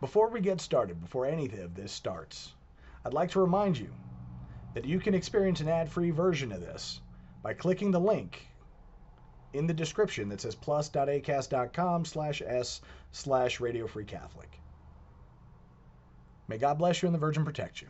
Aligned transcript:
Before 0.00 0.28
we 0.28 0.40
get 0.40 0.60
started, 0.60 1.00
before 1.00 1.26
any 1.26 1.46
of 1.46 1.74
this 1.74 1.90
starts, 1.90 2.52
I'd 3.04 3.14
like 3.14 3.30
to 3.32 3.40
remind 3.40 3.76
you 3.78 3.90
that 4.74 4.84
you 4.84 5.00
can 5.00 5.14
experience 5.14 5.60
an 5.60 5.68
ad-free 5.68 6.10
version 6.10 6.52
of 6.52 6.60
this 6.60 7.00
by 7.42 7.52
clicking 7.52 7.90
the 7.90 7.98
link 7.98 8.46
in 9.54 9.66
the 9.66 9.74
description 9.74 10.28
that 10.28 10.40
says 10.40 10.54
plus.acast.com 10.54 12.04
slash 12.04 12.42
s 12.46 12.80
slash 13.10 13.58
radio 13.58 13.86
free 13.88 14.04
Catholic. 14.04 14.60
May 16.46 16.58
God 16.58 16.78
bless 16.78 17.02
you 17.02 17.06
and 17.06 17.14
the 17.14 17.18
Virgin 17.18 17.44
protect 17.44 17.82
you. 17.82 17.88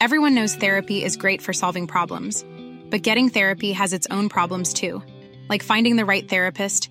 Everyone 0.00 0.34
knows 0.34 0.54
therapy 0.54 1.04
is 1.04 1.16
great 1.16 1.42
for 1.42 1.52
solving 1.52 1.86
problems, 1.86 2.44
but 2.90 3.02
getting 3.02 3.28
therapy 3.28 3.72
has 3.72 3.92
its 3.92 4.06
own 4.10 4.28
problems 4.28 4.72
too, 4.72 5.02
like 5.48 5.62
finding 5.62 5.96
the 5.96 6.04
right 6.04 6.28
therapist, 6.28 6.90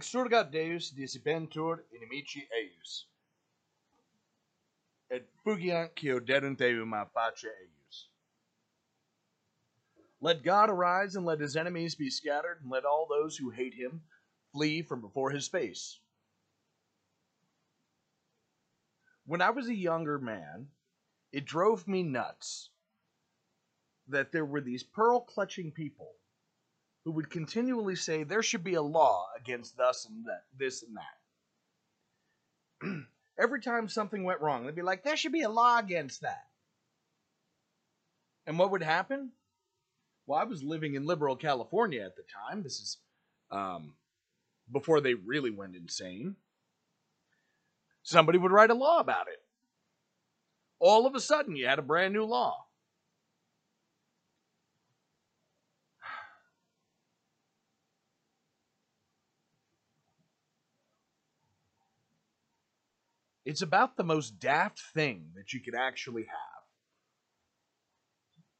Exurgat 0.00 0.50
Deus 0.50 0.90
disipentur 0.92 1.80
inimici 1.92 2.48
eius. 2.58 3.04
Et 5.10 5.28
fugiant 5.44 5.94
quio 5.94 6.18
dedunt 6.20 6.62
eum 6.62 6.94
a 6.94 7.04
pace 7.04 7.44
eius. 7.44 8.06
Let 10.22 10.42
God 10.42 10.70
arise 10.70 11.16
and 11.16 11.26
let 11.26 11.40
his 11.40 11.54
enemies 11.54 11.94
be 11.96 12.08
scattered, 12.08 12.60
and 12.62 12.70
let 12.70 12.86
all 12.86 13.06
those 13.10 13.36
who 13.36 13.50
hate 13.50 13.74
him 13.74 14.00
flee 14.54 14.80
from 14.80 15.02
before 15.02 15.32
his 15.32 15.48
face. 15.48 16.00
When 19.26 19.42
I 19.42 19.50
was 19.50 19.68
a 19.68 19.74
younger 19.74 20.18
man, 20.18 20.68
it 21.30 21.44
drove 21.44 21.86
me 21.86 22.02
nuts 22.02 22.70
that 24.08 24.32
there 24.32 24.46
were 24.46 24.62
these 24.62 24.82
pearl 24.82 25.20
clutching 25.20 25.72
people 25.72 26.14
who 27.04 27.12
would 27.12 27.30
continually 27.30 27.96
say 27.96 28.22
there 28.22 28.42
should 28.42 28.64
be 28.64 28.74
a 28.74 28.82
law 28.82 29.26
against 29.38 29.76
thus 29.76 30.06
and 30.06 30.26
that, 30.26 30.44
this 30.56 30.82
and 30.82 30.96
that. 32.82 33.06
Every 33.38 33.60
time 33.60 33.88
something 33.88 34.22
went 34.22 34.40
wrong, 34.40 34.66
they'd 34.66 34.74
be 34.74 34.82
like, 34.82 35.02
there 35.02 35.16
should 35.16 35.32
be 35.32 35.42
a 35.42 35.48
law 35.48 35.78
against 35.78 36.22
that. 36.22 36.44
And 38.46 38.58
what 38.58 38.70
would 38.72 38.82
happen? 38.82 39.32
Well, 40.26 40.38
I 40.38 40.44
was 40.44 40.62
living 40.62 40.94
in 40.94 41.06
liberal 41.06 41.36
California 41.36 42.02
at 42.04 42.16
the 42.16 42.22
time. 42.22 42.62
This 42.62 42.80
is 42.80 42.98
um, 43.50 43.94
before 44.70 45.00
they 45.00 45.14
really 45.14 45.50
went 45.50 45.76
insane. 45.76 46.36
Somebody 48.02 48.38
would 48.38 48.52
write 48.52 48.70
a 48.70 48.74
law 48.74 49.00
about 49.00 49.28
it. 49.28 49.40
All 50.78 51.06
of 51.06 51.14
a 51.14 51.20
sudden, 51.20 51.56
you 51.56 51.66
had 51.66 51.78
a 51.78 51.82
brand 51.82 52.14
new 52.14 52.24
law. 52.24 52.66
It's 63.50 63.62
about 63.62 63.96
the 63.96 64.04
most 64.04 64.38
daft 64.38 64.80
thing 64.94 65.32
that 65.34 65.52
you 65.52 65.58
could 65.58 65.74
actually 65.74 66.22
have. 66.22 66.62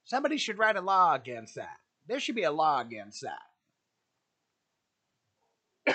Somebody 0.03 0.37
should 0.37 0.59
write 0.59 0.75
a 0.75 0.81
law 0.81 1.15
against 1.15 1.55
that. 1.55 1.77
There 2.09 2.19
should 2.19 2.35
be 2.35 2.43
a 2.43 2.51
law 2.51 2.81
against 2.81 3.25
that. 5.87 5.95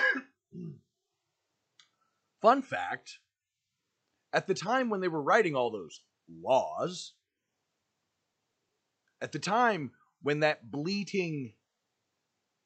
Fun 2.40 2.62
fact 2.62 3.18
at 4.32 4.46
the 4.46 4.54
time 4.54 4.88
when 4.88 5.02
they 5.02 5.08
were 5.08 5.20
writing 5.20 5.54
all 5.54 5.70
those 5.70 6.00
laws, 6.42 7.12
at 9.20 9.32
the 9.32 9.38
time 9.38 9.90
when 10.22 10.40
that 10.40 10.70
bleating 10.70 11.52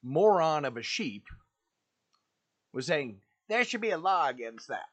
moron 0.01 0.63
of 0.63 0.77
a 0.77 0.81
sheep 0.81 1.25
was 2.71 2.85
saying, 2.85 3.19
there 3.49 3.65
should 3.65 3.81
be 3.81 3.91
a 3.91 3.97
law 3.97 4.29
against 4.29 4.69
that. 4.69 4.87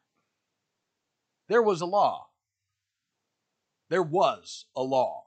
There 1.48 1.62
was 1.62 1.80
a 1.80 1.86
law. 1.86 2.26
There 3.88 4.02
was 4.02 4.66
a 4.76 4.82
law. 4.82 5.24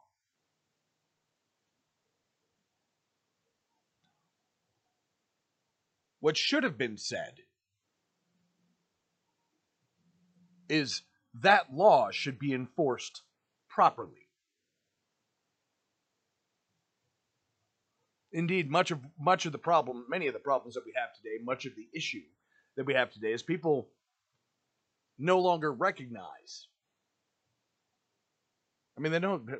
What 6.20 6.38
should 6.38 6.64
have 6.64 6.78
been 6.78 6.98
said 6.98 7.40
is 10.70 11.02
that 11.34 11.74
law 11.74 12.12
should 12.12 12.38
be 12.38 12.54
enforced 12.54 13.24
properly. 13.68 14.28
Indeed, 18.32 18.70
much 18.70 18.92
of 18.92 19.00
much 19.20 19.46
of 19.46 19.52
the 19.52 19.58
problem, 19.58 20.06
many 20.08 20.28
of 20.28 20.34
the 20.34 20.40
problems 20.40 20.76
that 20.76 20.86
we 20.86 20.94
have 20.96 21.14
today, 21.16 21.44
much 21.44 21.66
of 21.66 21.76
the 21.76 21.90
issue 21.94 22.22
that 22.78 22.86
we 22.86 22.94
have 22.94 23.12
today 23.12 23.34
is 23.34 23.44
people 23.44 23.90
no 25.22 25.40
longer 25.40 25.72
recognize. 25.72 26.68
I 28.98 29.02
mean, 29.02 29.12
they 29.12 29.20
don't. 29.20 29.48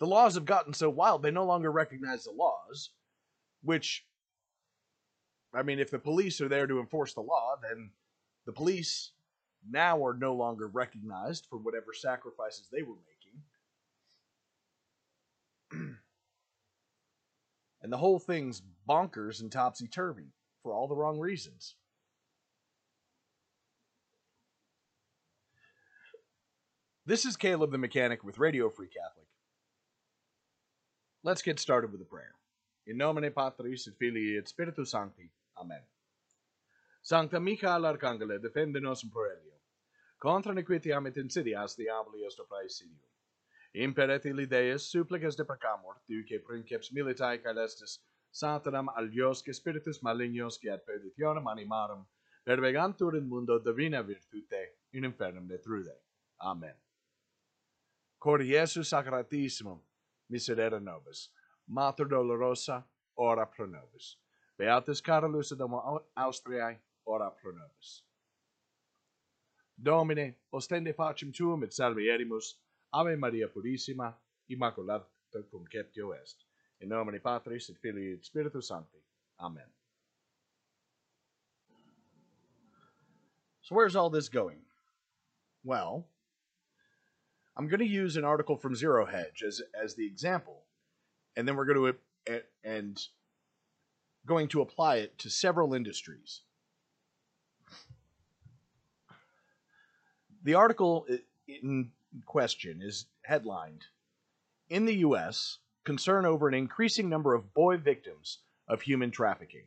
The 0.00 0.06
laws 0.06 0.34
have 0.34 0.44
gotten 0.44 0.74
so 0.74 0.90
wild, 0.90 1.22
they 1.22 1.30
no 1.30 1.46
longer 1.46 1.70
recognize 1.70 2.24
the 2.24 2.32
laws, 2.32 2.90
which, 3.62 4.04
I 5.54 5.62
mean, 5.62 5.78
if 5.78 5.92
the 5.92 6.00
police 6.00 6.40
are 6.40 6.48
there 6.48 6.66
to 6.66 6.80
enforce 6.80 7.14
the 7.14 7.20
law, 7.20 7.54
then 7.62 7.90
the 8.44 8.52
police 8.52 9.12
now 9.70 10.04
are 10.04 10.12
no 10.12 10.34
longer 10.34 10.66
recognized 10.66 11.46
for 11.48 11.58
whatever 11.58 11.94
sacrifices 11.94 12.68
they 12.70 12.82
were 12.82 12.96
making. 15.70 15.94
and 17.82 17.92
the 17.92 17.98
whole 17.98 18.18
thing's 18.18 18.62
bonkers 18.86 19.40
and 19.40 19.52
topsy 19.52 19.86
turvy 19.86 20.32
for 20.64 20.74
all 20.74 20.88
the 20.88 20.96
wrong 20.96 21.20
reasons. 21.20 21.76
This 27.06 27.26
is 27.26 27.36
Caleb 27.36 27.70
the 27.70 27.76
Mechanic 27.76 28.24
with 28.24 28.38
Radio 28.38 28.70
Free 28.70 28.88
Catholic. 28.88 29.26
Let's 31.22 31.42
get 31.42 31.60
started 31.60 31.92
with 31.92 32.00
a 32.00 32.06
prayer. 32.06 32.32
In 32.86 32.96
nomine 32.96 33.30
Patris 33.30 33.86
et 33.86 33.98
Filii 33.98 34.38
et 34.38 34.48
Spiritus 34.48 34.92
Sancti. 34.92 35.28
Amen. 35.60 35.82
Sancta 37.02 37.38
Michael 37.38 37.82
Arcangele, 37.82 38.38
defende 38.40 38.80
nos 38.80 39.04
in 39.04 39.10
proelio. 39.10 39.52
Contra 40.18 40.54
nequitiam 40.54 41.06
et 41.06 41.16
insidias 41.16 41.76
diaboli 41.76 42.24
est 42.26 42.40
praesidium. 42.48 42.96
Imperet 43.74 44.24
illi 44.24 44.46
Deus 44.46 44.90
supplicas 44.90 45.36
de 45.36 45.44
precamur, 45.44 45.96
duce 46.08 46.40
princeps 46.42 46.90
militae 46.90 47.36
caelestis, 47.36 47.98
satanam 48.32 48.88
aliosque 48.96 49.52
spiritus 49.52 50.00
malignos 50.02 50.58
qui 50.58 50.70
ad 50.70 50.80
perditionem 50.86 51.44
animarum, 51.48 52.06
pervegantur 52.46 53.18
in 53.18 53.28
mundo 53.28 53.58
divina 53.58 54.02
virtute, 54.02 54.78
in 54.94 55.04
infernum 55.04 55.46
detrude. 55.46 55.92
Amen. 56.40 56.74
Cor 58.24 58.38
Jesu 58.38 58.80
sacratissimum, 58.80 59.80
miserere 60.32 60.80
nobis. 60.80 61.28
Mater 61.68 62.06
dolorosa, 62.06 62.82
ora 63.18 63.44
pro 63.46 63.66
nobis. 63.66 64.16
Beatus 64.58 65.02
Carolus 65.02 65.52
et 65.52 65.60
homo 65.60 66.00
Austriae, 66.16 66.78
ora 67.06 67.30
pro 67.30 67.52
nobis. 67.52 68.02
Domine, 69.76 70.36
ostende 70.54 70.94
facem 70.94 71.32
tuum 71.32 71.64
et 71.64 71.72
salvierimus, 71.72 72.54
Ave 72.94 73.14
Maria 73.16 73.48
Purissima, 73.48 74.14
Immaculata 74.48 75.42
conceptio 75.50 76.12
est. 76.12 76.46
In 76.80 76.88
nomine 76.88 77.20
Patris 77.20 77.68
et 77.68 77.76
Filii 77.76 78.14
et 78.14 78.24
Spiritus 78.24 78.68
Sancti. 78.68 79.04
Amen. 79.38 79.68
So 83.60 83.74
where's 83.74 83.96
all 83.96 84.08
this 84.08 84.30
going? 84.30 84.62
Well, 85.62 86.06
I'm 87.56 87.68
going 87.68 87.80
to 87.80 87.86
use 87.86 88.16
an 88.16 88.24
article 88.24 88.56
from 88.56 88.74
Zero 88.74 89.06
Hedge 89.06 89.44
as, 89.46 89.62
as 89.80 89.94
the 89.94 90.06
example, 90.06 90.64
and 91.36 91.46
then 91.46 91.54
we're 91.56 91.66
going 91.66 91.94
to 92.26 92.40
and 92.64 93.06
going 94.26 94.48
to 94.48 94.60
apply 94.62 94.96
it 94.96 95.18
to 95.18 95.30
several 95.30 95.74
industries. 95.74 96.40
The 100.42 100.54
article 100.54 101.06
in 101.46 101.90
question 102.26 102.80
is 102.82 103.06
headlined 103.22 103.84
In 104.68 104.84
the 104.84 104.96
U.S., 104.96 105.58
concern 105.84 106.26
over 106.26 106.48
an 106.48 106.54
increasing 106.54 107.08
number 107.08 107.34
of 107.34 107.54
boy 107.54 107.76
victims 107.76 108.38
of 108.68 108.82
human 108.82 109.10
trafficking. 109.10 109.66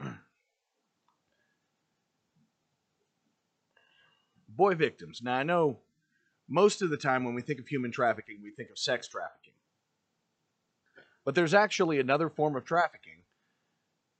boy 4.48 4.74
victims. 4.74 5.20
Now, 5.22 5.34
I 5.36 5.42
know 5.42 5.78
most 6.48 6.82
of 6.82 6.90
the 6.90 6.96
time 6.96 7.24
when 7.24 7.34
we 7.34 7.42
think 7.42 7.60
of 7.60 7.68
human 7.68 7.90
trafficking, 7.90 8.40
we 8.42 8.50
think 8.50 8.70
of 8.70 8.78
sex 8.78 9.08
trafficking. 9.08 9.54
But 11.24 11.34
there's 11.34 11.54
actually 11.54 11.98
another 11.98 12.28
form 12.28 12.56
of 12.56 12.64
trafficking 12.64 13.22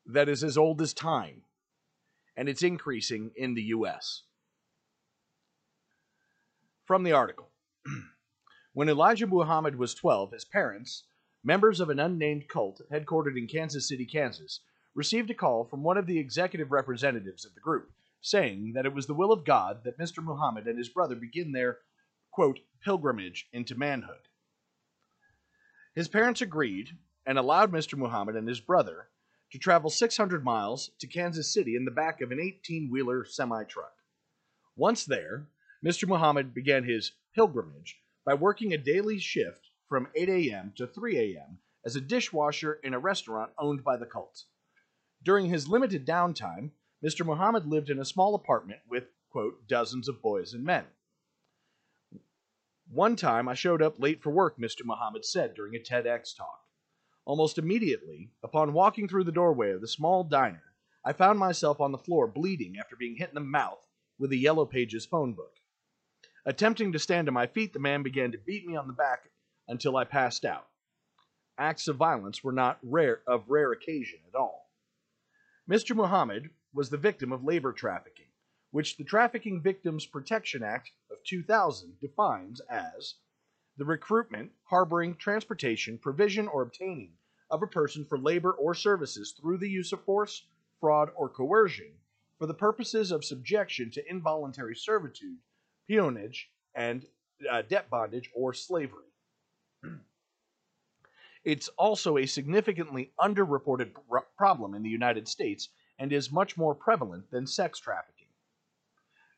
that 0.07 0.29
is 0.29 0.43
as 0.43 0.57
old 0.57 0.81
as 0.81 0.95
time, 0.95 1.43
and 2.37 2.49
it's 2.49 2.63
increasing 2.63 3.31
in 3.37 3.55
the 3.55 3.63
U.S. 3.63 4.23
From 6.85 7.03
the 7.03 7.13
article 7.13 7.49
When 8.75 8.89
Elijah 8.89 9.29
Muhammad 9.29 9.77
was 9.77 9.95
12, 9.95 10.33
his 10.33 10.45
parents, 10.45 11.05
members 11.45 11.79
of 11.79 11.91
an 11.91 12.01
unnamed 12.01 12.49
cult 12.49 12.81
headquartered 12.91 13.39
in 13.39 13.47
Kansas 13.47 13.87
City, 13.87 14.05
Kansas, 14.05 14.61
received 14.97 15.31
a 15.31 15.35
call 15.35 15.65
from 15.65 15.85
one 15.85 15.97
of 15.97 16.07
the 16.07 16.19
executive 16.19 16.73
representatives 16.73 17.45
of 17.45 17.55
the 17.55 17.61
group 17.61 17.93
saying 18.21 18.73
that 18.73 18.85
it 18.85 18.93
was 18.93 19.07
the 19.07 19.15
will 19.15 19.31
of 19.31 19.45
God 19.45 19.85
that 19.85 19.99
Mr. 19.99 20.25
Muhammad 20.25 20.67
and 20.67 20.77
his 20.77 20.89
brother 20.89 21.15
begin 21.15 21.53
their, 21.53 21.79
quote, 22.35 22.59
pilgrimage 22.83 23.47
into 23.53 23.77
manhood. 23.77 24.27
His 25.95 26.09
parents 26.09 26.43
agreed 26.43 26.99
and 27.25 27.39
allowed 27.39 27.71
Mr. 27.71 27.97
Muhammad 27.97 28.35
and 28.35 28.49
his 28.49 28.59
brother 28.59 29.07
to 29.53 29.59
travel 29.59 29.89
600 29.89 30.43
miles 30.43 30.91
to 30.99 31.07
Kansas 31.07 31.55
City 31.55 31.77
in 31.77 31.85
the 31.85 31.93
back 31.93 32.21
of 32.21 32.33
an 32.33 32.41
18 32.41 32.91
wheeler 32.91 33.25
semi 33.25 33.63
truck. 33.63 33.95
Once 34.75 35.05
there, 35.05 35.47
Mr. 35.87 36.09
Muhammad 36.09 36.53
began 36.53 36.83
his 36.83 37.13
pilgrimage 37.37 38.01
by 38.27 38.35
working 38.35 38.73
a 38.73 38.79
daily 38.79 39.21
shift 39.21 39.71
from 39.89 40.09
8 40.17 40.29
a.m. 40.29 40.73
to 40.75 40.89
3 40.89 41.17
a.m. 41.37 41.59
as 41.87 41.95
a 41.95 42.01
dishwasher 42.01 42.81
in 42.83 42.95
a 42.95 42.99
restaurant 42.99 43.53
owned 43.61 43.85
by 43.85 43.97
the 43.97 44.07
cult. 44.07 44.43
During 45.23 45.47
his 45.47 45.69
limited 45.69 46.05
downtime, 46.05 46.73
Mr. 47.01 47.25
Muhammad 47.25 47.65
lived 47.65 47.91
in 47.91 48.01
a 48.01 48.05
small 48.05 48.35
apartment 48.35 48.81
with, 48.89 49.05
quote, 49.31 49.69
dozens 49.69 50.09
of 50.09 50.21
boys 50.21 50.53
and 50.53 50.65
men. 50.65 50.87
One 52.95 53.17
time 53.17 53.49
I 53.49 53.55
showed 53.55 53.83
up 53.83 53.99
late 53.99 54.23
for 54.23 54.31
work, 54.31 54.57
Mr. 54.57 54.85
Muhammad 54.85 55.25
said 55.25 55.55
during 55.55 55.75
a 55.75 55.81
TEDx 55.81 56.33
talk. 56.33 56.61
Almost 57.25 57.59
immediately, 57.59 58.31
upon 58.41 58.73
walking 58.73 59.09
through 59.09 59.25
the 59.25 59.33
doorway 59.33 59.73
of 59.73 59.81
the 59.81 59.89
small 59.89 60.23
diner, 60.23 60.63
I 61.05 61.13
found 61.13 61.41
myself 61.41 61.81
on 61.81 61.91
the 61.91 61.99
floor 61.99 62.29
bleeding 62.29 62.77
after 62.79 62.95
being 62.95 63.17
hit 63.17 63.31
in 63.31 63.35
the 63.35 63.41
mouth 63.41 63.85
with 64.17 64.31
a 64.31 64.37
Yellow 64.37 64.65
Pages 64.65 65.07
phone 65.07 65.33
book. 65.33 65.57
Attempting 66.47 66.93
to 66.93 67.01
stand 67.01 67.27
to 67.27 67.33
my 67.33 67.49
feet, 67.49 67.73
the 67.73 67.81
man 67.81 68.05
began 68.05 68.31
to 68.31 68.39
beat 68.39 68.65
me 68.65 68.77
on 68.77 68.87
the 68.87 68.93
back 68.93 69.29
until 69.67 69.97
I 69.97 70.05
passed 70.05 70.45
out. 70.45 70.69
Acts 71.59 71.89
of 71.89 71.97
violence 71.97 72.45
were 72.45 72.53
not 72.53 72.79
rare 72.81 73.23
of 73.27 73.49
rare 73.49 73.73
occasion 73.73 74.21
at 74.29 74.39
all. 74.39 74.71
Mr. 75.69 75.97
Muhammad 75.97 76.51
was 76.73 76.91
the 76.91 76.97
victim 76.97 77.33
of 77.33 77.43
labor 77.43 77.73
trafficking, 77.73 78.29
which 78.71 78.97
the 78.97 79.05
Trafficking 79.05 79.61
Victims 79.61 80.07
Protection 80.07 80.63
Act 80.63 80.93
2000 81.25 82.01
defines 82.01 82.61
as 82.71 83.15
the 83.77 83.85
recruitment, 83.85 84.53
harboring, 84.65 85.17
transportation, 85.17 85.99
provision, 85.99 86.47
or 86.49 86.63
obtaining 86.63 87.13
of 87.51 87.63
a 87.63 87.67
person 87.67 88.05
for 88.05 88.19
labor 88.19 88.53
or 88.53 88.75
services 88.75 89.33
through 89.33 89.59
the 89.59 89.69
use 89.69 89.93
of 89.93 90.05
force, 90.05 90.47
fraud, 90.81 91.11
or 91.17 91.29
coercion 91.29 91.93
for 92.39 92.47
the 92.47 92.55
purposes 92.55 93.11
of 93.11 93.25
subjection 93.25 93.91
to 93.91 94.11
involuntary 94.11 94.75
servitude, 94.75 95.39
peonage, 95.87 96.51
and 96.75 97.07
uh, 97.51 97.63
debt 97.63 97.89
bondage 97.91 98.31
or 98.35 98.53
slavery. 98.53 99.07
it's 101.45 101.69
also 101.79 102.19
a 102.19 102.27
significantly 102.27 103.13
underreported 103.21 103.91
problem 104.37 104.75
in 104.75 104.83
the 104.83 104.89
United 104.89 105.29
States 105.29 105.69
and 105.99 106.13
is 106.13 106.33
much 106.33 106.57
more 106.57 106.75
prevalent 106.75 107.31
than 107.31 107.47
sex 107.47 107.79
trafficking. 107.79 108.14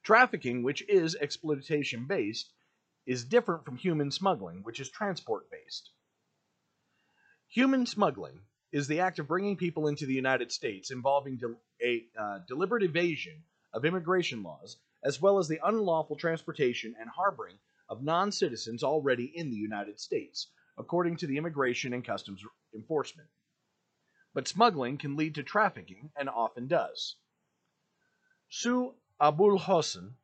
Trafficking, 0.06 0.62
which 0.62 0.88
is 0.88 1.16
exploitation 1.16 2.06
based, 2.06 2.52
is 3.06 3.24
different 3.24 3.64
from 3.64 3.76
human 3.76 4.12
smuggling, 4.12 4.62
which 4.62 4.78
is 4.78 4.88
transport 4.88 5.50
based. 5.50 5.90
Human 7.48 7.86
smuggling 7.86 8.40
is 8.70 8.86
the 8.86 9.00
act 9.00 9.18
of 9.18 9.26
bringing 9.26 9.56
people 9.56 9.88
into 9.88 10.06
the 10.06 10.14
United 10.14 10.52
States 10.52 10.92
involving 10.92 11.38
de- 11.38 11.56
a 11.82 12.06
uh, 12.16 12.38
deliberate 12.46 12.84
evasion 12.84 13.42
of 13.72 13.84
immigration 13.84 14.44
laws, 14.44 14.76
as 15.02 15.20
well 15.20 15.38
as 15.38 15.48
the 15.48 15.60
unlawful 15.64 16.14
transportation 16.14 16.94
and 17.00 17.10
harboring 17.10 17.58
of 17.88 18.04
non 18.04 18.30
citizens 18.30 18.84
already 18.84 19.24
in 19.34 19.50
the 19.50 19.56
United 19.56 19.98
States, 19.98 20.46
according 20.78 21.16
to 21.16 21.26
the 21.26 21.36
Immigration 21.36 21.92
and 21.92 22.04
Customs 22.04 22.44
Enforcement 22.72 23.28
but 24.36 24.46
smuggling 24.46 24.98
can 24.98 25.16
lead 25.16 25.34
to 25.34 25.42
trafficking 25.42 26.10
and 26.14 26.28
often 26.28 26.68
does. 26.68 27.16
Sue 28.50 28.94
Abul 29.18 29.58
Hosn, 29.58 30.14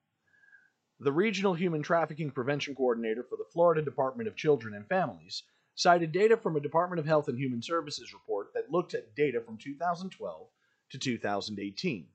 the 1.01 1.13
Regional 1.13 1.55
Human 1.55 1.83
Trafficking 1.83 2.31
Prevention 2.31 2.75
Coordinator 2.75 3.23
for 3.23 3.37
the 3.37 3.49
Florida 3.51 3.81
Department 3.81 4.29
of 4.29 4.37
Children 4.37 4.75
and 4.75 4.87
Families, 4.87 5.45
cited 5.75 6.13
data 6.13 6.37
from 6.37 6.57
a 6.57 6.61
Department 6.61 7.01
of 7.01 7.07
Health 7.07 7.29
and 7.29 7.39
Human 7.39 7.63
Services 7.63 8.13
report 8.13 8.53
that 8.53 8.71
looked 8.71 8.93
at 8.93 9.15
data 9.15 9.41
from 9.41 9.57
2012 9.57 10.47
to 10.91 10.99
2018. 10.99 12.09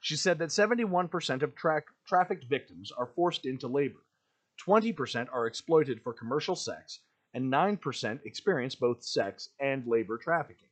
She 0.00 0.16
said 0.16 0.38
that 0.38 0.48
71% 0.48 1.42
of 1.42 1.54
tra- 1.54 1.84
trafficked 2.04 2.46
victims 2.46 2.90
are 2.90 3.12
forced 3.14 3.46
into 3.46 3.68
labor, 3.68 4.04
20% 4.66 5.28
are 5.32 5.46
exploited 5.46 6.02
for 6.02 6.12
commercial 6.12 6.56
sex, 6.56 6.98
and 7.32 7.52
9% 7.52 8.24
experience 8.24 8.74
both 8.74 9.04
sex 9.04 9.50
and 9.60 9.86
labor 9.86 10.18
trafficking 10.18 10.68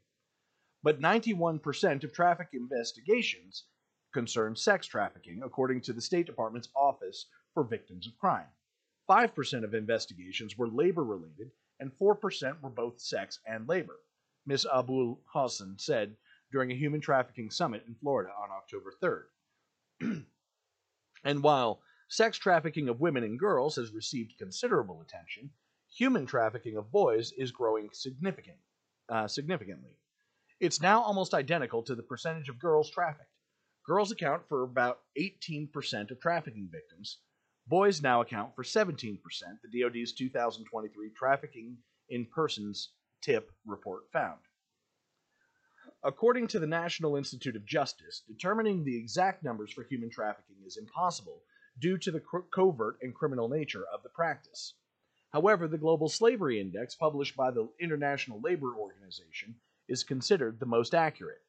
but 0.86 1.00
91% 1.00 2.04
of 2.04 2.12
traffic 2.12 2.50
investigations 2.52 3.64
concern 4.16 4.56
sex 4.56 4.86
trafficking, 4.86 5.42
according 5.44 5.78
to 5.78 5.92
the 5.92 6.00
State 6.00 6.24
Department's 6.24 6.70
Office 6.74 7.26
for 7.52 7.62
Victims 7.62 8.06
of 8.06 8.16
Crime. 8.16 8.46
5% 9.10 9.62
of 9.62 9.74
investigations 9.74 10.56
were 10.56 10.68
labor 10.68 11.04
related, 11.04 11.50
and 11.80 11.92
4% 11.98 12.62
were 12.62 12.70
both 12.70 12.98
sex 12.98 13.40
and 13.46 13.68
labor, 13.68 13.98
Ms. 14.46 14.66
Abul 14.72 15.20
Hassan 15.26 15.76
said 15.78 16.16
during 16.50 16.72
a 16.72 16.74
human 16.74 17.02
trafficking 17.02 17.50
summit 17.50 17.84
in 17.86 17.94
Florida 17.94 18.30
on 18.42 18.48
October 18.50 18.94
3rd. 19.02 20.24
and 21.24 21.42
while 21.42 21.82
sex 22.08 22.38
trafficking 22.38 22.88
of 22.88 23.02
women 23.02 23.22
and 23.22 23.38
girls 23.38 23.76
has 23.76 23.92
received 23.92 24.38
considerable 24.38 25.02
attention, 25.02 25.50
human 25.94 26.24
trafficking 26.24 26.78
of 26.78 26.90
boys 26.90 27.32
is 27.32 27.52
growing 27.52 27.90
significant, 27.92 28.56
uh, 29.10 29.28
significantly. 29.28 29.98
It's 30.58 30.80
now 30.80 31.02
almost 31.02 31.34
identical 31.34 31.82
to 31.82 31.94
the 31.94 32.02
percentage 32.02 32.48
of 32.48 32.58
girls 32.58 32.90
trafficked. 32.90 33.28
Girls 33.86 34.10
account 34.10 34.42
for 34.48 34.64
about 34.64 34.98
18% 35.16 36.10
of 36.10 36.20
trafficking 36.20 36.68
victims. 36.72 37.18
Boys 37.68 38.02
now 38.02 38.20
account 38.20 38.54
for 38.56 38.64
17%, 38.64 39.20
the 39.62 39.80
DoD's 39.80 40.12
2023 40.12 41.10
Trafficking 41.10 41.76
in 42.08 42.26
Persons 42.26 42.90
TIP 43.22 43.50
report 43.64 44.10
found. 44.12 44.40
According 46.02 46.48
to 46.48 46.58
the 46.58 46.66
National 46.66 47.14
Institute 47.14 47.54
of 47.54 47.64
Justice, 47.64 48.22
determining 48.26 48.84
the 48.84 48.96
exact 48.96 49.44
numbers 49.44 49.72
for 49.72 49.84
human 49.84 50.10
trafficking 50.10 50.56
is 50.66 50.76
impossible 50.76 51.42
due 51.78 51.96
to 51.98 52.10
the 52.10 52.22
covert 52.52 52.98
and 53.02 53.14
criminal 53.14 53.48
nature 53.48 53.84
of 53.94 54.02
the 54.02 54.08
practice. 54.08 54.74
However, 55.30 55.68
the 55.68 55.78
Global 55.78 56.08
Slavery 56.08 56.60
Index, 56.60 56.96
published 56.96 57.36
by 57.36 57.52
the 57.52 57.68
International 57.80 58.40
Labor 58.40 58.74
Organization, 58.74 59.54
is 59.88 60.02
considered 60.02 60.58
the 60.58 60.66
most 60.66 60.92
accurate. 60.92 61.42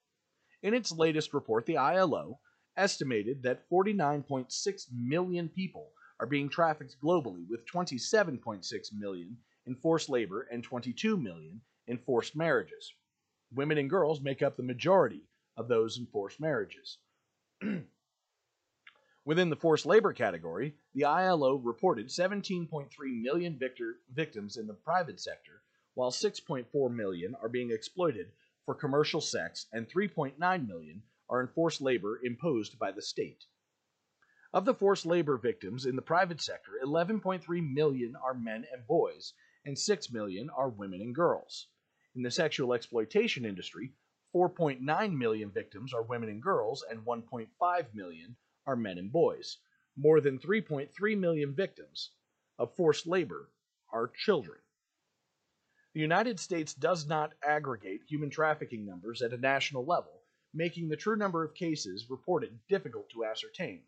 In 0.64 0.74
its 0.74 0.92
latest 0.92 1.34
report, 1.34 1.66
the 1.66 1.78
ILO 1.78 2.40
estimated 2.76 3.44
that 3.44 3.70
49.6 3.70 4.92
million 4.92 5.50
people 5.50 5.92
are 6.20 6.26
being 6.26 6.50
trafficked 6.50 6.98
globally, 7.02 7.48
with 7.48 7.66
27.6 7.66 8.94
million 8.94 9.38
in 9.66 9.76
forced 9.76 10.10
labor 10.10 10.48
and 10.52 10.64
22 10.64 11.18
million 11.18 11.62
in 11.86 11.98
forced 12.00 12.36
marriages. 12.36 12.94
Women 13.54 13.78
and 13.78 13.90
girls 13.90 14.20
make 14.20 14.42
up 14.42 14.58
the 14.58 14.64
majority 14.64 15.22
of 15.56 15.68
those 15.68 15.98
in 15.98 16.08
forced 16.08 16.40
marriages. 16.40 16.98
Within 19.26 19.50
the 19.50 19.56
forced 19.56 19.86
labor 19.86 20.14
category, 20.14 20.76
the 20.94 21.04
ILO 21.04 21.56
reported 21.56 22.08
17.3 22.08 22.88
million 23.22 23.58
victor, 23.60 24.00
victims 24.14 24.58
in 24.58 24.68
the 24.68 24.74
private 24.74 25.20
sector, 25.20 25.62
while 25.94 26.12
6.4 26.12 26.94
million 26.94 27.36
are 27.42 27.50
being 27.50 27.72
exploited 27.72 28.32
for 28.68 28.76
commercial 28.76 29.22
sex 29.22 29.66
and 29.72 29.88
3.9 29.88 30.68
million 30.68 31.02
are 31.30 31.40
in 31.40 31.48
forced 31.48 31.80
labor 31.80 32.20
imposed 32.22 32.78
by 32.78 32.92
the 32.92 33.02
state. 33.02 33.46
Of 34.54 34.66
the 34.66 34.74
forced 34.74 35.06
labor 35.06 35.38
victims 35.38 35.86
in 35.86 35.96
the 35.96 36.02
private 36.02 36.42
sector, 36.42 36.74
11.3 36.84 37.74
million 37.74 38.18
are 38.18 38.34
men 38.34 38.66
and 38.74 38.86
boys, 38.86 39.34
and 39.64 39.80
6 39.80 40.12
million 40.12 40.50
are 40.50 40.68
women 40.68 41.00
and 41.00 41.16
girls. 41.16 41.68
In 42.14 42.24
the 42.24 42.30
sexual 42.30 42.74
exploitation 42.74 43.46
industry, 43.46 43.94
4.9 44.36 45.18
million 45.18 45.50
victims 45.50 45.94
are 45.94 46.04
women 46.04 46.28
and 46.28 46.44
girls, 46.44 46.84
and 46.90 47.06
1.5 47.06 47.94
million 47.94 48.36
are 48.66 48.76
men 48.76 48.98
and 48.98 49.14
boys. 49.14 49.60
More 49.96 50.20
than 50.20 50.40
3.3 50.40 51.18
million 51.18 51.56
victims 51.56 52.12
of 52.60 52.76
forced 52.76 53.08
labor 53.08 53.50
are 53.94 54.10
children. 54.10 54.60
The 55.98 56.02
United 56.02 56.40
States 56.40 56.76
does 56.76 57.08
not 57.08 57.34
aggregate 57.42 58.02
human 58.08 58.30
trafficking 58.30 58.86
numbers 58.86 59.24
at 59.24 59.34
a 59.34 59.38
national 59.38 59.84
level, 59.84 60.22
making 60.54 60.90
the 60.90 60.96
true 60.96 61.16
number 61.16 61.44
of 61.44 61.56
cases 61.56 62.08
reported 62.08 62.60
difficult 62.70 63.10
to 63.10 63.26
ascertain. 63.26 63.82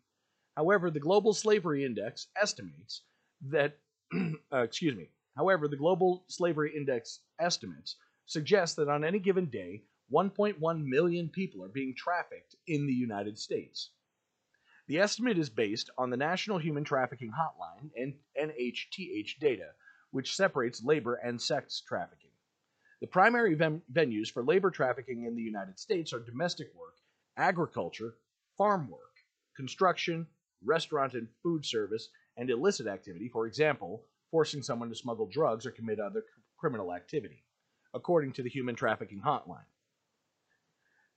However, 0.56 0.90
the 0.90 0.98
Global 0.98 1.32
Slavery 1.32 1.84
Index 1.84 2.26
estimates 2.34 3.02
that, 3.42 3.78
uh, 4.52 4.62
excuse 4.62 4.96
me, 4.96 5.10
however, 5.36 5.68
the 5.68 5.76
Global 5.76 6.24
Slavery 6.26 6.76
Index 6.76 7.20
estimates 7.38 7.94
suggest 8.26 8.74
that 8.74 8.88
on 8.88 9.04
any 9.04 9.20
given 9.20 9.46
day, 9.46 9.84
1.1 10.12 10.84
million 10.84 11.28
people 11.28 11.62
are 11.62 11.68
being 11.68 11.94
trafficked 11.94 12.56
in 12.66 12.88
the 12.88 12.92
United 12.92 13.38
States. 13.38 13.90
The 14.88 14.98
estimate 14.98 15.38
is 15.38 15.48
based 15.48 15.90
on 15.96 16.10
the 16.10 16.16
National 16.16 16.58
Human 16.58 16.82
Trafficking 16.82 17.30
Hotline 17.30 17.92
and 17.96 18.14
NHTH 18.36 19.38
data, 19.38 19.68
which 20.10 20.36
separates 20.36 20.82
labor 20.82 21.14
and 21.14 21.40
sex 21.40 21.80
trafficking. 21.86 22.30
The 23.00 23.06
primary 23.06 23.54
ven- 23.54 23.82
venues 23.92 24.30
for 24.30 24.44
labor 24.44 24.70
trafficking 24.70 25.24
in 25.24 25.34
the 25.34 25.42
United 25.42 25.78
States 25.78 26.12
are 26.12 26.20
domestic 26.20 26.74
work, 26.74 26.96
agriculture, 27.36 28.14
farm 28.58 28.90
work, 28.90 29.14
construction, 29.56 30.26
restaurant 30.62 31.14
and 31.14 31.28
food 31.42 31.64
service, 31.64 32.10
and 32.36 32.50
illicit 32.50 32.86
activity, 32.86 33.28
for 33.28 33.46
example, 33.46 34.04
forcing 34.30 34.62
someone 34.62 34.88
to 34.88 34.94
smuggle 34.94 35.26
drugs 35.26 35.66
or 35.66 35.70
commit 35.70 35.98
other 35.98 36.24
criminal 36.58 36.92
activity, 36.92 37.42
according 37.94 38.32
to 38.32 38.42
the 38.42 38.50
Human 38.50 38.74
Trafficking 38.74 39.22
Hotline. 39.24 39.64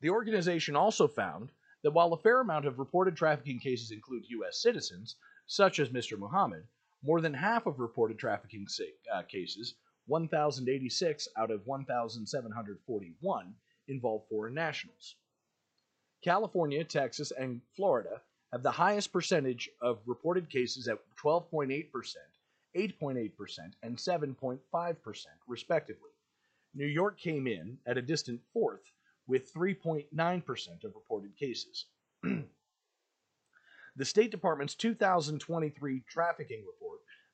The 0.01 0.09
organization 0.09 0.75
also 0.75 1.07
found 1.07 1.51
that 1.83 1.91
while 1.91 2.13
a 2.13 2.17
fair 2.17 2.39
amount 2.39 2.65
of 2.65 2.79
reported 2.79 3.15
trafficking 3.15 3.59
cases 3.59 3.91
include 3.91 4.23
U.S. 4.29 4.61
citizens, 4.61 5.15
such 5.45 5.79
as 5.79 5.89
Mr. 5.89 6.17
Muhammad, 6.17 6.63
more 7.03 7.21
than 7.21 7.33
half 7.33 7.65
of 7.65 7.79
reported 7.79 8.17
trafficking 8.17 8.65
uh, 9.13 9.21
cases, 9.23 9.75
1,086 10.07 11.27
out 11.37 11.51
of 11.51 11.65
1,741, 11.65 13.53
involve 13.87 14.21
foreign 14.29 14.53
nationals. 14.53 15.15
California, 16.23 16.83
Texas, 16.83 17.31
and 17.37 17.61
Florida 17.75 18.21
have 18.51 18.63
the 18.63 18.71
highest 18.71 19.11
percentage 19.11 19.69
of 19.81 19.99
reported 20.05 20.49
cases 20.49 20.87
at 20.87 20.99
12.8%, 21.21 21.85
8.8%, 22.75 23.31
and 23.81 23.97
7.5%, 23.97 25.25
respectively. 25.47 26.09
New 26.73 26.85
York 26.85 27.19
came 27.19 27.45
in 27.45 27.77
at 27.85 27.97
a 27.97 28.01
distant 28.01 28.41
fourth 28.53 28.91
with 29.27 29.53
3.9% 29.53 30.83
of 30.83 30.95
reported 30.95 31.35
cases. 31.37 31.85
the 33.95 34.05
State 34.05 34.31
Department's 34.31 34.75
2023 34.75 36.03
trafficking 36.07 36.63
report 36.65 36.92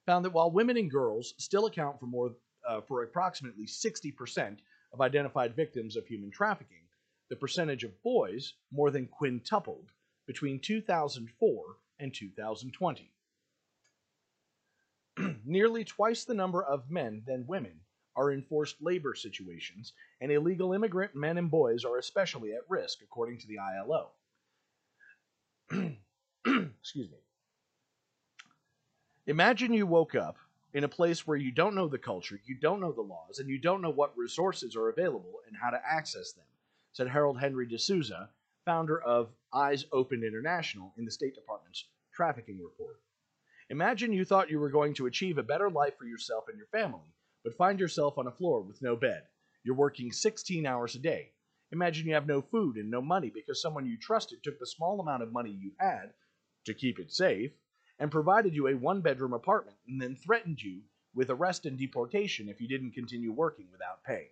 found 0.10 0.26
that 0.26 0.34
while 0.34 0.50
women 0.50 0.76
and 0.76 0.90
girls 0.90 1.36
still 1.38 1.68
account 1.68 2.00
for 2.00 2.08
more 2.08 2.32
uh, 2.68 2.82
for 2.82 3.04
approximately 3.04 3.68
60% 3.68 4.58
of 4.92 5.02
identified 5.02 5.56
victims 5.56 5.96
of 5.96 6.08
human 6.08 6.32
trafficking, 6.32 6.82
the 7.30 7.36
percentage 7.36 7.84
of 7.84 8.02
boys 8.02 8.56
more 8.72 8.90
than 8.90 9.06
quintupled 9.06 9.92
between 10.26 10.60
2004 10.60 11.64
and 12.00 12.12
2020. 12.12 13.12
Nearly 15.46 15.84
twice 15.84 16.24
the 16.24 16.34
number 16.34 16.64
of 16.64 16.90
men 16.90 17.22
than 17.28 17.46
women 17.46 17.80
are 18.16 18.32
in 18.32 18.42
forced 18.42 18.82
labor 18.82 19.14
situations, 19.14 19.94
and 20.22 20.32
illegal 20.32 20.74
immigrant 20.74 21.14
men 21.14 21.38
and 21.38 21.52
boys 21.52 21.86
are 21.86 22.00
especially 22.00 22.54
at 22.54 22.68
risk, 22.68 23.04
according 23.04 23.38
to 23.38 23.48
the 23.48 23.60
ILO. 23.60 24.10
Excuse 26.82 27.12
me. 27.12 27.18
Imagine 29.30 29.74
you 29.74 29.86
woke 29.86 30.16
up 30.16 30.38
in 30.74 30.84
a 30.84 30.88
place 30.88 31.28
where 31.28 31.38
you 31.38 31.52
don't 31.52 31.76
know 31.76 31.88
the 31.88 32.00
culture, 32.00 32.42
you 32.48 32.56
don't 32.56 32.82
know 32.82 32.92
the 32.92 33.04
laws, 33.04 33.38
and 33.38 33.48
you 33.48 33.60
don't 33.60 33.80
know 33.80 33.92
what 33.92 34.18
resources 34.18 34.76
are 34.76 34.90
available 34.90 35.36
and 35.46 35.56
how 35.56 35.70
to 35.70 35.80
access 35.88 36.32
them, 36.32 36.48
said 36.94 37.08
Harold 37.08 37.40
Henry 37.40 37.68
D'Souza, 37.68 38.32
founder 38.66 39.00
of 39.00 39.30
Eyes 39.54 39.86
Open 39.92 40.24
International 40.24 40.96
in 40.98 41.06
the 41.06 41.12
State 41.12 41.36
Department's 41.36 41.86
trafficking 42.12 42.60
report. 42.60 43.02
Imagine 43.70 44.14
you 44.14 44.26
thought 44.26 44.50
you 44.50 44.60
were 44.60 44.72
going 44.72 44.96
to 44.96 45.06
achieve 45.06 45.38
a 45.38 45.44
better 45.44 45.70
life 45.70 45.96
for 46.00 46.06
yourself 46.06 46.46
and 46.48 46.58
your 46.58 46.66
family, 46.66 47.14
but 47.44 47.56
find 47.56 47.80
yourself 47.80 48.18
on 48.18 48.26
a 48.26 48.32
floor 48.32 48.62
with 48.62 48.82
no 48.82 48.96
bed. 48.96 49.22
You're 49.64 49.76
working 49.76 50.12
16 50.12 50.66
hours 50.66 50.96
a 50.96 51.00
day. 51.00 51.34
Imagine 51.72 52.08
you 52.08 52.16
have 52.16 52.26
no 52.26 52.42
food 52.42 52.78
and 52.78 52.90
no 52.90 53.00
money 53.00 53.32
because 53.32 53.62
someone 53.62 53.86
you 53.86 53.96
trusted 53.96 54.40
took 54.44 54.58
the 54.58 54.66
small 54.66 55.00
amount 55.00 55.22
of 55.22 55.32
money 55.32 55.52
you 55.52 55.74
had 55.78 56.14
to 56.66 56.74
keep 56.74 56.98
it 56.98 57.12
safe 57.12 57.52
and 58.00 58.12
provided 58.12 58.56
you 58.56 58.68
a 58.68 58.76
one 58.76 59.02
bedroom 59.02 59.34
apartment 59.34 59.78
and 59.88 60.02
then 60.02 60.16
threatened 60.16 60.62
you 60.62 60.82
with 61.14 61.30
arrest 61.30 61.66
and 61.66 61.78
deportation 61.78 62.48
if 62.48 62.62
you 62.62 62.68
didn't 62.68 62.92
continue 62.92 63.32
working 63.32 63.68
without 63.72 64.04
pay. 64.04 64.30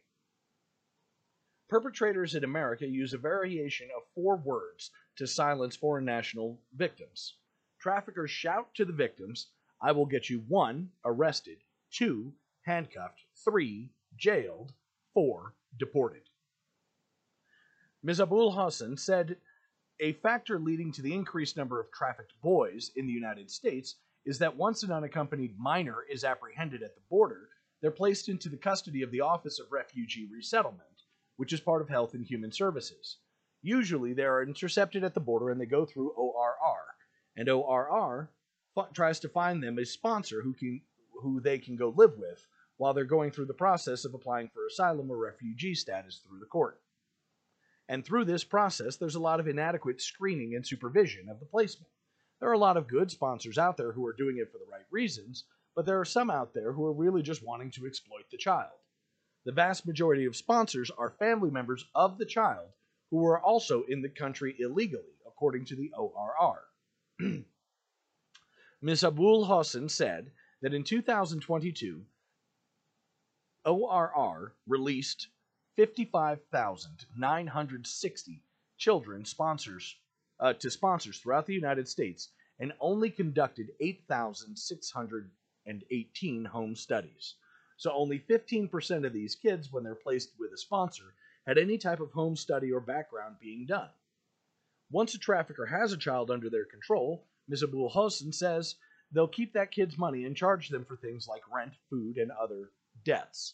Perpetrators 1.69 2.33
in 2.33 2.45
America 2.45 2.87
use 2.87 3.13
a 3.13 3.17
variation 3.17 3.89
of 3.95 4.03
four 4.15 4.37
words 4.37 4.89
to 5.17 5.27
silence 5.27 5.75
foreign 5.75 6.05
national 6.05 6.61
victims. 6.73 7.35
Traffickers 7.79 8.31
shout 8.31 8.73
to 8.75 8.85
the 8.85 8.93
victims, 8.93 9.47
I 9.81 9.91
will 9.91 10.05
get 10.05 10.29
you 10.29 10.39
one, 10.47 10.89
arrested, 11.03 11.57
two, 11.91 12.33
handcuffed, 12.61 13.25
three, 13.43 13.91
jailed, 14.15 14.73
four, 15.13 15.53
deported. 15.77 16.23
Ms. 18.01 18.21
Abul 18.21 18.51
Hassan 18.51 18.95
said 18.95 19.37
a 19.99 20.13
factor 20.13 20.59
leading 20.59 20.91
to 20.91 21.01
the 21.01 21.13
increased 21.13 21.57
number 21.57 21.79
of 21.79 21.91
trafficked 21.91 22.33
boys 22.41 22.91
in 22.95 23.07
the 23.07 23.13
United 23.13 23.49
States 23.49 23.95
is 24.25 24.39
that 24.39 24.55
once 24.55 24.83
an 24.83 24.91
unaccompanied 24.91 25.57
minor 25.57 26.03
is 26.09 26.23
apprehended 26.23 26.83
at 26.83 26.95
the 26.95 27.01
border, 27.09 27.49
they're 27.81 27.91
placed 27.91 28.29
into 28.29 28.49
the 28.49 28.57
custody 28.57 29.01
of 29.01 29.11
the 29.11 29.21
Office 29.21 29.59
of 29.59 29.71
Refugee 29.71 30.27
Resettlement, 30.31 31.03
which 31.37 31.53
is 31.53 31.59
part 31.59 31.81
of 31.81 31.89
Health 31.89 32.13
and 32.13 32.25
Human 32.25 32.51
Services. 32.51 33.17
Usually, 33.61 34.13
they 34.13 34.25
are 34.25 34.43
intercepted 34.43 35.03
at 35.03 35.13
the 35.13 35.19
border 35.19 35.49
and 35.49 35.59
they 35.59 35.65
go 35.65 35.85
through 35.85 36.11
ORR, 36.11 36.85
and 37.35 37.49
ORR 37.49 38.29
tries 38.93 39.19
to 39.21 39.29
find 39.29 39.63
them 39.63 39.79
a 39.79 39.85
sponsor 39.85 40.41
who 40.41 40.53
can 40.53 40.81
who 41.21 41.39
they 41.41 41.57
can 41.57 41.75
go 41.75 41.89
live 41.95 42.15
with 42.17 42.45
while 42.77 42.93
they're 42.93 43.03
going 43.03 43.31
through 43.31 43.47
the 43.47 43.53
process 43.53 44.05
of 44.05 44.13
applying 44.13 44.49
for 44.49 44.67
asylum 44.67 45.09
or 45.09 45.17
refugee 45.17 45.73
status 45.73 46.19
through 46.19 46.39
the 46.39 46.45
court. 46.45 46.79
And 47.89 48.03
through 48.03 48.25
this 48.25 48.43
process, 48.43 48.97
there's 48.97 49.15
a 49.15 49.19
lot 49.19 49.39
of 49.39 49.47
inadequate 49.47 50.01
screening 50.01 50.55
and 50.55 50.65
supervision 50.65 51.29
of 51.29 51.39
the 51.39 51.45
placement. 51.45 51.89
There 52.39 52.49
are 52.49 52.53
a 52.53 52.59
lot 52.59 52.77
of 52.77 52.87
good 52.87 53.09
sponsors 53.09 53.57
out 53.57 53.77
there 53.77 53.91
who 53.91 54.05
are 54.05 54.13
doing 54.13 54.37
it 54.37 54.51
for 54.51 54.57
the 54.57 54.69
right 54.71 54.85
reasons, 54.91 55.45
but 55.75 55.85
there 55.85 55.99
are 55.99 56.05
some 56.05 56.29
out 56.29 56.53
there 56.53 56.73
who 56.73 56.85
are 56.85 56.93
really 56.93 57.21
just 57.21 57.43
wanting 57.43 57.71
to 57.71 57.85
exploit 57.85 58.29
the 58.29 58.37
child. 58.37 58.77
The 59.45 59.51
vast 59.53 59.87
majority 59.87 60.25
of 60.25 60.35
sponsors 60.35 60.91
are 60.91 61.11
family 61.11 61.49
members 61.49 61.85
of 61.95 62.17
the 62.17 62.25
child 62.25 62.69
who 63.09 63.25
are 63.25 63.39
also 63.39 63.83
in 63.83 64.01
the 64.01 64.09
country 64.09 64.55
illegally, 64.59 65.15
according 65.25 65.65
to 65.65 65.75
the 65.75 65.91
ORR. 65.93 66.63
Ms. 68.81 69.03
Abul 69.03 69.45
Hossein 69.45 69.89
said 69.89 70.31
that 70.61 70.73
in 70.73 70.83
2022, 70.83 72.05
ORR 73.65 74.53
released 74.67 75.27
55,960 75.77 78.43
children 78.77 79.25
sponsors 79.25 79.95
uh, 80.39 80.53
to 80.53 80.69
sponsors 80.69 81.17
throughout 81.19 81.45
the 81.45 81.53
United 81.53 81.87
States 81.87 82.29
and 82.59 82.73
only 82.79 83.11
conducted 83.11 83.71
8,618 83.79 86.45
home 86.45 86.75
studies. 86.75 87.35
So 87.77 87.91
only 87.93 88.19
15% 88.19 89.05
of 89.05 89.13
these 89.13 89.35
kids, 89.35 89.71
when 89.71 89.83
they're 89.83 89.93
placed 89.93 90.31
with 90.39 90.51
a 90.51 90.57
sponsor, 90.57 91.13
had 91.45 91.59
any 91.59 91.77
type 91.77 91.99
of 91.99 92.11
home 92.11 92.35
study 92.35 92.71
or 92.71 92.81
background 92.81 93.35
being 93.39 93.67
done. 93.67 93.91
Once 94.89 95.13
a 95.13 95.19
trafficker 95.19 95.67
has 95.67 95.93
a 95.93 95.97
child 95.97 96.31
under 96.31 96.49
their 96.49 96.65
control, 96.65 97.27
Ms. 97.47 97.61
Abul 97.61 97.89
Hossein 97.89 98.33
says 98.33 98.77
they'll 99.11 99.27
keep 99.27 99.53
that 99.53 99.69
kid's 99.71 99.95
money 99.97 100.25
and 100.25 100.35
charge 100.35 100.69
them 100.69 100.85
for 100.85 100.97
things 100.97 101.27
like 101.27 101.43
rent, 101.53 101.73
food, 101.89 102.17
and 102.17 102.31
other 102.31 102.71
debts. 103.05 103.53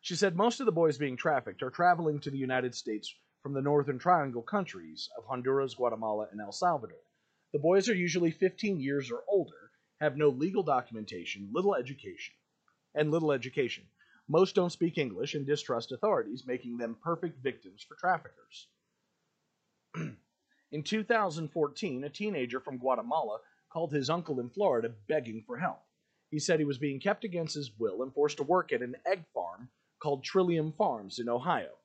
She 0.00 0.14
said 0.14 0.36
most 0.36 0.60
of 0.60 0.66
the 0.66 0.72
boys 0.72 0.96
being 0.96 1.16
trafficked 1.16 1.62
are 1.62 1.70
traveling 1.70 2.18
to 2.20 2.30
the 2.30 2.38
United 2.38 2.74
States 2.74 3.14
from 3.42 3.52
the 3.52 3.60
Northern 3.60 3.98
Triangle 3.98 4.42
countries 4.42 5.10
of 5.18 5.24
Honduras, 5.24 5.74
Guatemala, 5.74 6.28
and 6.30 6.40
El 6.40 6.52
Salvador. 6.52 7.02
The 7.52 7.58
boys 7.58 7.88
are 7.90 7.94
usually 7.94 8.30
15 8.30 8.80
years 8.80 9.10
or 9.10 9.24
older, 9.28 9.70
have 10.00 10.16
no 10.16 10.28
legal 10.28 10.62
documentation, 10.62 11.50
little 11.52 11.74
education, 11.74 12.34
and 12.94 13.10
little 13.10 13.32
education. 13.32 13.84
Most 14.28 14.54
don't 14.54 14.72
speak 14.72 14.96
English 14.96 15.34
and 15.34 15.46
distrust 15.46 15.92
authorities, 15.92 16.46
making 16.46 16.78
them 16.78 16.96
perfect 17.02 17.42
victims 17.42 17.82
for 17.82 17.94
traffickers. 17.96 18.68
in 20.72 20.82
2014, 20.84 22.04
a 22.04 22.08
teenager 22.08 22.60
from 22.60 22.78
Guatemala 22.78 23.40
called 23.68 23.92
his 23.92 24.08
uncle 24.08 24.40
in 24.40 24.48
Florida 24.48 24.94
begging 25.06 25.42
for 25.46 25.58
help. 25.58 25.82
He 26.30 26.38
said 26.38 26.60
he 26.60 26.64
was 26.64 26.78
being 26.78 27.00
kept 27.00 27.24
against 27.24 27.54
his 27.54 27.72
will 27.78 28.02
and 28.02 28.14
forced 28.14 28.38
to 28.38 28.42
work 28.42 28.72
at 28.72 28.80
an 28.80 28.96
egg 29.04 29.24
farm 29.34 29.68
called 30.00 30.24
Trillium 30.24 30.72
Farms 30.72 31.18
in 31.18 31.28
Ohio. 31.28 31.76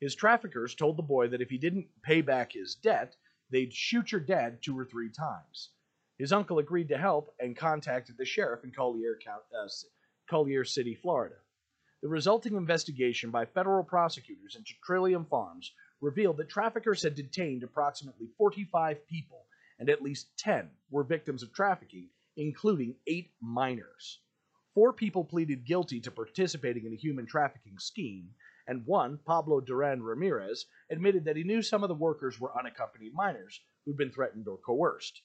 His 0.00 0.14
traffickers 0.14 0.74
told 0.74 0.96
the 0.96 1.02
boy 1.02 1.28
that 1.28 1.42
if 1.42 1.50
he 1.50 1.58
didn't 1.58 1.88
pay 2.02 2.22
back 2.22 2.52
his 2.52 2.74
debt, 2.74 3.16
they'd 3.50 3.72
shoot 3.72 4.12
your 4.12 4.20
dad 4.20 4.62
two 4.62 4.78
or 4.78 4.84
three 4.84 5.10
times. 5.10 5.70
His 6.18 6.32
uncle 6.32 6.58
agreed 6.58 6.88
to 6.88 6.98
help 6.98 7.34
and 7.38 7.56
contacted 7.56 8.16
the 8.16 8.24
sheriff 8.24 8.64
in 8.64 8.72
Collier, 8.72 9.18
uh, 9.26 9.68
Collier 10.28 10.64
City, 10.64 10.94
Florida. 10.94 11.36
The 12.02 12.08
resulting 12.08 12.56
investigation 12.56 13.30
by 13.30 13.44
federal 13.44 13.84
prosecutors 13.84 14.56
into 14.56 14.72
Trillium 14.84 15.26
Farms 15.26 15.72
revealed 16.00 16.38
that 16.38 16.48
traffickers 16.48 17.02
had 17.02 17.14
detained 17.14 17.62
approximately 17.62 18.28
45 18.38 19.06
people, 19.06 19.46
and 19.78 19.90
at 19.90 20.02
least 20.02 20.36
10 20.38 20.70
were 20.90 21.04
victims 21.04 21.42
of 21.42 21.52
trafficking, 21.52 22.08
including 22.36 22.96
eight 23.06 23.32
minors. 23.40 24.20
Four 24.80 24.94
people 24.94 25.24
pleaded 25.24 25.66
guilty 25.66 26.00
to 26.00 26.10
participating 26.10 26.86
in 26.86 26.94
a 26.94 26.96
human 26.96 27.26
trafficking 27.26 27.78
scheme, 27.78 28.34
and 28.66 28.86
one, 28.86 29.18
Pablo 29.18 29.60
Duran 29.60 30.02
Ramirez, 30.02 30.64
admitted 30.88 31.26
that 31.26 31.36
he 31.36 31.44
knew 31.44 31.60
some 31.60 31.84
of 31.84 31.90
the 31.90 31.94
workers 31.94 32.40
were 32.40 32.58
unaccompanied 32.58 33.12
minors 33.12 33.60
who'd 33.84 33.98
been 33.98 34.10
threatened 34.10 34.48
or 34.48 34.56
coerced. 34.56 35.20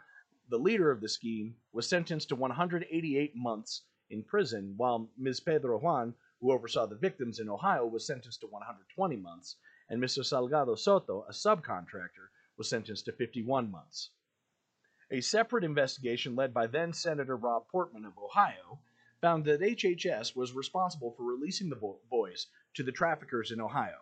the 0.52 0.60
leader 0.60 0.92
of 0.92 1.00
the 1.00 1.08
scheme, 1.08 1.56
was 1.72 1.88
sentenced 1.88 2.28
to 2.28 2.36
188 2.36 3.36
months 3.36 3.84
in 4.10 4.22
prison, 4.22 4.74
while 4.76 5.10
Ms. 5.18 5.40
Pedro 5.40 5.80
Juan, 5.80 6.14
who 6.42 6.52
oversaw 6.52 6.86
the 6.86 6.98
victims 6.98 7.40
in 7.40 7.48
Ohio, 7.48 7.86
was 7.86 8.06
sentenced 8.06 8.42
to 8.42 8.48
120 8.48 9.16
months, 9.16 9.56
and 9.90 10.04
Mr. 10.04 10.26
Salgado 10.26 10.78
Soto, 10.78 11.24
a 11.24 11.32
subcontractor, 11.32 12.28
was 12.58 12.68
sentenced 12.68 13.06
to 13.06 13.14
51 13.14 13.72
months. 13.72 14.10
A 15.10 15.22
separate 15.22 15.64
investigation 15.64 16.36
led 16.36 16.54
by 16.54 16.68
then 16.68 16.92
Senator 16.92 17.38
Rob 17.38 17.70
Portman 17.70 18.04
of 18.04 18.18
Ohio 18.18 18.82
found 19.22 19.46
that 19.46 19.62
HHS 19.62 20.36
was 20.36 20.52
responsible 20.52 21.12
for 21.12 21.24
releasing 21.24 21.70
the 21.70 21.96
boys 22.10 22.48
to 22.74 22.84
the 22.84 22.92
traffickers 22.92 23.52
in 23.52 23.62
Ohio. 23.62 24.00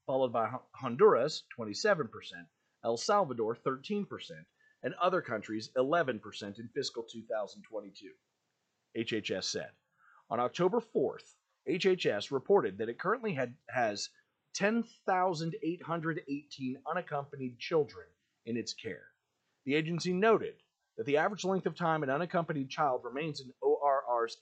followed 0.07 0.31
by 0.31 0.49
Honduras, 0.71 1.43
27%, 1.59 2.07
El 2.85 2.95
Salvador, 2.95 3.53
13%, 3.53 4.45
and 4.83 4.93
other 4.93 5.21
countries, 5.21 5.71
11% 5.75 6.57
in 6.57 6.69
fiscal 6.69 7.03
2022, 7.03 8.13
HHS 8.97 9.43
said. 9.43 9.71
On 10.29 10.39
October 10.39 10.79
4th, 10.79 11.35
HHS 11.67 12.31
reported 12.31 12.77
that 12.77 12.87
it 12.87 12.97
currently 12.97 13.33
had, 13.33 13.53
has 13.67 14.09
10,818 14.53 16.81
unaccompanied 16.89 17.59
children 17.59 18.07
in 18.45 18.55
its 18.55 18.73
care. 18.73 19.07
The 19.65 19.75
agency 19.75 20.13
noted 20.13 20.63
that 20.95 21.07
the 21.07 21.17
average 21.17 21.43
length 21.43 21.65
of 21.65 21.75
time 21.75 22.03
an 22.03 22.09
unaccompanied 22.09 22.69
child 22.69 23.03
remains 23.03 23.41
in 23.41 23.51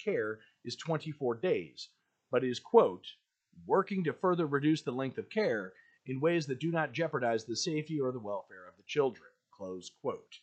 Care 0.04 0.40
is 0.64 0.76
24 0.76 1.36
days, 1.36 1.90
but 2.32 2.44
is, 2.44 2.60
quote, 2.60 3.06
working 3.66 4.04
to 4.04 4.14
further 4.14 4.46
reduce 4.46 4.82
the 4.82 4.92
length 4.92 5.18
of 5.18 5.30
care 5.30 5.74
in 6.06 6.20
ways 6.20 6.46
that 6.48 6.60
do 6.60 6.72
not 6.72 6.92
jeopardize 6.94 7.46
the 7.46 7.56
safety 7.56 8.00
or 8.00 8.12
the 8.12 8.20
welfare 8.20 8.68
of 8.68 8.76
the 8.78 8.84
children, 8.86 9.30
close 9.52 9.90
quote. 10.02 10.40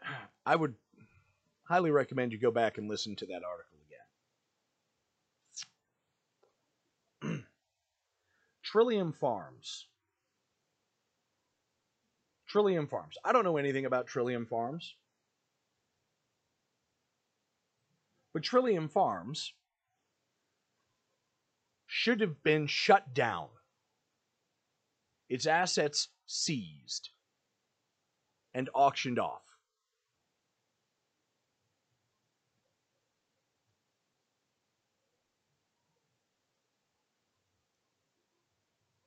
I 0.46 0.56
would 0.56 0.74
highly 1.64 1.90
recommend 1.90 2.32
you 2.32 2.38
go 2.38 2.50
back 2.50 2.78
and 2.78 2.88
listen 2.88 3.16
to 3.16 3.26
that 3.26 3.42
article 3.44 3.78
again. 7.22 7.44
Trillium 8.76 9.14
Farms 9.14 9.86
Trillium 12.46 12.86
Farms. 12.86 13.16
I 13.24 13.32
don't 13.32 13.44
know 13.44 13.56
anything 13.56 13.86
about 13.86 14.06
Trillium 14.06 14.44
Farms. 14.44 14.96
But 18.34 18.42
Trillium 18.42 18.90
Farms 18.90 19.54
should 21.86 22.20
have 22.20 22.42
been 22.42 22.66
shut 22.66 23.14
down, 23.14 23.48
its 25.30 25.46
assets 25.46 26.08
seized, 26.26 27.08
and 28.52 28.68
auctioned 28.74 29.18
off. 29.18 29.45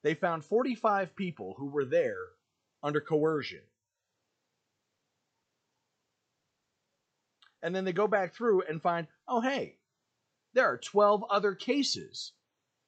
They 0.09 0.15
found 0.15 0.43
45 0.43 1.15
people 1.15 1.53
who 1.59 1.67
were 1.67 1.85
there 1.85 2.29
under 2.81 2.99
coercion. 2.99 3.61
And 7.61 7.75
then 7.75 7.85
they 7.85 7.93
go 7.93 8.07
back 8.07 8.33
through 8.33 8.63
and 8.63 8.81
find, 8.81 9.05
oh, 9.27 9.39
hey, 9.39 9.75
there 10.55 10.65
are 10.65 10.79
12 10.79 11.25
other 11.29 11.53
cases 11.53 12.31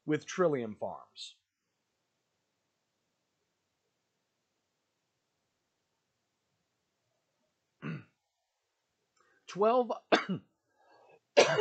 with 0.08 0.26
Trillium 0.26 0.76
Farms. 0.80 1.36
Twelve, 9.48 9.92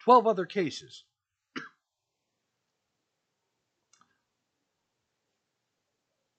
12 0.00 0.26
other 0.26 0.44
cases. 0.44 1.04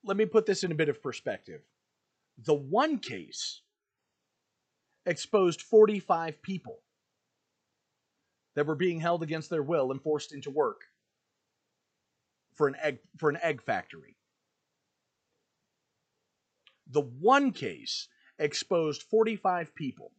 Let 0.09 0.17
me 0.17 0.25
put 0.25 0.47
this 0.47 0.63
in 0.63 0.71
a 0.71 0.75
bit 0.75 0.89
of 0.89 1.03
perspective. 1.03 1.61
The 2.43 2.55
one 2.55 2.97
case 2.97 3.61
exposed 5.05 5.61
45 5.61 6.41
people 6.41 6.79
that 8.55 8.65
were 8.65 8.73
being 8.73 8.99
held 8.99 9.21
against 9.21 9.51
their 9.51 9.61
will 9.61 9.91
and 9.91 10.01
forced 10.01 10.33
into 10.33 10.49
work 10.49 10.81
for 12.55 12.67
an 12.67 12.75
egg 12.81 12.97
for 13.17 13.29
an 13.29 13.37
egg 13.43 13.61
factory. 13.61 14.15
The 16.89 17.01
one 17.01 17.51
case 17.51 18.07
exposed 18.39 19.03
45 19.03 19.75
people. 19.75 20.11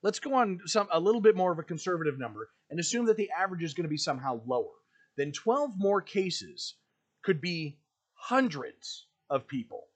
Let's 0.00 0.20
go 0.20 0.34
on 0.34 0.60
some 0.66 0.86
a 0.92 1.00
little 1.00 1.20
bit 1.20 1.34
more 1.34 1.50
of 1.50 1.58
a 1.58 1.64
conservative 1.64 2.20
number 2.20 2.50
and 2.70 2.78
assume 2.78 3.06
that 3.06 3.16
the 3.16 3.32
average 3.36 3.64
is 3.64 3.74
going 3.74 3.82
to 3.82 3.88
be 3.88 3.96
somehow 3.96 4.42
lower. 4.46 4.76
Then 5.16 5.32
12 5.32 5.72
more 5.76 6.00
cases 6.00 6.76
could 7.24 7.40
be 7.40 7.80
hundreds 8.22 9.06
of 9.28 9.48
people. 9.48 9.88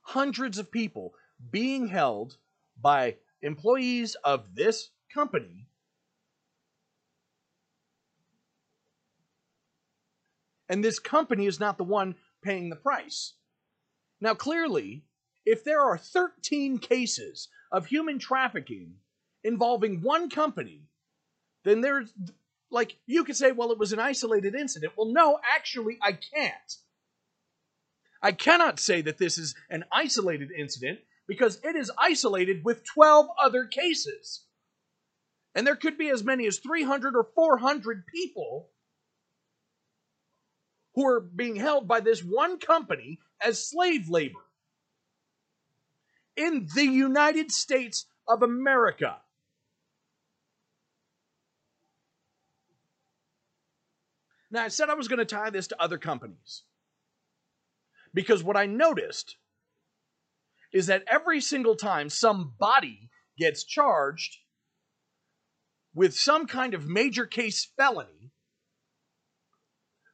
Hundreds 0.00 0.56
of 0.56 0.72
people 0.72 1.12
being 1.50 1.86
held 1.86 2.38
by 2.80 3.14
employees 3.42 4.16
of 4.24 4.54
this 4.54 4.88
company 5.12 5.66
and 10.70 10.82
this 10.82 10.98
company 10.98 11.44
is 11.44 11.60
not 11.60 11.76
the 11.76 11.84
one 11.84 12.14
paying 12.42 12.70
the 12.70 12.76
price. 12.76 13.34
Now, 14.18 14.32
clearly, 14.32 15.04
if 15.44 15.62
there 15.62 15.82
are 15.82 15.98
13 15.98 16.78
cases 16.78 17.48
of 17.70 17.84
human 17.84 18.18
trafficking 18.18 18.94
involving 19.44 20.00
one 20.00 20.30
company, 20.30 20.88
then 21.64 21.82
there's 21.82 22.14
like 22.70 22.96
you 23.06 23.24
could 23.24 23.36
say, 23.36 23.52
well, 23.52 23.72
it 23.72 23.78
was 23.78 23.92
an 23.92 23.98
isolated 23.98 24.54
incident. 24.54 24.92
Well, 24.96 25.12
no, 25.12 25.38
actually, 25.54 25.98
I 26.02 26.12
can't. 26.12 26.76
I 28.22 28.32
cannot 28.32 28.80
say 28.80 29.00
that 29.02 29.18
this 29.18 29.38
is 29.38 29.54
an 29.70 29.84
isolated 29.92 30.50
incident 30.50 30.98
because 31.26 31.60
it 31.62 31.76
is 31.76 31.92
isolated 31.98 32.64
with 32.64 32.84
12 32.84 33.28
other 33.40 33.64
cases. 33.66 34.44
And 35.54 35.66
there 35.66 35.76
could 35.76 35.98
be 35.98 36.10
as 36.10 36.24
many 36.24 36.46
as 36.46 36.58
300 36.58 37.14
or 37.14 37.28
400 37.34 38.06
people 38.06 38.70
who 40.94 41.06
are 41.06 41.20
being 41.20 41.56
held 41.56 41.86
by 41.86 42.00
this 42.00 42.24
one 42.24 42.58
company 42.58 43.20
as 43.40 43.68
slave 43.68 44.08
labor 44.08 44.40
in 46.36 46.68
the 46.74 46.84
United 46.84 47.52
States 47.52 48.06
of 48.26 48.42
America. 48.42 49.18
Now, 54.50 54.64
I 54.64 54.68
said 54.68 54.88
I 54.88 54.94
was 54.94 55.08
going 55.08 55.18
to 55.18 55.24
tie 55.24 55.50
this 55.50 55.66
to 55.68 55.82
other 55.82 55.98
companies. 55.98 56.62
Because 58.14 58.42
what 58.42 58.56
I 58.56 58.66
noticed 58.66 59.36
is 60.72 60.86
that 60.86 61.04
every 61.10 61.40
single 61.40 61.76
time 61.76 62.08
somebody 62.08 63.10
gets 63.38 63.64
charged 63.64 64.38
with 65.94 66.14
some 66.14 66.46
kind 66.46 66.74
of 66.74 66.88
major 66.88 67.26
case 67.26 67.68
felony, 67.76 68.32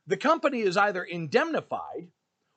the 0.07 0.17
company 0.17 0.61
is 0.61 0.77
either 0.77 1.03
indemnified 1.03 2.09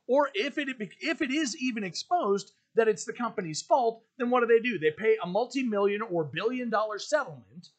or 0.07 0.29
if 0.33 0.57
it 0.57 0.69
if 0.99 1.21
it 1.21 1.31
is 1.31 1.55
even 1.57 1.83
exposed 1.83 2.51
that 2.75 2.87
it's 2.87 3.05
the 3.05 3.13
company's 3.13 3.61
fault, 3.61 4.03
then 4.17 4.29
what 4.29 4.41
do 4.41 4.47
they 4.47 4.61
do? 4.61 4.77
They 4.77 4.91
pay 4.91 5.17
a 5.21 5.27
multi-million 5.27 6.01
or 6.01 6.23
billion 6.23 6.69
dollar 6.69 6.99
settlement 6.99 7.69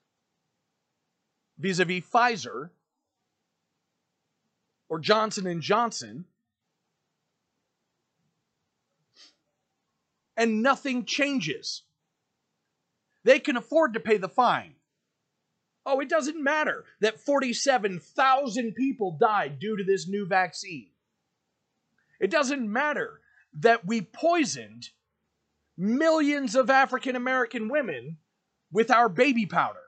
vis-a-vis 1.58 2.04
Pfizer 2.04 2.70
or 4.88 4.98
Johnson 4.98 5.46
and 5.46 5.60
Johnson 5.60 6.24
and 10.36 10.62
nothing 10.62 11.04
changes. 11.04 11.82
They 13.24 13.40
can 13.40 13.56
afford 13.56 13.94
to 13.94 14.00
pay 14.00 14.16
the 14.16 14.28
fine. 14.28 14.74
Oh, 15.84 16.00
it 16.00 16.08
doesn't 16.08 16.42
matter 16.42 16.84
that 17.00 17.20
47,000 17.20 18.74
people 18.74 19.16
died 19.18 19.58
due 19.58 19.76
to 19.76 19.84
this 19.84 20.06
new 20.06 20.26
vaccine. 20.26 20.88
It 22.20 22.30
doesn't 22.30 22.70
matter 22.70 23.20
that 23.54 23.86
we 23.86 24.02
poisoned 24.02 24.90
millions 25.76 26.54
of 26.54 26.70
African 26.70 27.16
American 27.16 27.68
women 27.68 28.18
with 28.70 28.90
our 28.90 29.08
baby 29.08 29.46
powder. 29.46 29.87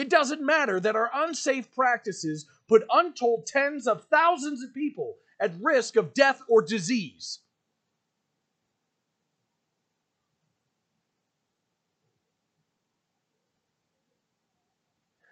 It 0.00 0.08
doesn't 0.08 0.40
matter 0.40 0.80
that 0.80 0.96
our 0.96 1.10
unsafe 1.12 1.70
practices 1.74 2.46
put 2.66 2.86
untold 2.90 3.44
tens 3.46 3.86
of 3.86 4.06
thousands 4.06 4.64
of 4.64 4.72
people 4.72 5.18
at 5.38 5.52
risk 5.60 5.94
of 5.96 6.14
death 6.14 6.40
or 6.48 6.62
disease. 6.62 7.40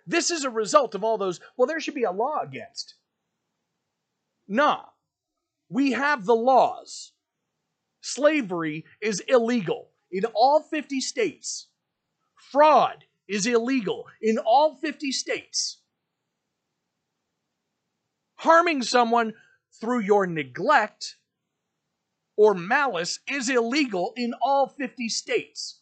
This 0.07 0.31
is 0.31 0.45
a 0.45 0.51
result 0.51 0.95
of 0.95 1.03
all 1.03 1.17
those, 1.17 1.41
well, 1.57 1.67
there 1.67 1.81
should 1.81 1.95
be 1.95 2.05
a 2.05 2.13
law 2.13 2.41
against. 2.43 2.97
Nah, 4.47 4.85
we 5.71 5.93
have 5.93 6.27
the 6.27 6.37
laws. 6.37 7.13
Slavery 8.03 8.85
is 9.01 9.21
illegal 9.21 9.89
in 10.13 10.27
all 10.35 10.61
50 10.61 11.01
states. 11.01 11.69
Fraud 12.35 13.05
is 13.29 13.47
illegal 13.47 14.07
in 14.23 14.39
all 14.39 14.75
50 14.77 15.13
states. 15.13 15.79
Harming 18.37 18.83
someone 18.83 19.35
through 19.81 20.01
your 20.01 20.27
neglect 20.27 21.17
or 22.37 22.55
malice 22.55 23.19
is 23.29 23.49
illegal 23.49 24.13
in 24.17 24.33
all 24.41 24.69
50 24.69 25.09
states. 25.09 25.81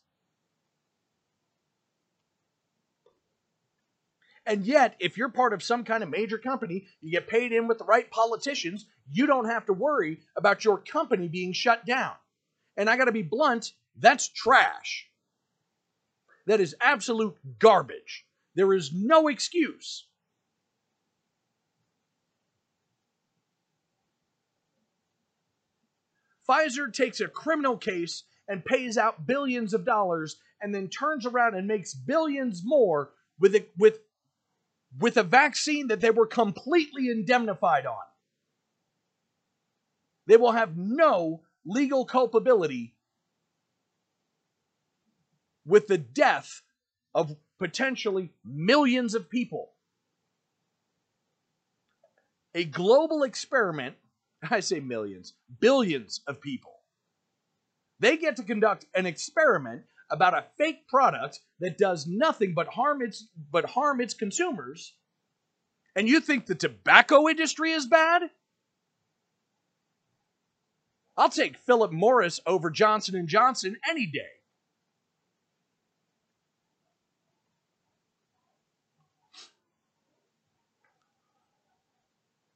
And 4.47 4.65
yet, 4.65 4.95
if 5.01 5.19
you're 5.19 5.29
part 5.29 5.53
of 5.53 5.63
some 5.63 5.83
kind 5.83 6.05
of 6.05 6.09
major 6.09 6.39
company, 6.39 6.87
you 7.01 7.11
get 7.11 7.27
paid 7.27 7.53
in 7.53 7.67
with 7.67 7.79
the 7.79 7.85
right 7.85 8.09
politicians, 8.11 8.87
you 9.11 9.27
don't 9.27 9.49
have 9.49 9.67
to 9.67 9.73
worry 9.73 10.21
about 10.37 10.65
your 10.65 10.79
company 10.79 11.27
being 11.29 11.53
shut 11.53 11.85
down. 11.85 12.13
And 12.77 12.89
I 12.89 12.97
got 12.97 13.07
to 13.07 13.13
be 13.13 13.23
blunt, 13.23 13.73
that's 13.99 14.29
trash. 14.29 15.09
That 16.47 16.61
is 16.61 16.75
absolute 16.81 17.37
garbage. 17.59 18.25
There 18.55 18.73
is 18.73 18.93
no 18.93 19.29
excuse. 19.29 20.07
Pfizer 26.49 26.93
takes 26.93 27.21
a 27.21 27.29
criminal 27.29 27.77
case 27.77 28.23
and 28.49 28.65
pays 28.65 28.97
out 28.97 29.27
billions 29.27 29.75
of 29.75 29.85
dollars 29.85 30.37
and 30.61 30.75
then 30.75 30.89
turns 30.89 31.27
around 31.27 31.55
and 31.55 31.67
makes 31.67 31.93
billions 31.93 32.63
more 32.65 33.11
with 33.39 33.55
a, 33.55 33.67
with 33.77 33.99
with 34.99 35.17
a 35.17 35.23
vaccine 35.23 35.89
that 35.89 36.01
they 36.01 36.11
were 36.11 36.27
completely 36.27 37.11
indemnified 37.11 37.85
on. 37.85 38.05
They 40.27 40.37
will 40.37 40.53
have 40.53 40.77
no 40.77 41.43
legal 41.67 42.05
culpability 42.05 42.96
with 45.67 45.89
the 45.89 45.99
death 45.99 46.63
of 47.15 47.37
potentially 47.59 48.31
millions 48.45 49.15
of 49.15 49.29
people. 49.29 49.73
A 52.55 52.65
global 52.65 53.25
experiment, 53.25 53.97
I 54.51 54.61
say 54.61 54.81
millions, 54.81 55.35
billions 55.61 56.21
of 56.27 56.41
people. 56.41 56.73
They 57.99 58.17
get 58.17 58.37
to 58.37 58.43
conduct 58.43 58.87
an 58.95 59.07
experiment 59.07 59.83
about 60.11 60.35
a 60.35 60.45
fake 60.59 60.87
product 60.89 61.41
that 61.61 61.79
does 61.79 62.07
nothing 62.07 62.55
but 62.55 62.69
harm 62.69 63.03
its 63.03 63.27
but 63.51 63.65
harm 63.65 64.01
its 64.01 64.15
consumers 64.15 64.95
and 65.97 66.09
you 66.09 66.21
think 66.21 66.47
the 66.47 66.55
tobacco 66.55 67.29
industry 67.29 67.73
is 67.73 67.87
bad 67.87 68.23
i'll 71.17 71.29
take 71.29 71.57
philip 71.59 71.91
morris 71.91 72.39
over 72.47 72.71
johnson 72.71 73.17
and 73.17 73.27
johnson 73.29 73.77
any 73.89 74.07
day 74.07 74.36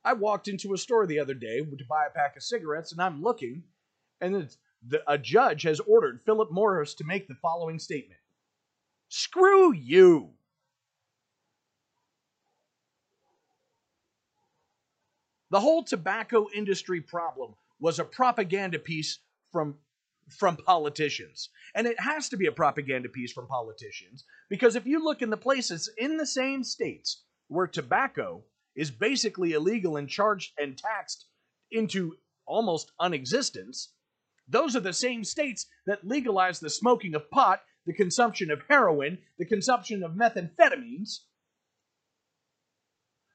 I 0.05 0.15
walked 0.15 0.49
into 0.49 0.73
a 0.73 0.79
store 0.79 1.07
the 1.07 1.19
other 1.19 1.35
day 1.35 1.61
to 1.61 1.85
buy 1.89 2.07
a 2.07 2.11
pack 2.11 2.37
of 2.37 2.43
cigarettes, 2.43 2.93
and 2.93 3.01
I'm 3.01 3.23
looking, 3.23 3.63
and 4.21 4.49
the, 4.87 5.03
a 5.07 5.19
judge 5.19 5.63
has 5.63 5.81
ordered 5.81 6.23
Philip 6.25 6.51
Morris 6.51 6.95
to 6.95 7.05
make 7.05 7.29
the 7.29 7.35
following 7.35 7.79
statement 7.79 8.21
Screw 9.09 9.75
you! 9.75 10.31
The 15.51 15.61
whole 15.61 15.83
tobacco 15.83 16.47
industry 16.55 17.01
problem 17.01 17.55
was 17.81 17.99
a 17.99 18.05
propaganda 18.05 18.79
piece 18.79 19.19
from 19.51 19.77
from 20.31 20.57
politicians. 20.57 21.49
And 21.75 21.89
it 21.89 21.99
has 21.99 22.29
to 22.29 22.37
be 22.37 22.47
a 22.47 22.53
propaganda 22.53 23.09
piece 23.09 23.33
from 23.33 23.49
politicians 23.49 24.25
because 24.49 24.77
if 24.77 24.87
you 24.87 25.03
look 25.03 25.23
in 25.23 25.31
the 25.31 25.37
places 25.37 25.91
in 25.99 26.17
the 26.17 26.27
same 26.27 26.63
states 26.63 27.25
where 27.49 27.67
tobacco 27.67 28.45
is 28.77 28.91
basically 28.91 29.53
illegal 29.53 29.97
and 29.97 30.09
charged 30.09 30.53
and 30.59 30.77
taxed 30.77 31.27
into 31.71 32.17
almost 32.47 32.93
unexistence, 32.99 33.93
those 34.49 34.75
are 34.75 34.81
the 34.81 34.93
same 34.93 35.23
states 35.25 35.67
that 35.87 36.07
legalize 36.07 36.59
the 36.59 36.71
smoking 36.71 37.15
of 37.15 37.31
pot, 37.31 37.63
the 37.87 37.93
consumption 37.93 38.51
of 38.51 38.63
heroin, 38.69 39.19
the 39.39 39.45
consumption 39.45 40.03
of 40.03 40.13
methamphetamines. 40.13 41.21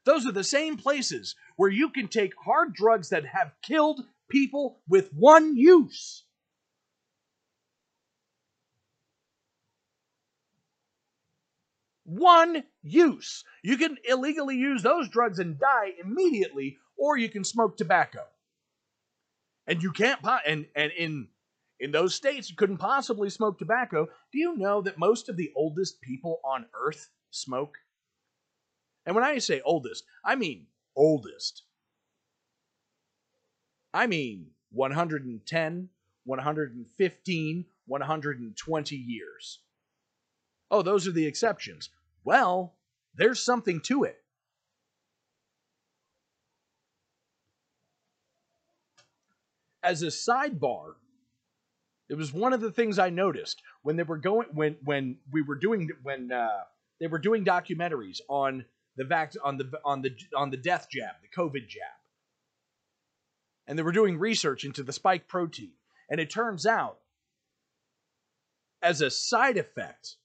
Those 0.06 0.28
are 0.28 0.32
the 0.32 0.44
same 0.44 0.78
places 0.78 1.36
where 1.56 1.70
you 1.70 1.90
can 1.90 2.08
take 2.08 2.34
hard 2.44 2.74
drugs 2.74 3.10
that 3.10 3.26
have 3.26 3.54
killed 3.64 4.06
people 4.30 4.82
with 4.88 5.12
one 5.14 5.56
use. 5.56 6.24
One 12.04 12.64
use. 12.86 13.44
You 13.64 13.78
can 13.78 13.98
illegally 14.08 14.56
use 14.56 14.84
those 14.84 15.10
drugs 15.10 15.40
and 15.40 15.60
die 15.60 15.94
immediately, 16.02 16.78
or 16.98 17.18
you 17.18 17.30
can 17.30 17.44
smoke 17.44 17.78
tobacco. 17.78 18.22
And 19.68 19.82
you 19.82 19.92
can't, 19.92 20.20
and, 20.46 20.68
and 20.76 20.92
in 20.92 21.28
in 21.80 21.92
those 21.92 22.16
states, 22.16 22.50
you 22.50 22.56
couldn't 22.56 22.78
possibly 22.78 23.30
smoke 23.30 23.60
tobacco. 23.60 24.08
Do 24.32 24.40
you 24.40 24.56
know 24.56 24.82
that 24.82 24.98
most 24.98 25.28
of 25.28 25.36
the 25.36 25.52
oldest 25.56 26.00
people 26.00 26.40
on 26.46 26.66
earth 26.74 27.10
smoke? 27.32 27.78
And 29.06 29.14
when 29.14 29.26
I 29.26 29.38
say 29.40 29.62
oldest, 29.66 30.06
I 30.24 30.36
mean 30.36 30.68
oldest. 30.96 31.64
I 33.94 34.08
mean 34.08 34.52
110, 34.72 35.90
115, 36.24 37.66
120 37.88 38.96
years. 38.96 39.60
Oh, 40.72 40.82
those 40.82 41.08
are 41.08 41.12
the 41.12 41.28
exceptions. 41.28 41.90
Well, 42.24 42.75
there's 43.18 43.42
something 43.42 43.82
to 43.82 44.04
it. 44.04 44.18
As 49.84 50.02
a 50.02 50.08
sidebar, 50.08 50.94
it 52.10 52.16
was 52.16 52.34
one 52.34 52.54
of 52.54 52.62
the 52.62 52.72
things 52.72 53.00
I 53.00 53.10
noticed 53.10 53.62
when 53.84 53.96
they 53.96 54.04
were 54.04 54.18
going 54.18 54.48
when 54.52 54.78
when 54.84 55.18
we 55.32 55.42
were 55.42 55.56
doing 55.56 55.90
when 56.04 56.32
uh, 56.32 56.62
they 57.00 57.08
were 57.08 57.20
doing 57.20 57.46
documentaries 57.46 58.20
on 58.28 58.66
the 58.96 59.04
vac 59.04 59.34
on 59.44 59.58
the 59.58 59.72
on 59.84 60.02
the 60.02 60.16
on 60.36 60.50
the 60.50 60.58
death 60.58 60.88
jab, 60.92 61.16
the 61.22 61.42
COVID 61.42 61.68
jab, 61.68 62.00
and 63.68 63.78
they 63.78 63.84
were 63.84 63.92
doing 63.92 64.18
research 64.18 64.64
into 64.64 64.84
the 64.84 64.94
spike 64.94 65.28
protein, 65.28 65.74
and 66.10 66.20
it 66.20 66.30
turns 66.30 66.66
out 66.66 66.98
as 68.82 69.02
a 69.02 69.10
side 69.10 69.58
effect 69.58 70.18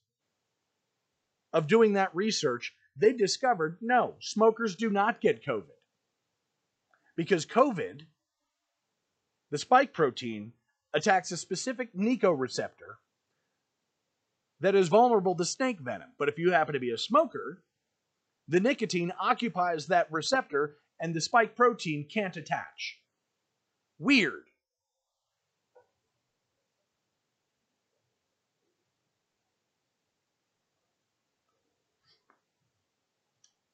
of 1.53 1.67
doing 1.67 1.93
that 1.93 2.15
research, 2.15 2.73
they 2.95 3.13
discovered 3.13 3.77
no, 3.81 4.15
smokers 4.19 4.75
do 4.75 4.89
not 4.89 5.21
get 5.21 5.45
COVID. 5.45 5.77
Because 7.15 7.45
COVID, 7.45 8.01
the 9.49 9.57
spike 9.57 9.93
protein, 9.93 10.53
attacks 10.93 11.31
a 11.31 11.37
specific 11.37 11.95
NICO 11.95 12.31
receptor 12.31 12.99
that 14.59 14.75
is 14.75 14.89
vulnerable 14.89 15.35
to 15.35 15.45
snake 15.45 15.79
venom. 15.79 16.09
But 16.19 16.29
if 16.29 16.37
you 16.37 16.51
happen 16.51 16.73
to 16.73 16.79
be 16.79 16.91
a 16.91 16.97
smoker, 16.97 17.63
the 18.47 18.59
nicotine 18.59 19.11
occupies 19.19 19.87
that 19.87 20.11
receptor 20.11 20.77
and 20.99 21.13
the 21.13 21.21
spike 21.21 21.55
protein 21.55 22.05
can't 22.11 22.37
attach. 22.37 22.99
Weird. 23.97 24.50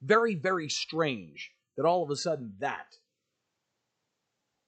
Very, 0.08 0.36
very 0.36 0.70
strange 0.70 1.52
that 1.76 1.86
all 1.86 2.04
of 2.04 2.10
a 2.10 2.15
sudden 2.15 2.54
that 2.60 2.96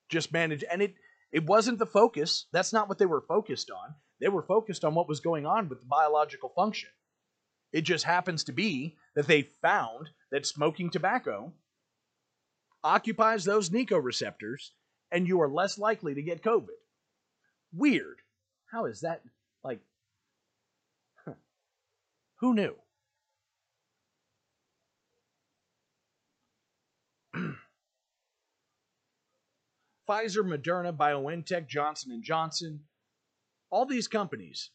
just 0.09 0.33
managed 0.33 0.65
and 0.69 0.81
it 0.81 0.95
it 1.31 1.45
wasn't 1.45 1.77
the 1.77 1.85
focus. 1.85 2.47
That's 2.51 2.73
not 2.73 2.89
what 2.89 2.97
they 2.97 3.05
were 3.05 3.21
focused 3.21 3.69
on. 3.69 3.93
They 4.19 4.29
were 4.29 4.41
focused 4.41 4.83
on 4.83 4.95
what 4.95 5.07
was 5.07 5.19
going 5.19 5.45
on 5.45 5.69
with 5.69 5.79
the 5.79 5.85
biological 5.85 6.49
function. 6.49 6.89
It 7.71 7.81
just 7.81 8.03
happens 8.03 8.43
to 8.45 8.51
be 8.51 8.97
that 9.15 9.27
they 9.27 9.43
found 9.43 10.09
that 10.31 10.47
smoking 10.47 10.89
tobacco 10.89 11.53
occupies 12.83 13.45
those 13.45 13.71
NICO 13.71 13.97
receptors 13.97 14.73
and 15.11 15.27
you 15.27 15.41
are 15.41 15.49
less 15.49 15.77
likely 15.77 16.15
to 16.15 16.21
get 16.21 16.43
COVID. 16.43 16.67
Weird. 17.73 18.17
How 18.71 18.85
is 18.85 19.01
that 19.01 19.21
like 19.63 19.79
huh. 21.25 21.33
who 22.39 22.55
knew? 22.55 22.75
Pfizer, 30.09 30.43
Moderna, 30.43 30.91
BioNTech, 30.95 31.67
Johnson 31.67 32.19
& 32.21 32.23
Johnson, 32.23 32.79
all 33.69 33.85
these 33.85 34.07
companies, 34.07 34.71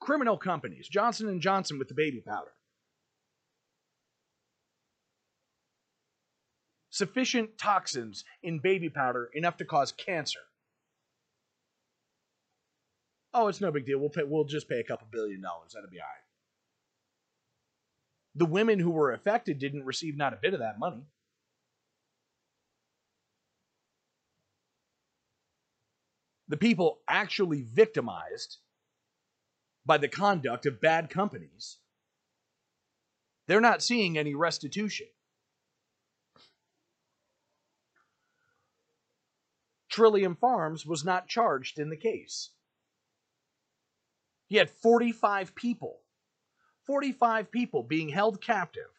criminal 0.00 0.36
companies, 0.36 0.86
Johnson 0.88 1.40
& 1.40 1.42
Johnson 1.42 1.78
with 1.78 1.88
the 1.88 1.94
baby 1.94 2.22
powder. 2.24 2.52
Sufficient 6.90 7.58
toxins 7.58 8.24
in 8.42 8.60
baby 8.60 8.88
powder 8.88 9.30
enough 9.34 9.56
to 9.56 9.64
cause 9.64 9.90
cancer. 9.92 10.40
Oh, 13.34 13.48
it's 13.48 13.60
no 13.60 13.70
big 13.70 13.84
deal. 13.84 13.98
We'll 13.98 14.10
pay, 14.10 14.22
we'll 14.24 14.44
just 14.44 14.68
pay 14.68 14.80
a 14.80 14.84
couple 14.84 15.06
billion 15.10 15.42
dollars. 15.42 15.72
That'll 15.74 15.90
be 15.90 15.98
all 15.98 16.06
right. 16.06 16.24
The 18.36 18.46
women 18.46 18.78
who 18.78 18.90
were 18.90 19.12
affected 19.12 19.58
didn't 19.58 19.84
receive 19.84 20.16
not 20.16 20.32
a 20.32 20.38
bit 20.40 20.54
of 20.54 20.60
that 20.60 20.78
money. 20.78 21.02
The 26.48 26.56
people 26.56 27.00
actually 27.08 27.62
victimized 27.62 28.58
by 29.84 29.98
the 29.98 30.08
conduct 30.08 30.66
of 30.66 30.80
bad 30.80 31.10
companies, 31.10 31.78
they're 33.46 33.60
not 33.60 33.82
seeing 33.82 34.18
any 34.18 34.34
restitution. 34.34 35.06
Trillium 39.88 40.36
Farms 40.36 40.86
was 40.86 41.04
not 41.04 41.28
charged 41.28 41.78
in 41.78 41.90
the 41.90 41.96
case. 41.96 42.50
He 44.46 44.56
had 44.56 44.70
45 44.70 45.54
people, 45.54 46.00
45 46.86 47.50
people 47.50 47.82
being 47.82 48.08
held 48.08 48.40
captive. 48.40 48.90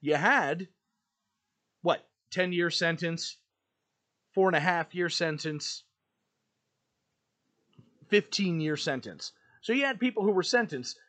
You 0.00 0.14
had, 0.16 0.68
what, 1.82 2.06
10 2.30 2.52
year 2.52 2.70
sentence, 2.70 3.38
four 4.36 4.48
and 4.50 4.54
a 4.54 4.60
half 4.60 4.94
year 4.94 5.08
sentence, 5.08 5.82
15 8.10 8.60
year 8.60 8.76
sentence. 8.76 9.32
So 9.62 9.72
you 9.72 9.86
had 9.86 9.98
people 9.98 10.22
who 10.22 10.32
were 10.32 10.42
sentenced 10.42 11.00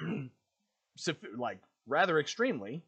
like 1.38 1.60
rather 1.86 2.18
extremely. 2.18 2.82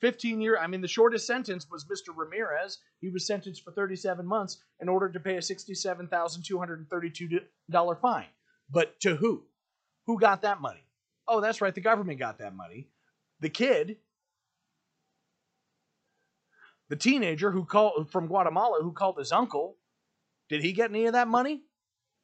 15 0.00 0.40
year, 0.40 0.58
I 0.58 0.66
mean, 0.66 0.80
the 0.80 0.88
shortest 0.88 1.24
sentence 1.24 1.68
was 1.70 1.84
Mr. 1.84 2.08
Ramirez. 2.14 2.78
He 3.00 3.10
was 3.10 3.24
sentenced 3.24 3.62
for 3.62 3.70
37 3.70 4.26
months 4.26 4.58
in 4.80 4.88
order 4.88 5.08
to 5.08 5.20
pay 5.20 5.36
a 5.36 5.40
$67,232 5.40 8.00
fine. 8.02 8.26
But 8.68 8.98
to 9.00 9.14
who? 9.14 9.44
Who 10.06 10.18
got 10.18 10.42
that 10.42 10.60
money? 10.60 10.84
Oh, 11.28 11.40
that's 11.40 11.60
right, 11.60 11.74
the 11.74 11.80
government 11.80 12.18
got 12.18 12.38
that 12.38 12.56
money. 12.56 12.88
The 13.38 13.50
kid 13.50 13.98
the 16.88 16.96
teenager 16.96 17.50
who 17.50 17.64
called 17.64 18.10
from 18.10 18.26
Guatemala 18.26 18.82
who 18.82 18.92
called 18.92 19.18
his 19.18 19.32
uncle, 19.32 19.76
did 20.48 20.62
he 20.62 20.72
get 20.72 20.90
any 20.90 21.06
of 21.06 21.14
that 21.14 21.28
money? 21.28 21.62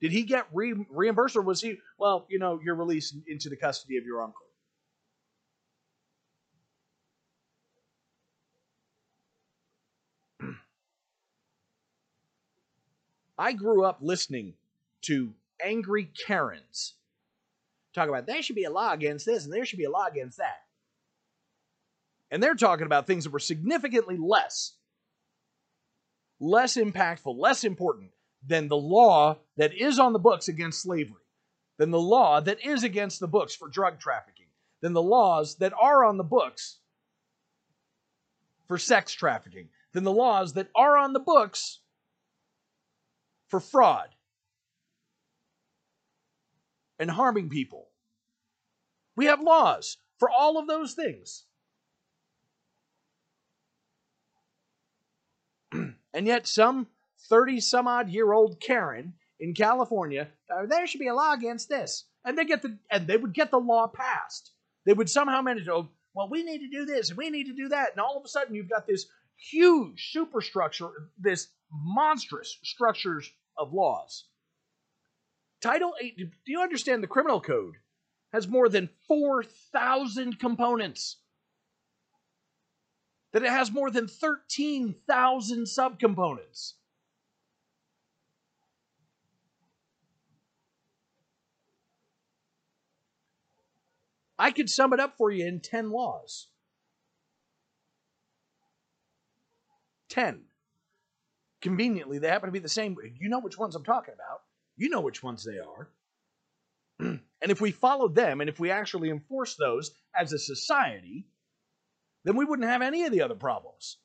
Did 0.00 0.12
he 0.12 0.22
get 0.22 0.46
re- 0.52 0.86
reimbursed, 0.90 1.36
or 1.36 1.42
was 1.42 1.60
he? 1.60 1.78
Well, 1.98 2.26
you 2.28 2.38
know, 2.38 2.60
you're 2.64 2.74
released 2.74 3.14
into 3.26 3.48
the 3.48 3.56
custody 3.56 3.96
of 3.98 4.04
your 4.04 4.22
uncle. 4.22 4.46
I 13.38 13.52
grew 13.52 13.84
up 13.84 13.98
listening 14.00 14.54
to 15.02 15.32
angry 15.64 16.10
Karens 16.26 16.94
talk 17.92 18.08
about 18.08 18.26
there 18.26 18.42
should 18.42 18.56
be 18.56 18.64
a 18.64 18.70
law 18.70 18.92
against 18.92 19.26
this 19.26 19.44
and 19.44 19.52
there 19.52 19.64
should 19.64 19.78
be 19.78 19.84
a 19.84 19.90
law 19.90 20.06
against 20.06 20.38
that. 20.38 20.61
And 22.32 22.42
they're 22.42 22.54
talking 22.54 22.86
about 22.86 23.06
things 23.06 23.24
that 23.24 23.32
were 23.32 23.38
significantly 23.38 24.16
less, 24.16 24.72
less 26.40 26.78
impactful, 26.78 27.38
less 27.38 27.62
important 27.62 28.12
than 28.44 28.68
the 28.68 28.76
law 28.76 29.36
that 29.58 29.74
is 29.74 29.98
on 29.98 30.14
the 30.14 30.18
books 30.18 30.48
against 30.48 30.80
slavery, 30.80 31.26
than 31.76 31.90
the 31.90 32.00
law 32.00 32.40
that 32.40 32.64
is 32.64 32.84
against 32.84 33.20
the 33.20 33.28
books 33.28 33.54
for 33.54 33.68
drug 33.68 34.00
trafficking, 34.00 34.46
than 34.80 34.94
the 34.94 35.02
laws 35.02 35.56
that 35.56 35.74
are 35.78 36.06
on 36.06 36.16
the 36.16 36.24
books 36.24 36.78
for 38.66 38.78
sex 38.78 39.12
trafficking, 39.12 39.68
than 39.92 40.02
the 40.02 40.10
laws 40.10 40.54
that 40.54 40.70
are 40.74 40.96
on 40.96 41.12
the 41.12 41.20
books 41.20 41.80
for 43.48 43.60
fraud 43.60 44.08
and 46.98 47.10
harming 47.10 47.50
people. 47.50 47.88
We 49.16 49.26
have 49.26 49.42
laws 49.42 49.98
for 50.16 50.30
all 50.30 50.56
of 50.56 50.66
those 50.66 50.94
things. 50.94 51.44
And 56.14 56.26
yet, 56.26 56.46
some 56.46 56.88
30 57.28 57.60
some 57.60 57.86
odd 57.86 58.10
year 58.10 58.32
old 58.32 58.60
Karen 58.60 59.14
in 59.40 59.54
California, 59.54 60.28
uh, 60.52 60.66
there 60.66 60.86
should 60.86 61.00
be 61.00 61.08
a 61.08 61.14
law 61.14 61.32
against 61.32 61.68
this. 61.68 62.04
And 62.24 62.38
they 62.38 62.44
get 62.44 62.62
the 62.62 62.78
and 62.90 63.06
they 63.06 63.16
would 63.16 63.34
get 63.34 63.50
the 63.50 63.58
law 63.58 63.88
passed. 63.88 64.52
They 64.86 64.92
would 64.92 65.10
somehow 65.10 65.42
manage 65.42 65.64
to, 65.64 65.74
oh, 65.74 65.88
well, 66.14 66.28
we 66.28 66.42
need 66.42 66.58
to 66.58 66.68
do 66.68 66.84
this 66.84 67.08
and 67.08 67.18
we 67.18 67.30
need 67.30 67.46
to 67.46 67.54
do 67.54 67.68
that. 67.68 67.92
And 67.92 68.00
all 68.00 68.16
of 68.16 68.24
a 68.24 68.28
sudden 68.28 68.54
you've 68.54 68.70
got 68.70 68.86
this 68.86 69.06
huge 69.50 70.10
superstructure, 70.12 70.90
this 71.18 71.48
monstrous 71.70 72.58
structures 72.62 73.30
of 73.56 73.72
laws. 73.72 74.26
Title 75.60 75.94
8, 76.00 76.16
do 76.16 76.26
you 76.46 76.60
understand 76.60 77.02
the 77.02 77.08
criminal 77.08 77.40
code 77.40 77.74
has 78.32 78.48
more 78.48 78.68
than 78.68 78.88
4,000 79.08 80.38
components? 80.38 81.18
That 83.32 83.42
it 83.42 83.50
has 83.50 83.72
more 83.72 83.90
than 83.90 84.08
13,000 84.08 85.64
subcomponents. 85.64 86.74
I 94.38 94.50
could 94.50 94.68
sum 94.68 94.92
it 94.92 95.00
up 95.00 95.16
for 95.16 95.30
you 95.30 95.46
in 95.46 95.60
10 95.60 95.90
laws. 95.90 96.48
10. 100.08 100.42
Conveniently, 101.62 102.18
they 102.18 102.28
happen 102.28 102.48
to 102.48 102.52
be 102.52 102.58
the 102.58 102.68
same. 102.68 102.96
You 103.18 103.28
know 103.28 103.38
which 103.38 103.56
ones 103.56 103.76
I'm 103.76 103.84
talking 103.84 104.14
about. 104.14 104.42
You 104.76 104.90
know 104.90 105.00
which 105.00 105.22
ones 105.22 105.44
they 105.44 105.58
are. 105.58 105.88
and 106.98 107.20
if 107.40 107.60
we 107.60 107.70
follow 107.70 108.08
them 108.08 108.40
and 108.40 108.50
if 108.50 108.58
we 108.58 108.70
actually 108.70 109.10
enforce 109.10 109.54
those 109.54 109.92
as 110.14 110.32
a 110.32 110.38
society, 110.38 111.24
then 112.24 112.36
we 112.36 112.44
wouldn't 112.44 112.68
have 112.68 112.82
any 112.82 113.04
of 113.04 113.12
the 113.12 113.22
other 113.22 113.34
problems. 113.34 113.98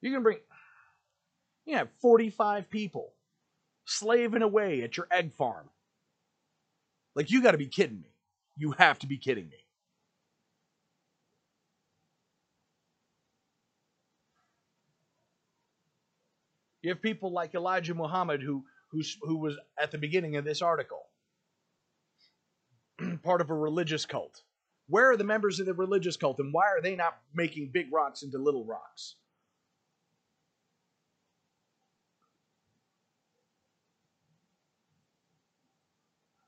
You 0.00 0.12
can 0.12 0.22
bring, 0.22 0.38
you 1.66 1.76
have 1.76 1.88
45 2.00 2.70
people 2.70 3.12
slaving 3.84 4.42
away 4.42 4.82
at 4.82 4.96
your 4.96 5.06
egg 5.10 5.34
farm. 5.34 5.68
Like, 7.14 7.30
you 7.30 7.42
got 7.42 7.52
to 7.52 7.58
be 7.58 7.66
kidding 7.66 8.00
me. 8.00 8.14
You 8.56 8.72
have 8.72 8.98
to 9.00 9.06
be 9.06 9.18
kidding 9.18 9.48
me. 9.48 9.56
You 16.82 16.90
have 16.90 17.02
people 17.02 17.30
like 17.30 17.54
Elijah 17.54 17.94
Muhammad, 17.94 18.40
who, 18.42 18.64
who, 18.90 19.02
who 19.22 19.36
was 19.36 19.56
at 19.78 19.90
the 19.90 19.98
beginning 19.98 20.36
of 20.36 20.44
this 20.44 20.62
article, 20.62 21.09
part 23.22 23.40
of 23.40 23.50
a 23.50 23.54
religious 23.54 24.06
cult. 24.06 24.42
Where 24.88 25.10
are 25.10 25.16
the 25.16 25.24
members 25.24 25.60
of 25.60 25.66
the 25.66 25.74
religious 25.74 26.16
cult, 26.16 26.38
and 26.40 26.52
why 26.52 26.64
are 26.64 26.82
they 26.82 26.96
not 26.96 27.18
making 27.34 27.70
big 27.72 27.92
rocks 27.92 28.22
into 28.22 28.38
little 28.38 28.64
rocks? 28.64 29.14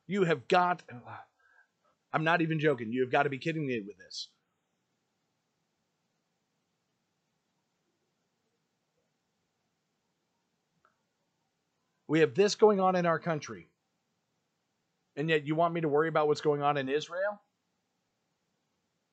You 0.08 0.24
have 0.24 0.46
got, 0.48 0.82
I'm 2.12 2.24
not 2.24 2.42
even 2.42 2.58
joking, 2.58 2.92
you 2.92 3.02
have 3.02 3.12
got 3.12 3.22
to 3.22 3.30
be 3.30 3.38
kidding 3.38 3.66
me 3.66 3.80
with 3.80 3.96
this. 3.96 4.28
We 12.08 12.20
have 12.20 12.34
this 12.34 12.56
going 12.56 12.78
on 12.78 12.94
in 12.94 13.06
our 13.06 13.18
country. 13.18 13.68
And 15.16 15.28
yet 15.28 15.46
you 15.46 15.54
want 15.54 15.74
me 15.74 15.82
to 15.82 15.88
worry 15.88 16.08
about 16.08 16.28
what's 16.28 16.40
going 16.40 16.62
on 16.62 16.76
in 16.76 16.88
Israel? 16.88 17.40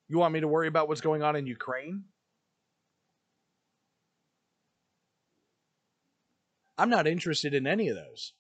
You 0.08 0.18
want 0.18 0.34
me 0.34 0.40
to 0.40 0.48
worry 0.48 0.68
about 0.68 0.88
what's 0.88 1.02
going 1.02 1.22
on 1.22 1.36
in 1.36 1.46
Ukraine? 1.46 2.06
I'm 6.78 6.90
not 6.90 7.08
interested 7.08 7.54
in 7.54 7.68
any 7.68 7.90
of 7.90 7.98
those. 7.98 8.34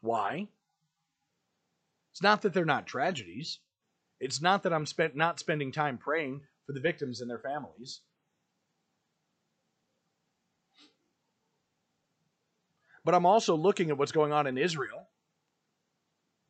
Why? 0.00 0.48
It's 2.12 2.22
not 2.22 2.42
that 2.42 2.52
they're 2.52 2.64
not 2.64 2.86
tragedies. 2.86 3.60
It's 4.20 4.42
not 4.42 4.64
that 4.64 4.72
I'm 4.72 4.86
spent 4.86 5.14
not 5.14 5.38
spending 5.38 5.70
time 5.70 5.96
praying 5.96 6.42
for 6.66 6.72
the 6.72 6.80
victims 6.80 7.20
and 7.20 7.30
their 7.30 7.38
families. 7.38 8.00
But 13.04 13.14
I'm 13.14 13.26
also 13.26 13.54
looking 13.54 13.90
at 13.90 13.98
what's 13.98 14.12
going 14.12 14.32
on 14.32 14.46
in 14.46 14.58
Israel 14.58 15.08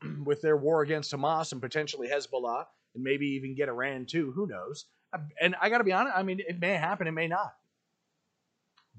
with 0.24 0.42
their 0.42 0.56
war 0.56 0.82
against 0.82 1.12
Hamas 1.12 1.52
and 1.52 1.60
potentially 1.60 2.08
Hezbollah 2.08 2.66
and 2.94 3.04
maybe 3.04 3.26
even 3.28 3.54
get 3.54 3.68
Iran 3.68 4.06
too. 4.06 4.32
Who 4.32 4.46
knows? 4.46 4.86
Uh, 5.12 5.18
and 5.40 5.54
I 5.60 5.68
got 5.68 5.78
to 5.78 5.84
be 5.84 5.92
honest, 5.92 6.16
I 6.16 6.22
mean, 6.22 6.40
it 6.40 6.60
may 6.60 6.74
happen, 6.74 7.06
it 7.06 7.12
may 7.12 7.28
not. 7.28 7.54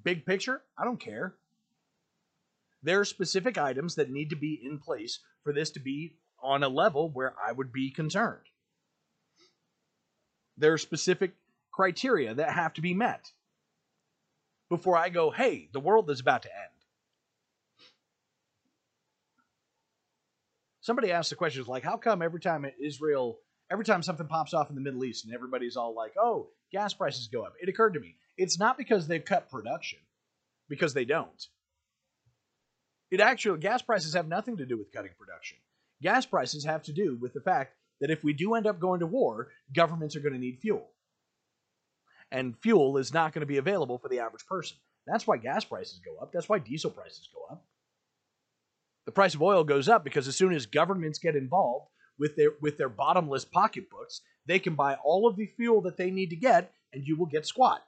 Big 0.03 0.25
picture, 0.25 0.61
I 0.77 0.83
don't 0.83 0.99
care. 0.99 1.35
There 2.83 2.99
are 2.99 3.05
specific 3.05 3.57
items 3.57 3.95
that 3.95 4.11
need 4.11 4.29
to 4.29 4.35
be 4.35 4.61
in 4.63 4.77
place 4.79 5.19
for 5.43 5.51
this 5.51 5.71
to 5.71 5.79
be 5.79 6.17
on 6.41 6.63
a 6.63 6.69
level 6.69 7.09
where 7.09 7.33
I 7.43 7.51
would 7.51 7.71
be 7.71 7.89
concerned. 7.89 8.45
There 10.57 10.73
are 10.73 10.77
specific 10.77 11.33
criteria 11.71 12.35
that 12.35 12.51
have 12.51 12.73
to 12.75 12.81
be 12.81 12.93
met 12.93 13.31
before 14.69 14.97
I 14.97 15.09
go, 15.09 15.31
hey, 15.31 15.69
the 15.73 15.79
world 15.79 16.09
is 16.09 16.19
about 16.19 16.43
to 16.43 16.49
end. 16.49 16.74
Somebody 20.85 21.11
asked 21.11 21.31
the 21.31 21.35
question, 21.35 21.63
like, 21.65 21.81
how 21.81 21.97
come 21.97 22.21
every 22.21 22.39
time 22.39 22.63
Israel, 22.79 23.39
every 23.71 23.83
time 23.83 24.03
something 24.03 24.27
pops 24.27 24.53
off 24.53 24.69
in 24.69 24.75
the 24.75 24.81
Middle 24.81 25.03
East 25.03 25.25
and 25.25 25.33
everybody's 25.33 25.77
all 25.77 25.95
like, 25.95 26.13
oh, 26.15 26.49
gas 26.71 26.93
prices 26.93 27.27
go 27.27 27.41
up? 27.41 27.53
It 27.59 27.69
occurred 27.69 27.95
to 27.95 27.99
me, 27.99 28.17
it's 28.37 28.59
not 28.59 28.77
because 28.77 29.07
they've 29.07 29.25
cut 29.25 29.49
production, 29.49 29.97
because 30.69 30.93
they 30.93 31.03
don't. 31.03 31.47
It 33.09 33.19
actually, 33.19 33.57
gas 33.61 33.81
prices 33.81 34.13
have 34.13 34.27
nothing 34.27 34.57
to 34.57 34.65
do 34.67 34.77
with 34.77 34.91
cutting 34.91 35.13
production. 35.17 35.57
Gas 36.03 36.27
prices 36.27 36.65
have 36.65 36.83
to 36.83 36.93
do 36.93 37.17
with 37.19 37.33
the 37.33 37.41
fact 37.41 37.73
that 37.99 38.11
if 38.11 38.23
we 38.23 38.33
do 38.33 38.53
end 38.53 38.67
up 38.67 38.79
going 38.79 38.99
to 38.99 39.07
war, 39.07 39.47
governments 39.75 40.15
are 40.15 40.19
going 40.19 40.33
to 40.33 40.39
need 40.39 40.59
fuel. 40.61 40.87
And 42.31 42.55
fuel 42.61 42.97
is 42.97 43.11
not 43.11 43.33
going 43.33 43.41
to 43.41 43.47
be 43.47 43.57
available 43.57 43.97
for 43.97 44.07
the 44.07 44.19
average 44.19 44.45
person. 44.45 44.77
That's 45.07 45.25
why 45.25 45.37
gas 45.37 45.65
prices 45.65 45.99
go 46.05 46.17
up. 46.21 46.31
That's 46.31 46.47
why 46.47 46.59
diesel 46.59 46.91
prices 46.91 47.27
go 47.33 47.55
up. 47.55 47.65
The 49.05 49.11
price 49.11 49.35
of 49.35 49.41
oil 49.41 49.63
goes 49.63 49.87
up 49.87 50.03
because 50.03 50.27
as 50.27 50.35
soon 50.35 50.53
as 50.53 50.65
governments 50.65 51.19
get 51.19 51.35
involved 51.35 51.89
with 52.17 52.35
their 52.35 52.51
with 52.61 52.77
their 52.77 52.89
bottomless 52.89 53.45
pocketbooks, 53.45 54.21
they 54.45 54.59
can 54.59 54.75
buy 54.75 54.95
all 55.03 55.27
of 55.27 55.35
the 55.35 55.47
fuel 55.57 55.81
that 55.81 55.97
they 55.97 56.11
need 56.11 56.31
to 56.31 56.35
get 56.35 56.71
and 56.93 57.05
you 57.05 57.17
will 57.17 57.25
get 57.25 57.45
squat. 57.45 57.85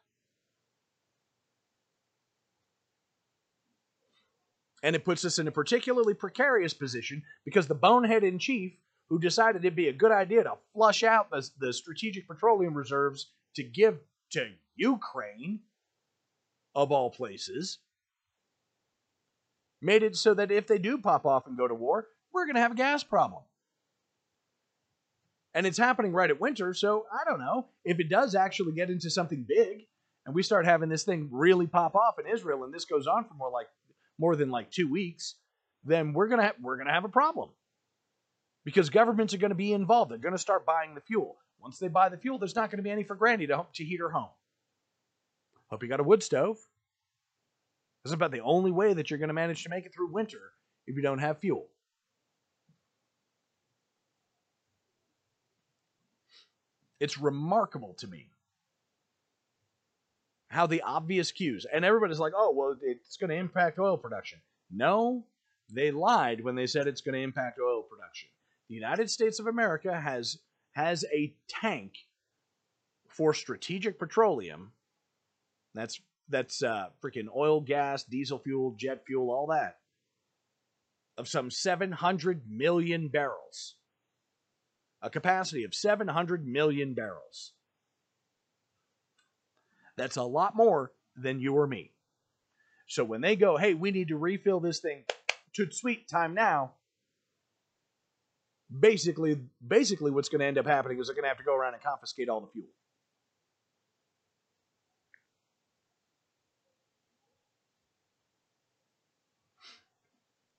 And 4.83 4.95
it 4.95 5.05
puts 5.05 5.25
us 5.25 5.39
in 5.39 5.47
a 5.47 5.51
particularly 5.51 6.13
precarious 6.13 6.73
position 6.73 7.23
because 7.45 7.67
the 7.67 7.75
bonehead 7.75 8.23
in 8.23 8.37
chief, 8.37 8.73
who 9.09 9.19
decided 9.19 9.63
it'd 9.63 9.75
be 9.75 9.87
a 9.87 9.93
good 9.93 10.11
idea 10.11 10.43
to 10.43 10.53
flush 10.73 11.03
out 11.03 11.31
the, 11.31 11.49
the 11.57 11.73
strategic 11.73 12.27
petroleum 12.27 12.75
reserves 12.75 13.31
to 13.55 13.63
give 13.63 13.97
to 14.31 14.51
Ukraine, 14.75 15.61
of 16.75 16.91
all 16.91 17.09
places, 17.09 17.79
made 19.81 20.03
it 20.03 20.15
so 20.15 20.33
that 20.33 20.51
if 20.51 20.67
they 20.67 20.77
do 20.77 20.97
pop 20.97 21.25
off 21.25 21.47
and 21.47 21.57
go 21.57 21.67
to 21.67 21.75
war, 21.75 22.07
we're 22.33 22.45
going 22.45 22.55
to 22.55 22.61
have 22.61 22.71
a 22.71 22.75
gas 22.75 23.03
problem. 23.03 23.43
And 25.53 25.65
it's 25.65 25.77
happening 25.77 26.13
right 26.13 26.29
at 26.29 26.39
winter, 26.39 26.73
so 26.73 27.05
I 27.11 27.29
don't 27.29 27.39
know. 27.39 27.67
If 27.83 27.99
it 27.99 28.09
does 28.09 28.35
actually 28.35 28.73
get 28.73 28.89
into 28.89 29.09
something 29.09 29.45
big 29.47 29.87
and 30.25 30.35
we 30.35 30.43
start 30.43 30.65
having 30.65 30.89
this 30.89 31.03
thing 31.03 31.29
really 31.31 31.67
pop 31.67 31.95
off 31.95 32.19
in 32.19 32.31
Israel 32.31 32.63
and 32.63 32.73
this 32.73 32.85
goes 32.85 33.07
on 33.07 33.25
for 33.25 33.33
more 33.33 33.49
like 33.49 33.67
more 34.19 34.35
than 34.35 34.51
like 34.51 34.69
two 34.71 34.89
weeks, 34.89 35.35
then 35.83 36.13
we're 36.13 36.27
gonna 36.27 36.43
have, 36.43 36.55
we're 36.61 36.77
gonna 36.77 36.93
have 36.93 37.05
a 37.05 37.09
problem 37.09 37.49
because 38.67 38.89
governments 38.89 39.33
are 39.33 39.37
going 39.37 39.51
to 39.51 39.55
be 39.55 39.71
involved. 39.71 40.11
They're 40.11 40.17
going 40.17 40.33
to 40.33 40.37
start 40.37 40.65
buying 40.65 40.93
the 40.93 40.99
fuel. 40.99 41.37
Once 41.57 41.79
they 41.79 41.87
buy 41.87 42.09
the 42.09 42.17
fuel, 42.17 42.37
there's 42.37 42.53
not 42.53 42.69
going 42.69 42.79
to 42.79 42.83
be 42.83 42.91
any 42.91 43.03
for 43.03 43.15
Granny 43.15 43.47
to, 43.47 43.65
to 43.75 43.83
heat 43.85 44.01
her 44.01 44.09
home. 44.09 44.27
Hope 45.69 45.83
you 45.83 45.87
got 45.87 46.01
a 46.01 46.03
wood 46.03 46.21
stove. 46.21 46.57
This 48.07 48.11
is 48.11 48.15
about 48.15 48.31
the 48.31 48.39
only 48.39 48.71
way 48.71 48.93
that 48.93 49.09
you're 49.09 49.19
going 49.19 49.27
to 49.27 49.33
manage 49.33 49.65
to 49.65 49.69
make 49.69 49.85
it 49.85 49.93
through 49.93 50.13
winter 50.13 50.53
if 50.87 50.95
you 50.95 51.01
don't 51.01 51.19
have 51.19 51.39
fuel. 51.39 51.67
It's 57.01 57.17
remarkable 57.17 57.95
to 57.95 58.07
me 58.07 58.29
how 60.47 60.67
the 60.67 60.83
obvious 60.83 61.33
cues, 61.33 61.65
and 61.65 61.83
everybody's 61.83 62.17
like, 62.17 62.31
oh, 62.33 62.53
well, 62.53 62.77
it's 62.81 63.17
going 63.17 63.29
to 63.29 63.35
impact 63.35 63.77
oil 63.77 63.97
production. 63.97 64.39
No, 64.71 65.25
they 65.69 65.91
lied 65.91 66.41
when 66.41 66.55
they 66.55 66.65
said 66.65 66.87
it's 66.87 67.01
going 67.01 67.15
to 67.15 67.21
impact 67.21 67.59
oil 67.59 67.81
production. 67.81 68.29
The 68.69 68.75
United 68.75 69.11
States 69.11 69.37
of 69.39 69.47
America 69.47 69.99
has 69.99 70.39
has 70.71 71.03
a 71.13 71.33
tank 71.49 71.91
for 73.09 73.33
strategic 73.33 73.99
petroleum. 73.99 74.71
That's 75.73 75.99
that's 76.29 76.63
uh, 76.63 76.87
freaking 77.03 77.27
oil, 77.35 77.61
gas, 77.61 78.03
diesel 78.03 78.39
fuel, 78.39 78.75
jet 78.77 79.03
fuel, 79.05 79.31
all 79.31 79.47
that 79.47 79.77
of 81.17 81.27
some 81.27 81.49
700 81.49 82.43
million 82.47 83.07
barrels. 83.07 83.75
A 85.01 85.09
capacity 85.09 85.63
of 85.63 85.73
700 85.73 86.47
million 86.47 86.93
barrels. 86.93 87.53
That's 89.95 90.15
a 90.15 90.23
lot 90.23 90.55
more 90.55 90.91
than 91.15 91.39
you 91.39 91.55
or 91.55 91.67
me. 91.67 91.91
So 92.87 93.03
when 93.03 93.21
they 93.21 93.35
go, 93.35 93.57
hey, 93.57 93.73
we 93.73 93.91
need 93.91 94.09
to 94.09 94.17
refill 94.17 94.59
this 94.59 94.79
thing 94.79 95.03
to 95.55 95.71
sweet 95.71 96.07
time 96.07 96.33
now, 96.33 96.73
basically, 98.79 99.41
basically 99.65 100.11
what's 100.11 100.29
going 100.29 100.39
to 100.39 100.45
end 100.45 100.57
up 100.57 100.65
happening 100.65 100.99
is 100.99 101.07
they're 101.07 101.15
going 101.15 101.23
to 101.23 101.29
have 101.29 101.37
to 101.37 101.43
go 101.43 101.55
around 101.55 101.73
and 101.73 101.83
confiscate 101.83 102.29
all 102.29 102.41
the 102.41 102.47
fuel. 102.47 102.67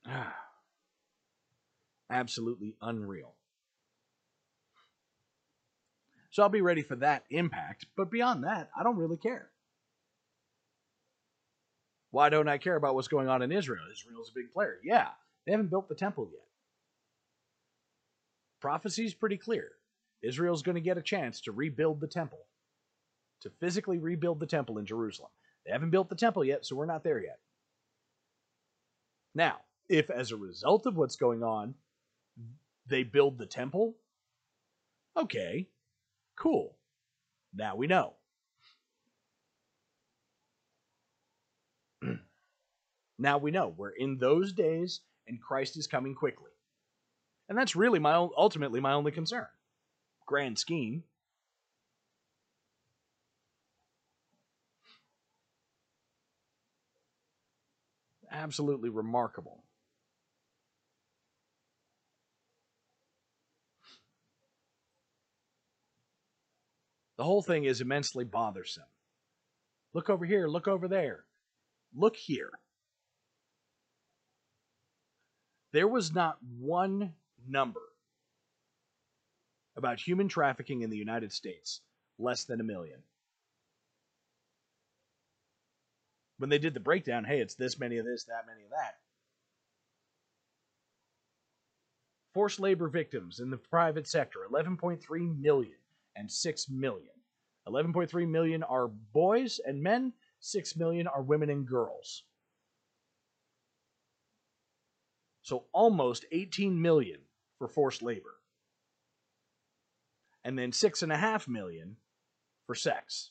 Absolutely 2.10 2.74
unreal. 2.80 3.34
So 6.30 6.42
I'll 6.42 6.48
be 6.48 6.60
ready 6.60 6.82
for 6.82 6.96
that 6.96 7.24
impact, 7.30 7.86
but 7.96 8.10
beyond 8.10 8.44
that, 8.44 8.70
I 8.78 8.82
don't 8.82 8.96
really 8.96 9.16
care. 9.16 9.50
Why 12.10 12.28
don't 12.28 12.48
I 12.48 12.58
care 12.58 12.76
about 12.76 12.94
what's 12.94 13.08
going 13.08 13.28
on 13.28 13.42
in 13.42 13.52
Israel? 13.52 13.84
Israel's 13.90 14.30
a 14.30 14.34
big 14.34 14.52
player. 14.52 14.78
Yeah, 14.82 15.08
they 15.44 15.52
haven't 15.52 15.70
built 15.70 15.88
the 15.88 15.94
temple 15.94 16.28
yet. 16.30 16.44
Prophecy's 18.60 19.14
pretty 19.14 19.36
clear. 19.36 19.72
Israel's 20.22 20.62
going 20.62 20.74
to 20.74 20.80
get 20.80 20.98
a 20.98 21.02
chance 21.02 21.42
to 21.42 21.52
rebuild 21.52 22.00
the 22.00 22.06
temple, 22.06 22.40
to 23.42 23.50
physically 23.60 23.98
rebuild 23.98 24.40
the 24.40 24.46
temple 24.46 24.78
in 24.78 24.86
Jerusalem. 24.86 25.30
They 25.64 25.72
haven't 25.72 25.90
built 25.90 26.08
the 26.08 26.16
temple 26.16 26.44
yet, 26.44 26.64
so 26.64 26.76
we're 26.76 26.86
not 26.86 27.04
there 27.04 27.22
yet. 27.22 27.38
Now, 29.34 29.58
if 29.88 30.10
as 30.10 30.30
a 30.30 30.36
result 30.36 30.86
of 30.86 30.96
what's 30.96 31.16
going 31.16 31.42
on, 31.42 31.74
they 32.86 33.02
build 33.02 33.38
the 33.38 33.46
temple, 33.46 33.96
okay, 35.16 35.68
cool. 36.36 36.76
Now 37.54 37.76
we 37.76 37.86
know. 37.86 38.14
now 43.18 43.38
we 43.38 43.50
know. 43.50 43.74
We're 43.76 43.90
in 43.90 44.18
those 44.18 44.52
days, 44.52 45.00
and 45.26 45.40
Christ 45.40 45.76
is 45.76 45.86
coming 45.86 46.14
quickly. 46.14 46.50
And 47.48 47.56
that's 47.56 47.76
really 47.76 47.98
my 47.98 48.14
ultimately 48.14 48.80
my 48.80 48.92
only 48.92 49.12
concern. 49.12 49.46
Grand 50.26 50.58
scheme. 50.58 51.04
Absolutely 58.30 58.90
remarkable. 58.90 59.64
The 67.18 67.24
whole 67.24 67.42
thing 67.42 67.64
is 67.64 67.80
immensely 67.80 68.24
bothersome. 68.24 68.84
Look 69.92 70.08
over 70.08 70.24
here, 70.24 70.46
look 70.46 70.68
over 70.68 70.86
there. 70.86 71.24
Look 71.94 72.16
here. 72.16 72.52
There 75.72 75.88
was 75.88 76.14
not 76.14 76.38
one 76.58 77.14
number 77.46 77.82
about 79.76 80.00
human 80.00 80.28
trafficking 80.28 80.82
in 80.82 80.90
the 80.90 80.96
United 80.96 81.32
States 81.32 81.80
less 82.18 82.44
than 82.44 82.60
a 82.60 82.64
million. 82.64 83.02
When 86.38 86.50
they 86.50 86.58
did 86.58 86.74
the 86.74 86.80
breakdown, 86.80 87.24
hey, 87.24 87.40
it's 87.40 87.56
this 87.56 87.80
many 87.80 87.98
of 87.98 88.06
this, 88.06 88.24
that 88.24 88.46
many 88.46 88.64
of 88.64 88.70
that. 88.70 88.94
Forced 92.32 92.60
labor 92.60 92.88
victims 92.88 93.40
in 93.40 93.50
the 93.50 93.56
private 93.56 94.06
sector, 94.06 94.40
11.3 94.48 95.40
million 95.40 95.74
and 96.18 96.30
6 96.30 96.68
million. 96.68 97.14
11.3 97.68 98.28
million 98.28 98.62
are 98.62 98.88
boys 98.88 99.60
and 99.64 99.82
men, 99.82 100.12
6 100.40 100.76
million 100.76 101.06
are 101.06 101.22
women 101.22 101.48
and 101.48 101.66
girls. 101.66 102.24
So 105.42 105.64
almost 105.72 106.24
18 106.32 106.80
million 106.80 107.20
for 107.58 107.68
forced 107.68 108.02
labor. 108.02 108.34
And 110.44 110.58
then 110.58 110.72
6.5 110.72 111.48
million 111.48 111.96
for 112.66 112.74
sex. 112.74 113.30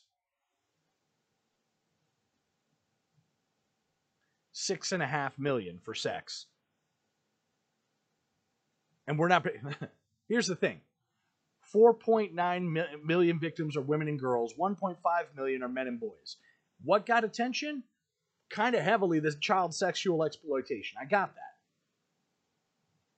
Six 4.52 4.92
and 4.92 5.02
a 5.02 5.06
half 5.06 5.38
million 5.38 5.78
for 5.84 5.94
sex. 5.94 6.46
And 9.06 9.18
we're 9.18 9.28
not. 9.28 9.46
Here's 10.28 10.46
the 10.46 10.56
thing 10.56 10.80
4.9 11.74 13.04
million 13.04 13.38
victims 13.38 13.76
are 13.76 13.82
women 13.82 14.08
and 14.08 14.18
girls, 14.18 14.54
1.5 14.58 14.96
million 15.36 15.62
are 15.62 15.68
men 15.68 15.86
and 15.86 16.00
boys. 16.00 16.36
What 16.82 17.06
got 17.06 17.24
attention? 17.24 17.82
Kind 18.50 18.74
of 18.74 18.82
heavily, 18.82 19.20
this 19.20 19.36
child 19.36 19.74
sexual 19.74 20.24
exploitation. 20.24 20.96
I 21.00 21.04
got 21.04 21.34
that. 21.34 21.56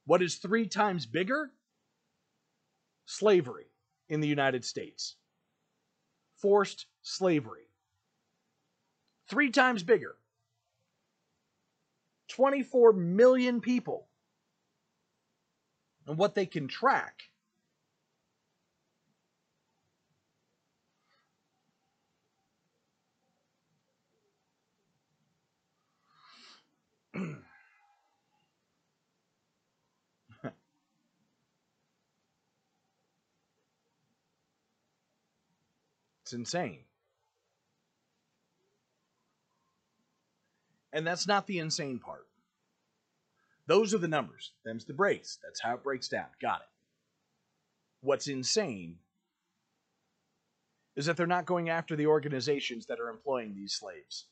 What 0.07 0.23
is 0.23 0.37
three 0.37 0.67
times 0.67 1.07
bigger? 1.07 1.53
Slavery 3.07 3.67
in 4.09 4.21
the 4.21 4.29
United 4.29 4.65
States. 4.65 5.17
Forced 6.37 6.87
slavery. 7.03 7.69
Three 9.29 9.51
times 9.51 9.85
bigger. 9.85 10.17
24 12.29 12.93
million 12.93 13.61
people. 13.61 14.09
And 16.07 16.19
what 16.19 16.35
they 16.35 16.47
can 16.47 16.67
track 16.67 17.30
It's 36.31 36.37
insane. 36.37 36.79
And 40.93 41.05
that's 41.05 41.27
not 41.27 41.49
the 41.49 41.59
insane 41.59 41.99
part. 41.99 42.29
Those 43.67 43.93
are 43.95 43.99
the 43.99 44.07
numbers. 44.07 44.53
Them's 44.65 44.85
the 44.85 44.93
breaks. 44.93 45.41
That's 45.43 45.61
how 45.61 45.75
it 45.75 45.83
breaks 45.83 46.07
down. 46.07 46.27
Got 46.41 46.61
it. 46.61 46.69
What's 48.03 48.29
insane 48.29 48.99
is 50.95 51.07
that 51.07 51.17
they're 51.17 51.27
not 51.27 51.47
going 51.47 51.69
after 51.69 51.97
the 51.97 52.07
organizations 52.07 52.87
that 52.87 53.01
are 53.01 53.11
employing 53.11 53.57
these 53.57 53.73
slaves. 53.73 54.27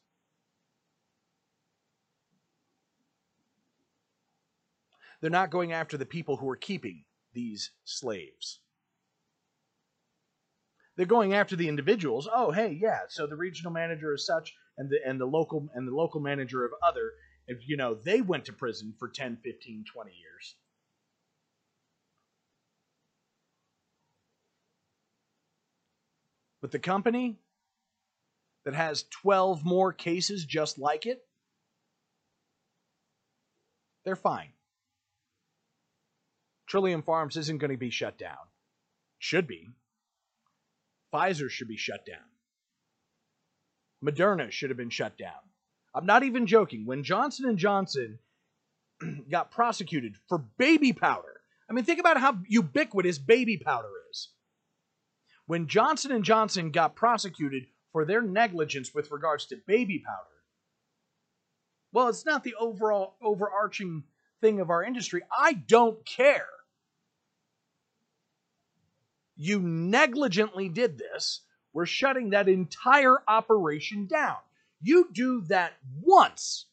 They're 5.20 5.30
not 5.30 5.51
going 5.51 5.72
after 5.72 5.96
the 5.96 6.07
people 6.07 6.36
who 6.36 6.49
are 6.49 6.57
keeping 6.57 7.03
these 7.32 7.72
slaves. 7.84 8.61
They're 10.99 11.07
going 11.07 11.32
after 11.32 11.55
the 11.55 11.68
individuals. 11.68 12.28
Oh, 12.30 12.51
hey, 12.51 12.76
yeah. 12.78 13.03
So 13.09 13.28
the 13.28 13.36
regional 13.36 13.72
manager 13.72 14.12
is 14.12 14.26
such, 14.26 14.53
and 14.76 14.90
the 14.90 14.99
and 15.07 15.20
the 15.20 15.26
local 15.26 15.68
and 15.72 15.86
the 15.86 15.94
local 15.94 16.20
manager 16.20 16.64
of 16.64 16.72
other. 16.82 17.12
If 17.46 17.68
you 17.68 17.76
know 17.76 17.94
they 17.94 18.20
went 18.20 18.46
to 18.46 18.53
prison 18.53 18.92
for 18.99 19.09
10, 19.09 19.38
15, 19.44 19.84
20 19.90 20.11
years. 20.11 20.57
But 26.61 26.72
the 26.72 26.80
company 26.80 27.38
that 28.64 28.74
has 28.74 29.05
12 29.22 29.64
more 29.64 29.92
cases 29.92 30.44
just 30.44 30.80
like 30.80 31.07
it, 31.07 31.20
they're 34.05 34.16
fine. 34.16 34.51
Trillium 36.66 37.03
Farms 37.03 37.36
isn't 37.36 37.59
going 37.59 37.70
to 37.70 37.78
be 37.78 37.90
shut 37.90 38.18
down. 38.18 38.36
Should 39.20 39.46
be. 39.46 39.70
Pfizer 41.12 41.50
should 41.50 41.68
be 41.68 41.76
shut 41.76 42.04
down. 42.06 42.18
Moderna 44.04 44.50
should 44.50 44.70
have 44.70 44.76
been 44.76 44.90
shut 44.90 45.18
down. 45.18 45.32
I'm 45.94 46.06
not 46.06 46.22
even 46.22 46.46
joking. 46.46 46.86
When 46.86 47.02
Johnson 47.02 47.48
and 47.48 47.59
Johnson 47.59 48.18
got 49.30 49.50
prosecuted 49.50 50.16
for 50.28 50.38
baby 50.38 50.92
powder, 50.92 51.40
I 51.68 51.72
mean, 51.72 51.84
think 51.84 52.00
about 52.00 52.18
how 52.18 52.38
ubiquitous 52.48 53.18
baby 53.18 53.56
powder 53.56 53.88
is. 54.11 54.28
When 55.46 55.66
Johnson 55.66 56.22
& 56.22 56.24
Johnson 56.24 56.70
got 56.70 56.94
prosecuted 56.94 57.66
for 57.92 58.04
their 58.04 58.22
negligence 58.22 58.94
with 58.94 59.11
regards 59.11 59.46
to 59.46 59.56
baby 59.66 59.98
powder, 59.98 60.38
well, 61.92 62.09
it's 62.09 62.26
not 62.26 62.44
the 62.44 62.54
overall 62.54 63.14
overarching 63.22 64.04
thing 64.40 64.61
of 64.61 64.70
our 64.70 64.84
industry. 64.84 65.22
I 65.36 65.54
don't 65.54 66.04
care. 66.04 66.48
You 69.39 69.61
negligently 69.61 70.68
did 70.68 70.99
this. 70.99 71.43
We're 71.72 71.86
shutting 71.86 72.30
that 72.30 72.49
entire 72.49 73.16
operation 73.28 74.07
down. 74.07 74.36
You 74.82 75.09
do 75.12 75.43
that 75.43 75.74
once. 76.03 76.66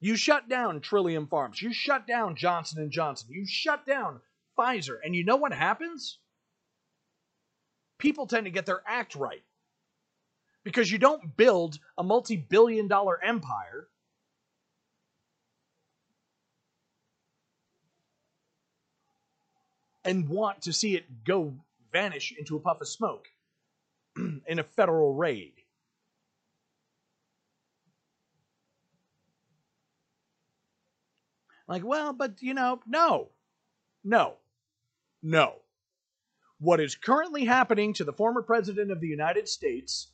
You 0.00 0.16
shut 0.16 0.48
down 0.48 0.80
Trillium 0.80 1.28
Farms. 1.28 1.62
You 1.62 1.72
shut 1.72 2.06
down 2.06 2.34
Johnson 2.36 2.90
& 2.90 2.92
Johnson. 2.92 3.28
You 3.30 3.46
shut 3.46 3.86
down 3.86 4.20
Pfizer. 4.58 4.96
And 5.02 5.14
you 5.14 5.24
know 5.24 5.36
what 5.36 5.52
happens? 5.52 6.18
People 7.98 8.26
tend 8.26 8.44
to 8.44 8.50
get 8.50 8.66
their 8.66 8.82
act 8.86 9.14
right 9.14 9.44
because 10.64 10.90
you 10.90 10.98
don't 10.98 11.36
build 11.36 11.78
a 11.96 12.02
multi 12.02 12.36
billion 12.36 12.88
dollar 12.88 13.22
empire 13.22 13.88
and 20.04 20.28
want 20.28 20.62
to 20.62 20.72
see 20.72 20.94
it 20.96 21.24
go 21.24 21.54
vanish 21.92 22.34
into 22.38 22.56
a 22.56 22.60
puff 22.60 22.80
of 22.80 22.88
smoke 22.88 23.28
in 24.16 24.58
a 24.58 24.64
federal 24.64 25.14
raid. 25.14 25.52
Like, 31.66 31.84
well, 31.84 32.12
but 32.12 32.42
you 32.42 32.52
know, 32.52 32.80
no, 32.86 33.28
no, 34.02 34.34
no. 35.22 35.54
What 36.60 36.80
is 36.80 36.94
currently 36.94 37.44
happening 37.44 37.94
to 37.94 38.04
the 38.04 38.12
former 38.12 38.42
president 38.42 38.90
of 38.90 39.00
the 39.00 39.08
United 39.08 39.48
States 39.48 40.08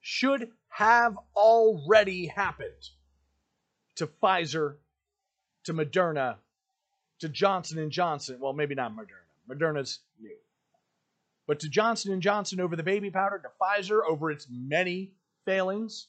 should 0.00 0.50
have 0.68 1.16
already 1.36 2.26
happened 2.26 2.90
to 3.96 4.06
Pfizer, 4.06 4.76
to 5.64 5.74
Moderna, 5.74 6.36
to 7.20 7.28
Johnson 7.28 7.78
and 7.78 7.90
Johnson. 7.90 8.38
Well, 8.40 8.52
maybe 8.52 8.74
not 8.74 8.92
Moderna. 8.92 9.48
Moderna's 9.48 10.00
new. 10.20 10.30
But 11.46 11.60
to 11.60 11.68
Johnson 11.68 12.12
and 12.12 12.22
Johnson 12.22 12.60
over 12.60 12.76
the 12.76 12.82
baby 12.82 13.10
powder, 13.10 13.38
to 13.42 13.48
Pfizer 13.60 14.00
over 14.08 14.30
its 14.30 14.46
many 14.50 15.12
failings. 15.44 16.06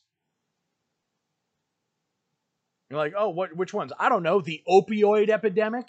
You're 2.90 3.00
like, 3.00 3.14
oh, 3.18 3.30
what? 3.30 3.56
Which 3.56 3.74
ones? 3.74 3.94
I 3.98 4.10
don't 4.10 4.24
know. 4.24 4.42
The 4.42 4.62
opioid 4.68 5.30
epidemic, 5.30 5.88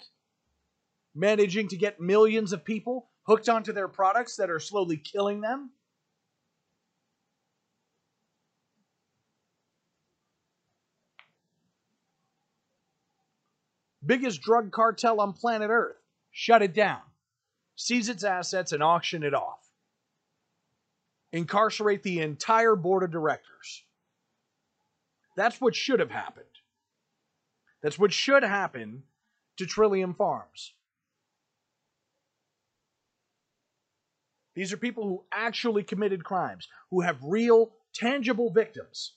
managing 1.13 1.67
to 1.67 1.77
get 1.77 1.99
millions 1.99 2.53
of 2.53 2.63
people 2.63 3.09
hooked 3.23 3.49
onto 3.49 3.73
their 3.73 3.87
products 3.87 4.37
that 4.37 4.49
are 4.49 4.59
slowly 4.59 4.97
killing 4.97 5.41
them. 5.41 5.71
Biggest 14.05 14.41
drug 14.41 14.71
cartel 14.71 15.19
on 15.19 15.33
planet 15.33 15.69
Earth, 15.69 15.97
shut 16.31 16.61
it 16.61 16.73
down, 16.73 17.01
seize 17.75 18.09
its 18.09 18.23
assets, 18.23 18.71
and 18.71 18.83
auction 18.83 19.23
it 19.23 19.33
off. 19.33 19.59
Incarcerate 21.31 22.03
the 22.03 22.19
entire 22.19 22.75
board 22.75 23.03
of 23.03 23.11
directors. 23.11 23.83
That's 25.35 25.59
what 25.59 25.75
should 25.75 25.99
have 25.99 26.11
happened. 26.11 26.45
That's 27.81 27.97
what 27.97 28.13
should 28.13 28.43
happen 28.43 29.03
to 29.57 29.65
Trillium 29.65 30.13
Farms. 30.13 30.73
These 34.55 34.71
are 34.71 34.77
people 34.77 35.03
who 35.03 35.23
actually 35.31 35.83
committed 35.83 36.23
crimes, 36.23 36.67
who 36.91 37.01
have 37.01 37.17
real, 37.23 37.71
tangible 37.93 38.51
victims. 38.51 39.13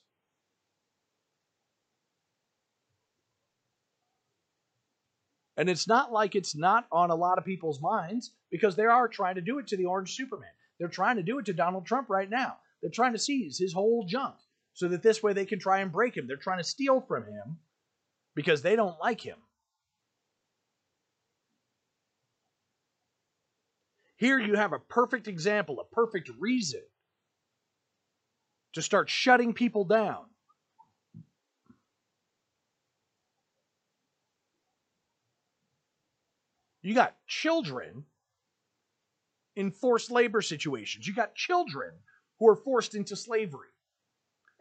And 5.56 5.70
it's 5.70 5.88
not 5.88 6.12
like 6.12 6.34
it's 6.34 6.54
not 6.54 6.86
on 6.92 7.10
a 7.10 7.14
lot 7.14 7.38
of 7.38 7.44
people's 7.44 7.80
minds 7.80 8.32
because 8.50 8.76
they 8.76 8.84
are 8.84 9.08
trying 9.08 9.36
to 9.36 9.40
do 9.40 9.58
it 9.58 9.66
to 9.68 9.76
the 9.76 9.86
Orange 9.86 10.14
Superman. 10.14 10.50
They're 10.78 10.88
trying 10.88 11.16
to 11.16 11.22
do 11.22 11.38
it 11.38 11.46
to 11.46 11.54
Donald 11.54 11.86
Trump 11.86 12.10
right 12.10 12.28
now. 12.28 12.56
They're 12.80 12.90
trying 12.90 13.12
to 13.12 13.18
seize 13.18 13.58
his 13.58 13.72
whole 13.72 14.04
junk 14.04 14.34
so 14.74 14.88
that 14.88 15.02
this 15.02 15.22
way 15.22 15.32
they 15.32 15.46
can 15.46 15.58
try 15.58 15.78
and 15.80 15.90
break 15.90 16.16
him. 16.16 16.26
They're 16.26 16.36
trying 16.36 16.58
to 16.58 16.64
steal 16.64 17.00
from 17.00 17.24
him 17.24 17.58
because 18.34 18.60
they 18.60 18.76
don't 18.76 19.00
like 19.00 19.20
him. 19.20 19.38
Here 24.18 24.38
you 24.38 24.54
have 24.54 24.72
a 24.72 24.78
perfect 24.78 25.28
example, 25.28 25.80
a 25.80 25.94
perfect 25.94 26.30
reason 26.38 26.82
to 28.74 28.82
start 28.82 29.08
shutting 29.08 29.54
people 29.54 29.84
down. 29.84 30.24
You 36.86 36.94
got 36.94 37.16
children 37.26 38.04
in 39.56 39.72
forced 39.72 40.12
labor 40.12 40.40
situations. 40.40 41.04
You 41.04 41.14
got 41.14 41.34
children 41.34 41.90
who 42.38 42.46
are 42.48 42.54
forced 42.54 42.94
into 42.94 43.16
slavery. 43.16 43.70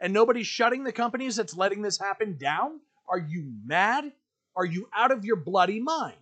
And 0.00 0.12
nobody's 0.12 0.48
shutting 0.48 0.82
the 0.82 0.90
companies 0.90 1.36
that's 1.36 1.56
letting 1.56 1.82
this 1.82 2.00
happen 2.00 2.36
down? 2.36 2.80
Are 3.08 3.20
you 3.20 3.52
mad? 3.64 4.10
Are 4.56 4.64
you 4.64 4.88
out 4.92 5.12
of 5.12 5.24
your 5.24 5.36
bloody 5.36 5.78
mind? 5.78 6.16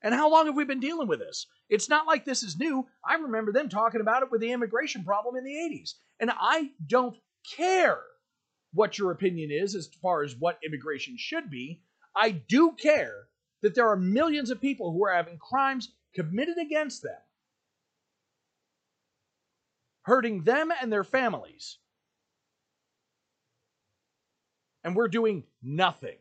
And 0.00 0.14
how 0.14 0.30
long 0.30 0.46
have 0.46 0.56
we 0.56 0.64
been 0.64 0.80
dealing 0.80 1.08
with 1.08 1.18
this? 1.18 1.46
It's 1.68 1.90
not 1.90 2.06
like 2.06 2.24
this 2.24 2.42
is 2.42 2.58
new. 2.58 2.86
I 3.06 3.16
remember 3.16 3.52
them 3.52 3.68
talking 3.68 4.00
about 4.00 4.22
it 4.22 4.30
with 4.30 4.40
the 4.40 4.52
immigration 4.52 5.04
problem 5.04 5.36
in 5.36 5.44
the 5.44 5.52
80s. 5.52 5.90
And 6.20 6.30
I 6.34 6.70
don't 6.86 7.18
care 7.54 8.00
what 8.72 8.96
your 8.96 9.10
opinion 9.10 9.50
is 9.52 9.74
as 9.74 9.90
far 10.00 10.22
as 10.22 10.34
what 10.34 10.58
immigration 10.64 11.16
should 11.18 11.50
be. 11.50 11.82
I 12.16 12.30
do 12.30 12.72
care 12.80 13.28
that 13.62 13.74
there 13.74 13.88
are 13.88 13.96
millions 13.96 14.50
of 14.50 14.60
people 14.60 14.92
who 14.92 15.04
are 15.04 15.14
having 15.14 15.38
crimes 15.38 15.92
committed 16.14 16.58
against 16.58 17.02
them, 17.02 17.18
hurting 20.02 20.42
them 20.44 20.72
and 20.80 20.92
their 20.92 21.04
families. 21.04 21.78
And 24.84 24.94
we're 24.94 25.08
doing 25.08 25.44
nothing. 25.62 26.16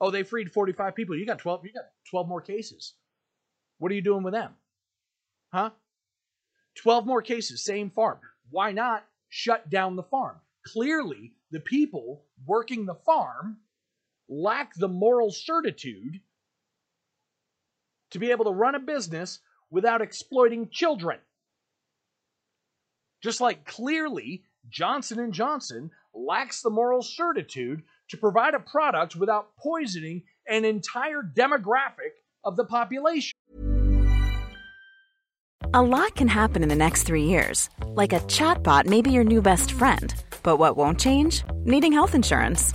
Oh, 0.00 0.10
they 0.10 0.22
freed 0.22 0.52
45 0.52 0.94
people. 0.94 1.16
You 1.16 1.26
got 1.26 1.38
12, 1.38 1.66
you 1.66 1.72
got 1.72 1.84
12 2.10 2.28
more 2.28 2.40
cases. 2.40 2.94
What 3.78 3.92
are 3.92 3.94
you 3.94 4.02
doing 4.02 4.22
with 4.22 4.32
them? 4.32 4.54
Huh? 5.52 5.70
12 6.76 7.06
more 7.06 7.22
cases, 7.22 7.64
same 7.64 7.90
farm. 7.90 8.18
Why 8.50 8.72
not 8.72 9.04
shut 9.28 9.68
down 9.68 9.96
the 9.96 10.02
farm? 10.02 10.36
Clearly, 10.66 11.34
the 11.50 11.60
people 11.60 12.24
working 12.46 12.86
the 12.86 12.94
farm 12.94 13.58
lack 14.30 14.72
the 14.76 14.88
moral 14.88 15.32
certitude 15.32 16.20
to 18.12 18.18
be 18.18 18.30
able 18.30 18.44
to 18.44 18.52
run 18.52 18.76
a 18.76 18.80
business 18.80 19.40
without 19.70 20.00
exploiting 20.00 20.68
children. 20.70 21.18
Just 23.22 23.40
like 23.40 23.66
clearly 23.66 24.44
Johnson 24.68 25.32
& 25.32 25.32
Johnson 25.32 25.90
lacks 26.14 26.62
the 26.62 26.70
moral 26.70 27.02
certitude 27.02 27.82
to 28.08 28.16
provide 28.16 28.54
a 28.54 28.60
product 28.60 29.16
without 29.16 29.56
poisoning 29.56 30.22
an 30.48 30.64
entire 30.64 31.22
demographic 31.22 32.14
of 32.44 32.56
the 32.56 32.64
population. 32.64 33.32
A 35.74 35.82
lot 35.82 36.14
can 36.16 36.28
happen 36.28 36.62
in 36.62 36.68
the 36.68 36.74
next 36.74 37.02
3 37.04 37.22
years. 37.24 37.68
Like 37.84 38.12
a 38.12 38.20
chatbot 38.20 38.86
may 38.86 39.02
be 39.02 39.10
your 39.10 39.24
new 39.24 39.42
best 39.42 39.72
friend. 39.72 40.12
But 40.42 40.56
what 40.56 40.76
won't 40.76 40.98
change? 40.98 41.44
Needing 41.64 41.92
health 41.92 42.14
insurance. 42.14 42.74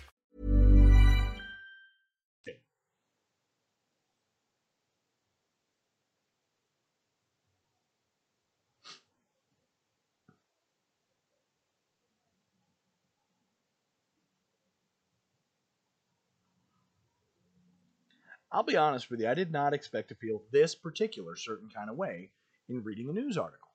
I'll 18.51 18.63
be 18.63 18.75
honest 18.75 19.09
with 19.09 19.21
you, 19.21 19.29
I 19.29 19.33
did 19.33 19.51
not 19.51 19.73
expect 19.73 20.09
to 20.09 20.15
feel 20.15 20.43
this 20.51 20.75
particular 20.75 21.35
certain 21.35 21.69
kind 21.69 21.89
of 21.89 21.95
way 21.95 22.31
in 22.67 22.83
reading 22.83 23.09
a 23.09 23.13
news 23.13 23.37
article. 23.37 23.69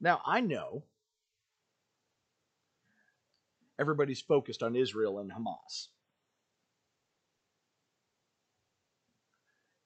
Now, 0.00 0.20
I 0.26 0.40
know 0.40 0.82
everybody's 3.78 4.20
focused 4.20 4.62
on 4.62 4.74
Israel 4.74 5.20
and 5.20 5.30
Hamas. 5.30 5.88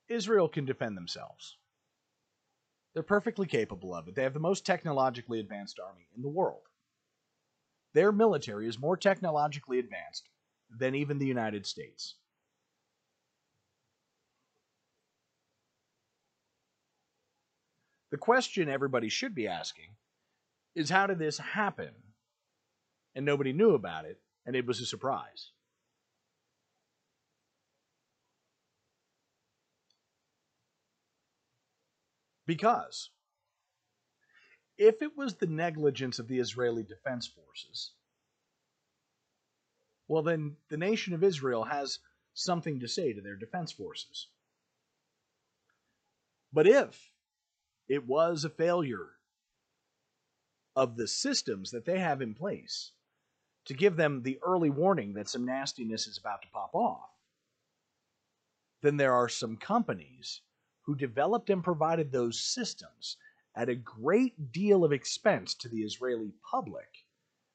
Israel 0.09 0.49
can 0.49 0.65
defend 0.65 0.97
themselves. 0.97 1.59
They're 2.95 3.03
perfectly 3.03 3.47
capable 3.47 3.95
of 3.95 4.09
it. 4.09 4.15
They 4.15 4.23
have 4.23 4.33
the 4.33 4.41
most 4.41 4.65
technologically 4.65 5.39
advanced 5.39 5.79
army 5.79 6.07
in 6.17 6.23
the 6.23 6.29
world. 6.29 6.63
Their 7.97 8.13
military 8.13 8.69
is 8.69 8.79
more 8.79 8.99
technologically 8.99 9.79
advanced 9.79 10.29
than 10.69 10.95
even 10.95 11.19
the 11.19 11.25
United 11.25 11.65
States. 11.65 12.17
The 18.11 18.19
question 18.19 18.69
everybody 18.69 19.09
should 19.09 19.35
be 19.35 19.49
asking 19.49 19.97
is 20.75 20.91
how 20.91 21.07
did 21.07 21.19
this 21.19 21.39
happen? 21.39 21.95
And 23.15 23.25
nobody 23.25 23.55
knew 23.55 23.71
about 23.71 24.05
it, 24.05 24.21
and 24.45 24.55
it 24.55 24.67
was 24.67 24.79
a 24.83 24.85
surprise. 24.85 25.53
Because 32.47 33.09
if 34.79 35.03
it 35.03 35.17
was 35.17 35.35
the 35.35 35.47
negligence 35.47 36.19
of 36.19 36.29
the 36.29 36.39
Israeli 36.39 36.83
Defense 36.83 37.27
Forces, 37.27 37.93
well, 40.09 40.23
then 40.23 40.57
the 40.69 40.77
nation 40.77 41.15
of 41.15 41.25
Israel 41.25 41.65
has 41.65 41.99
something 42.35 42.81
to 42.81 42.89
say 42.89 43.13
to 43.13 43.21
their 43.21 43.37
defense 43.37 43.73
forces. 43.73 44.29
But 46.53 46.67
if 46.67 47.11
it 47.89 48.07
was 48.07 48.45
a 48.45 48.51
failure 48.51 49.09
of 50.77 50.97
the 50.97 51.09
systems 51.09 51.71
that 51.71 51.87
they 51.87 51.99
have 51.99 52.23
in 52.23 52.35
place 52.35 52.93
to 53.65 53.75
give 53.75 53.97
them 53.97 54.23
the 54.23 54.39
early 54.47 54.71
warning 54.71 55.15
that 55.15 55.29
some 55.29 55.45
nastiness 55.45 56.07
is 56.07 56.19
about 56.19 56.43
to 56.43 56.49
pop 56.49 56.75
off, 56.75 57.11
then 58.83 58.97
there 58.97 59.15
are 59.15 59.29
some 59.29 59.57
companies 59.57 60.43
who 60.83 60.95
developed 60.95 61.51
and 61.51 61.65
provided 61.65 62.13
those 62.13 62.39
systems 62.39 63.17
at 63.57 63.71
a 63.71 63.75
great 63.75 64.53
deal 64.53 64.85
of 64.85 64.93
expense 64.93 65.55
to 65.55 65.69
the 65.69 65.79
Israeli 65.79 66.33
public 66.51 67.05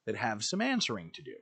that 0.07 0.15
have 0.15 0.43
some 0.43 0.59
answering 0.59 1.11
to 1.13 1.21
do. 1.21 1.35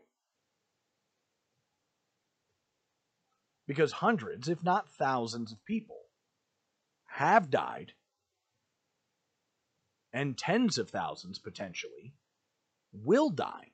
Because 3.65 3.93
hundreds, 3.93 4.49
if 4.49 4.63
not 4.63 4.89
thousands, 4.89 5.53
of 5.53 5.63
people 5.63 6.01
have 7.05 7.49
died, 7.49 7.93
and 10.11 10.37
tens 10.37 10.77
of 10.77 10.89
thousands 10.89 11.39
potentially 11.39 12.13
will 12.91 13.29
die. 13.29 13.71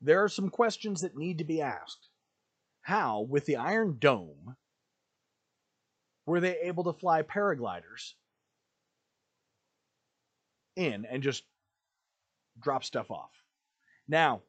There 0.00 0.22
are 0.22 0.28
some 0.28 0.48
questions 0.48 1.02
that 1.02 1.16
need 1.16 1.38
to 1.38 1.44
be 1.44 1.60
asked. 1.60 2.08
How, 2.82 3.20
with 3.20 3.44
the 3.44 3.56
Iron 3.56 3.96
Dome, 3.98 4.56
were 6.28 6.40
they 6.40 6.58
able 6.62 6.84
to 6.84 6.92
fly 6.92 7.22
paragliders 7.22 8.12
in 10.76 11.06
and 11.06 11.22
just 11.22 11.42
drop 12.60 12.84
stuff 12.84 13.10
off? 13.10 13.30
Now, 14.06 14.42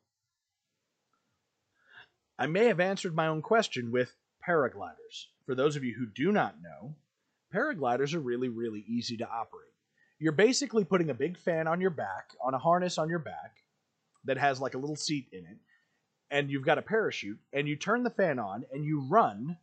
I 2.37 2.47
may 2.47 2.65
have 2.65 2.79
answered 2.79 3.15
my 3.15 3.27
own 3.27 3.41
question 3.41 3.91
with 3.91 4.13
paragliders. 4.47 5.27
For 5.45 5.55
those 5.55 5.75
of 5.75 5.83
you 5.83 5.95
who 5.97 6.05
do 6.05 6.31
not 6.31 6.61
know, 6.61 6.95
paragliders 7.53 8.13
are 8.13 8.19
really, 8.19 8.49
really 8.49 8.83
easy 8.87 9.17
to 9.17 9.29
operate. 9.29 9.65
You're 10.19 10.33
basically 10.33 10.83
putting 10.83 11.09
a 11.09 11.15
big 11.15 11.37
fan 11.37 11.67
on 11.67 11.81
your 11.81 11.89
back, 11.89 12.31
on 12.43 12.53
a 12.53 12.59
harness 12.59 12.97
on 12.97 13.09
your 13.09 13.19
back, 13.19 13.55
that 14.25 14.37
has 14.37 14.59
like 14.59 14.73
a 14.73 14.77
little 14.77 14.95
seat 14.95 15.27
in 15.31 15.39
it, 15.39 15.57
and 16.29 16.51
you've 16.51 16.65
got 16.65 16.77
a 16.77 16.81
parachute, 16.81 17.39
and 17.53 17.67
you 17.67 17.75
turn 17.75 18.03
the 18.03 18.09
fan 18.09 18.37
on 18.37 18.65
and 18.71 18.83
you 18.83 19.01
run 19.09 19.57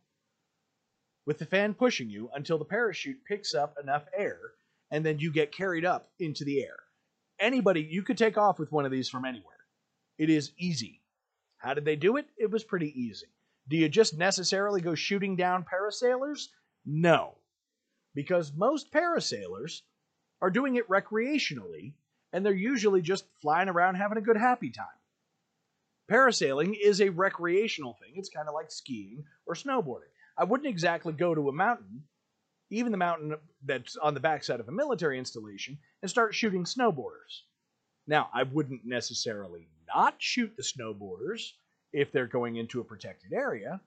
with 1.27 1.37
the 1.37 1.45
fan 1.45 1.73
pushing 1.73 2.09
you 2.09 2.29
until 2.33 2.57
the 2.57 2.65
parachute 2.65 3.23
picks 3.27 3.53
up 3.53 3.75
enough 3.83 4.05
air 4.17 4.39
and 4.89 5.05
then 5.05 5.19
you 5.19 5.31
get 5.31 5.51
carried 5.51 5.83
up 5.83 6.09
into 6.19 6.45
the 6.45 6.63
air. 6.63 6.77
Anybody, 7.37 7.81
you 7.81 8.01
could 8.01 8.17
take 8.17 8.37
off 8.37 8.57
with 8.57 8.71
one 8.71 8.85
of 8.85 8.91
these 8.91 9.09
from 9.09 9.25
anywhere. 9.25 9.53
It 10.17 10.29
is 10.29 10.53
easy. 10.57 11.01
How 11.57 11.73
did 11.73 11.83
they 11.83 11.97
do 11.97 12.15
it? 12.15 12.27
It 12.37 12.49
was 12.49 12.63
pretty 12.63 12.93
easy. 12.99 13.27
Do 13.67 13.75
you 13.75 13.89
just 13.89 14.17
necessarily 14.17 14.79
go 14.79 14.95
shooting 14.95 15.35
down 15.35 15.65
parasailers? 15.65 16.47
No. 16.85 17.35
Because 18.15 18.53
most 18.55 18.91
parasailers 18.93 19.81
are 20.41 20.49
doing 20.49 20.75
it 20.75 20.87
recreationally 20.87 21.93
and 22.31 22.45
they're 22.45 22.53
usually 22.53 23.01
just 23.01 23.25
flying 23.41 23.67
around 23.67 23.95
having 23.95 24.17
a 24.17 24.21
good 24.21 24.37
happy 24.37 24.69
time. 24.69 24.87
Parasailing 26.09 26.73
is 26.81 27.01
a 27.01 27.09
recreational 27.09 27.97
thing. 27.99 28.13
It's 28.15 28.29
kind 28.29 28.47
of 28.47 28.53
like 28.53 28.71
skiing 28.71 29.25
or 29.45 29.55
snowboarding. 29.55 30.13
I 30.37 30.43
wouldn't 30.43 30.69
exactly 30.69 31.13
go 31.13 31.33
to 31.33 31.49
a 31.49 31.53
mountain, 31.53 32.03
even 32.69 32.91
the 32.91 32.97
mountain 32.97 33.35
that's 33.65 33.95
on 33.97 34.13
the 34.13 34.19
backside 34.19 34.59
of 34.59 34.67
a 34.67 34.71
military 34.71 35.17
installation, 35.17 35.77
and 36.01 36.11
start 36.11 36.35
shooting 36.35 36.63
snowboarders. 36.63 37.41
Now, 38.05 38.29
I 38.33 38.43
wouldn't 38.43 38.85
necessarily 38.85 39.67
not 39.93 40.15
shoot 40.19 40.53
the 40.55 40.63
snowboarders 40.63 41.51
if 41.91 42.11
they're 42.11 42.27
going 42.27 42.57
into 42.57 42.79
a 42.79 42.85
protected 42.85 43.33
area, 43.33 43.81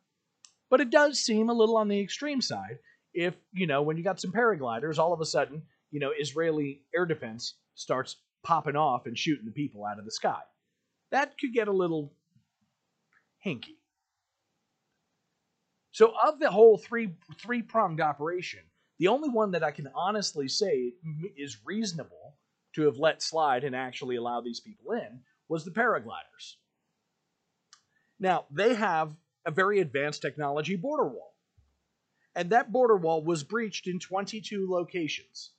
but 0.69 0.81
it 0.81 0.91
does 0.91 1.19
seem 1.19 1.49
a 1.49 1.55
little 1.55 1.77
on 1.77 1.89
the 1.89 2.01
extreme 2.01 2.41
side 2.41 2.79
if, 3.13 3.35
you 3.53 3.67
know, 3.67 3.83
when 3.83 3.97
you 3.97 4.05
got 4.05 4.21
some 4.21 4.33
paragliders, 4.33 4.99
all 4.99 5.13
of 5.13 5.21
a 5.21 5.27
sudden, 5.27 5.63
you 5.91 6.01
know, 6.01 6.13
Israeli 6.19 6.83
air 6.95 7.07
defense 7.07 7.55
starts 7.75 8.17
popping 8.43 8.77
off 8.77 9.07
and 9.07 9.19
shooting 9.19 9.47
the 9.47 9.53
people 9.53 9.85
out 9.85 9.99
of 9.99 10.05
the 10.05 10.11
sky. 10.11 10.41
That 11.11 11.37
could 11.39 11.53
get 11.53 11.69
a 11.69 11.73
little 11.73 12.13
hinky. 13.45 13.80
So 15.93 16.15
of 16.23 16.39
the 16.39 16.51
whole 16.51 16.79
three 16.79 17.15
three 17.39 17.63
pronged 17.63 18.01
operation, 18.01 18.61
the 18.99 19.09
only 19.09 19.29
one 19.29 19.53
that 19.53 19.65
I 19.65 19.71
can 19.71 19.89
honestly 19.95 20.49
say 20.49 20.93
is 21.37 21.59
reasonable 21.65 22.37
to 22.75 22.83
have 22.83 22.99
let 22.99 23.23
slide 23.23 23.65
and 23.65 23.75
actually 23.75 24.17
allow 24.17 24.41
these 24.41 24.61
people 24.61 24.93
in 24.93 25.21
was 25.49 25.65
the 25.65 25.73
paragliders. 25.73 26.55
Now 28.19 28.45
they 28.51 28.75
have 28.75 29.17
a 29.45 29.51
very 29.51 29.81
advanced 29.81 30.23
technology 30.23 30.77
border 30.77 31.09
wall. 31.09 31.35
And 32.37 32.51
that 32.51 32.71
border 32.71 32.97
wall 32.97 33.25
was 33.25 33.43
breached 33.43 33.89
in 33.89 33.99
22 33.99 34.71
locations. 34.71 35.51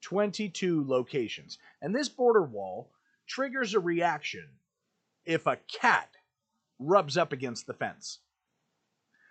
22 0.00 0.84
locations. 0.86 1.58
And 1.82 1.94
this 1.94 2.08
border 2.08 2.42
wall 2.42 2.90
triggers 3.26 3.74
a 3.74 3.80
reaction 3.80 4.48
if 5.26 5.46
a 5.46 5.58
cat 5.80 6.08
rubs 6.80 7.16
up 7.16 7.32
against 7.32 7.66
the 7.66 7.74
fence. 7.74 8.18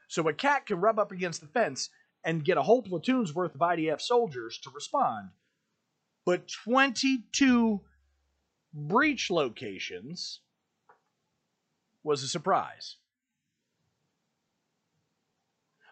So 0.08 0.28
a 0.28 0.34
cat 0.34 0.66
can 0.66 0.80
rub 0.80 1.00
up 1.00 1.12
against 1.12 1.42
the 1.42 1.48
fence 1.48 1.90
and 2.24 2.46
get 2.46 2.58
a 2.58 2.64
whole 2.64 2.82
platoon's 2.82 3.34
worth 3.34 3.56
of 3.56 3.62
IDF 3.62 4.00
soldiers 4.00 4.58
to 4.60 4.70
respond. 4.70 5.30
But 6.26 6.48
22 6.48 7.82
breach 8.74 9.30
locations 9.30 10.42
was 12.04 12.24
a 12.24 12.28
surprise. 12.28 12.98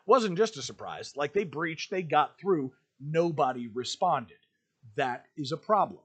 Wasn't 0.05 0.37
just 0.37 0.57
a 0.57 0.61
surprise. 0.61 1.13
Like 1.15 1.33
they 1.33 1.43
breached, 1.43 1.91
they 1.91 2.01
got 2.01 2.39
through, 2.39 2.71
nobody 2.99 3.67
responded. 3.67 4.37
That 4.95 5.25
is 5.35 5.51
a 5.51 5.57
problem. 5.57 6.01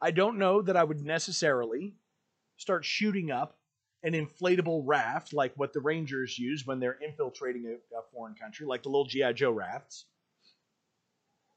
I 0.00 0.10
don't 0.10 0.38
know 0.38 0.62
that 0.62 0.76
I 0.76 0.84
would 0.84 1.00
necessarily 1.00 1.94
start 2.56 2.84
shooting 2.84 3.30
up 3.30 3.58
an 4.02 4.12
inflatable 4.12 4.82
raft 4.84 5.32
like 5.32 5.52
what 5.56 5.72
the 5.72 5.80
Rangers 5.80 6.38
use 6.38 6.64
when 6.64 6.78
they're 6.78 6.98
infiltrating 7.04 7.66
a, 7.66 7.98
a 7.98 8.02
foreign 8.12 8.34
country, 8.34 8.66
like 8.66 8.84
the 8.84 8.88
little 8.88 9.06
G.I. 9.06 9.32
Joe 9.32 9.50
rafts. 9.50 10.04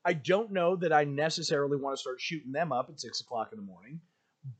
I 0.04 0.14
don't 0.14 0.52
know 0.52 0.76
that 0.78 0.92
I 0.92 1.04
necessarily 1.04 1.78
want 1.78 1.96
to 1.96 2.02
start 2.02 2.20
shooting 2.20 2.52
them 2.52 2.72
up 2.72 2.90
at 2.90 3.00
6 3.00 3.22
o'clock 3.22 3.50
in 3.52 3.60
the 3.60 3.66
morning. 3.66 4.02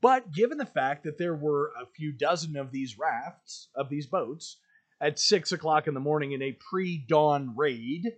But 0.00 0.30
given 0.30 0.58
the 0.58 0.66
fact 0.66 1.02
that 1.04 1.18
there 1.18 1.34
were 1.34 1.72
a 1.80 1.86
few 1.86 2.12
dozen 2.12 2.56
of 2.56 2.70
these 2.70 2.96
rafts, 2.96 3.68
of 3.74 3.88
these 3.88 4.06
boats, 4.06 4.58
at 5.00 5.18
6 5.18 5.50
o'clock 5.50 5.88
in 5.88 5.94
the 5.94 6.00
morning 6.00 6.30
in 6.30 6.42
a 6.42 6.52
pre 6.52 6.98
dawn 6.98 7.56
raid, 7.56 8.12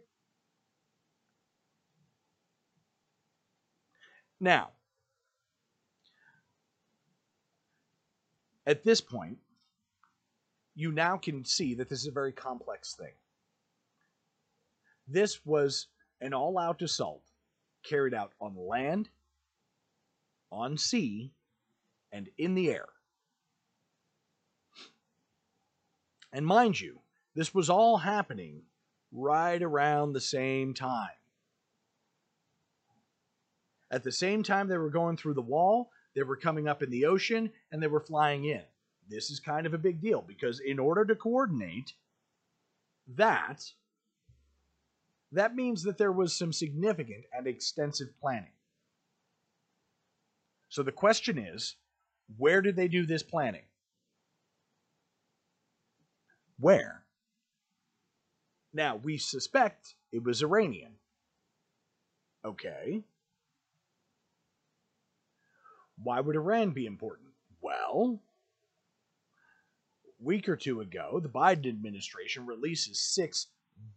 now, 4.39 4.73
at 8.67 8.85
this 8.85 9.01
point, 9.01 9.39
you 10.75 10.91
now 10.91 11.17
can 11.17 11.45
see 11.45 11.75
that 11.75 11.89
this 11.89 12.01
is 12.01 12.07
a 12.07 12.13
very 12.13 12.33
complex 12.33 12.95
thing. 12.95 13.13
This 15.07 15.45
was 15.45 15.87
an 16.21 16.33
all 16.35 16.59
out 16.59 16.83
assault 16.83 17.23
carried 17.85 18.15
out 18.15 18.33
on 18.41 18.57
land, 18.57 19.09
on 20.51 20.79
sea, 20.79 21.31
and 22.11 22.29
in 22.39 22.55
the 22.55 22.71
air. 22.71 22.87
And 26.33 26.47
mind 26.47 26.81
you, 26.81 27.01
this 27.35 27.55
was 27.55 27.71
all 27.71 27.99
happening 27.99 28.63
right 29.13 29.63
around 29.63 30.13
the 30.13 30.21
same 30.21 30.75
time. 30.75 31.09
At 33.91 34.03
the 34.03 34.11
same 34.11 34.43
time 34.43 34.67
they 34.67 34.79
were 34.79 34.91
going 34.91 35.17
through 35.17 35.35
the 35.35 35.43
wall, 35.43 35.91
they 36.15 36.23
were 36.23 36.37
coming 36.37 36.69
up 36.69 36.83
in 36.83 36.91
the 36.91 37.07
ocean, 37.07 37.51
and 37.73 37.83
they 37.83 37.87
were 37.87 38.01
flying 38.01 38.45
in. 38.45 38.63
This 39.09 39.31
is 39.31 39.41
kind 39.41 39.67
of 39.67 39.75
a 39.75 39.79
big 39.79 40.01
deal 40.01 40.23
because 40.23 40.61
in 40.61 40.79
order 40.79 41.05
to 41.05 41.15
coordinate 41.15 41.93
that, 43.17 43.65
that 45.33 45.55
means 45.55 45.83
that 45.83 45.99
there 45.99 46.13
was 46.13 46.33
some 46.33 46.53
significant 46.53 47.25
and 47.37 47.47
extensive 47.47 48.09
planning. 48.21 48.53
So 50.69 50.83
the 50.83 50.93
question 50.93 51.39
is 51.39 51.77
where 52.39 52.63
did 52.63 52.77
they 52.77 52.89
do 52.89 53.05
this 53.05 53.23
planning? 53.23 53.65
Where? 56.59 57.03
Now, 58.73 58.97
we 58.97 59.19
suspect 59.19 59.95
it 60.13 60.25
was 60.25 60.43
Iranian. 60.43 60.95
Okay. 62.45 63.03
Why 66.03 66.21
would 66.21 66.37
Iran 66.37 66.71
be 66.71 66.87
important? 66.87 67.29
Well, 67.61 68.21
a 70.21 70.25
week 70.25 70.49
or 70.49 70.57
two 70.57 70.81
ago, 70.81 71.21
the 71.21 71.29
Biden 71.29 71.69
administration 71.69 72.47
releases 72.47 73.01
six 73.01 73.49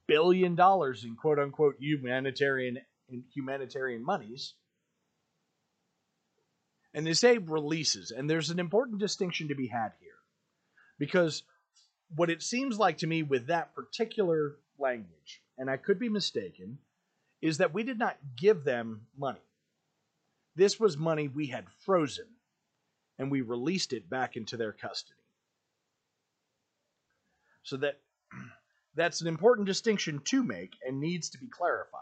billion 0.07 0.55
dollars 0.55 1.03
in 1.03 1.15
quote 1.15 1.39
unquote 1.39 1.75
humanitarian 1.79 2.79
humanitarian 3.33 4.03
monies. 4.03 4.53
And 6.93 7.05
they 7.05 7.13
say 7.13 7.37
releases, 7.37 8.11
and 8.11 8.29
there's 8.29 8.49
an 8.49 8.59
important 8.59 8.99
distinction 8.99 9.49
to 9.49 9.55
be 9.55 9.67
had 9.67 9.91
here. 9.99 10.15
Because 10.97 11.43
what 12.15 12.29
it 12.29 12.41
seems 12.41 12.79
like 12.79 12.97
to 12.99 13.07
me 13.07 13.21
with 13.23 13.47
that 13.47 13.75
particular 13.75 14.55
language, 14.79 15.41
and 15.57 15.69
I 15.69 15.77
could 15.77 15.99
be 15.99 16.09
mistaken, 16.09 16.79
is 17.41 17.57
that 17.57 17.73
we 17.73 17.83
did 17.83 17.99
not 17.99 18.17
give 18.35 18.63
them 18.63 19.01
money. 19.17 19.39
This 20.57 20.79
was 20.79 20.97
money 20.97 21.27
we 21.27 21.45
had 21.45 21.65
frozen, 21.85 22.25
and 23.19 23.29
we 23.29 23.41
released 23.41 23.93
it 23.93 24.09
back 24.09 24.35
into 24.35 24.57
their 24.57 24.73
custody. 24.73 25.21
So 27.61 27.77
that 27.77 27.99
that's 28.95 29.21
an 29.21 29.27
important 29.27 29.67
distinction 29.67 30.19
to 30.25 30.43
make 30.43 30.73
and 30.83 30.99
needs 30.99 31.29
to 31.29 31.37
be 31.37 31.47
clarified. 31.47 32.01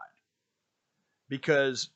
Because 1.28 1.90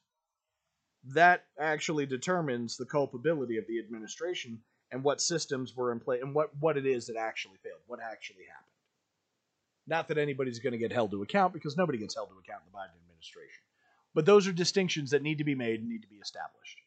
that 1.14 1.46
actually 1.58 2.06
determines 2.06 2.76
the 2.76 2.86
culpability 2.86 3.58
of 3.58 3.66
the 3.68 3.80
administration 3.80 4.60
and 4.92 5.02
what 5.02 5.22
systems 5.22 5.78
were 5.78 5.94
in 5.94 6.02
place 6.02 6.22
and 6.22 6.36
what, 6.36 6.50
what 6.60 6.76
it 6.76 6.86
is 6.86 7.08
that 7.08 7.16
actually 7.16 7.58
failed, 7.64 7.80
what 7.88 8.02
actually 8.02 8.44
happened. 8.50 8.66
Not 9.88 10.10
that 10.10 10.18
anybody's 10.18 10.60
going 10.60 10.74
to 10.74 10.78
get 10.78 10.92
held 10.92 11.12
to 11.12 11.22
account 11.22 11.54
because 11.54 11.78
nobody 11.78 12.00
gets 12.00 12.16
held 12.16 12.30
to 12.30 12.36
account 12.36 12.64
in 12.66 12.72
the 12.72 12.78
Biden 12.78 13.00
administration. 13.02 13.64
But 14.20 14.26
those 14.26 14.50
are 14.50 14.52
distinctions 14.52 15.12
that 15.12 15.22
need 15.22 15.38
to 15.38 15.46
be 15.46 15.56
made 15.56 15.80
and 15.80 15.88
need 15.88 16.02
to 16.02 16.10
be 16.10 16.18
established. 16.18 16.82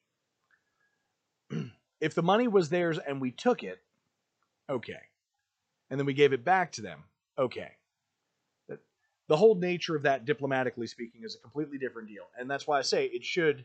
if 1.99 2.15
the 2.15 2.23
money 2.23 2.47
was 2.47 2.69
theirs 2.69 2.99
and 2.99 3.23
we 3.23 3.31
took 3.31 3.63
it, 3.63 3.81
okay. 4.69 5.01
And 5.89 5.99
then 5.99 6.05
we 6.05 6.13
gave 6.13 6.35
it 6.35 6.45
back 6.45 6.73
to 6.73 6.83
them, 6.83 7.05
okay. 7.39 7.71
The 8.69 9.37
whole 9.39 9.55
nature 9.55 9.97
of 9.97 10.03
that, 10.03 10.27
diplomatically 10.27 10.87
speaking, 10.87 11.23
is 11.25 11.37
a 11.37 11.39
completely 11.39 11.79
different 11.79 12.09
deal. 12.09 12.25
And 12.39 12.51
that's 12.51 12.67
why 12.67 12.79
I 12.79 12.83
say 12.83 13.07
it 13.07 13.25
should 13.25 13.65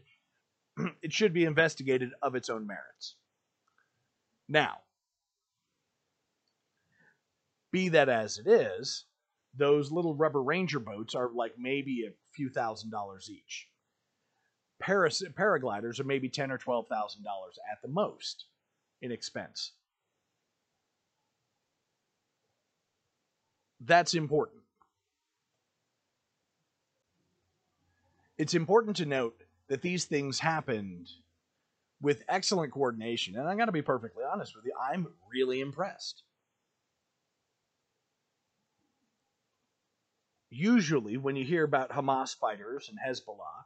it 1.01 1.11
should 1.11 1.33
be 1.33 1.43
investigated 1.43 2.11
of 2.21 2.35
its 2.35 2.49
own 2.49 2.65
merits. 2.67 3.15
Now, 4.47 4.77
be 7.73 7.89
that 7.89 8.07
as 8.07 8.37
it 8.37 8.47
is, 8.47 9.03
those 9.57 9.91
little 9.91 10.15
rubber 10.15 10.41
ranger 10.41 10.79
boats 10.79 11.15
are 11.15 11.29
like 11.33 11.53
maybe 11.57 12.05
a 12.05 12.13
few 12.33 12.49
thousand 12.49 12.91
dollars 12.91 13.29
each. 13.29 13.67
Paras- 14.79 15.23
paragliders 15.33 15.99
are 15.99 16.03
maybe 16.05 16.29
ten 16.29 16.51
or 16.51 16.57
twelve 16.57 16.87
thousand 16.87 17.23
dollars 17.23 17.57
at 17.71 17.81
the 17.81 17.87
most 17.87 18.45
in 19.01 19.11
expense. 19.11 19.73
That's 23.79 24.13
important. 24.13 24.61
It's 28.37 28.53
important 28.53 28.97
to 28.97 29.05
note 29.05 29.43
that 29.67 29.81
these 29.81 30.05
things 30.05 30.39
happened 30.39 31.09
with 32.01 32.23
excellent 32.29 32.71
coordination. 32.71 33.35
And 33.35 33.47
I'm 33.47 33.57
going 33.57 33.67
to 33.67 33.73
be 33.73 33.81
perfectly 33.81 34.23
honest 34.23 34.55
with 34.55 34.65
you, 34.65 34.73
I'm 34.79 35.07
really 35.31 35.61
impressed. 35.61 36.23
Usually, 40.49 41.17
when 41.17 41.35
you 41.35 41.43
hear 41.45 41.63
about 41.63 41.91
Hamas 41.91 42.35
fighters 42.35 42.89
and 42.89 42.97
Hezbollah, 42.97 43.65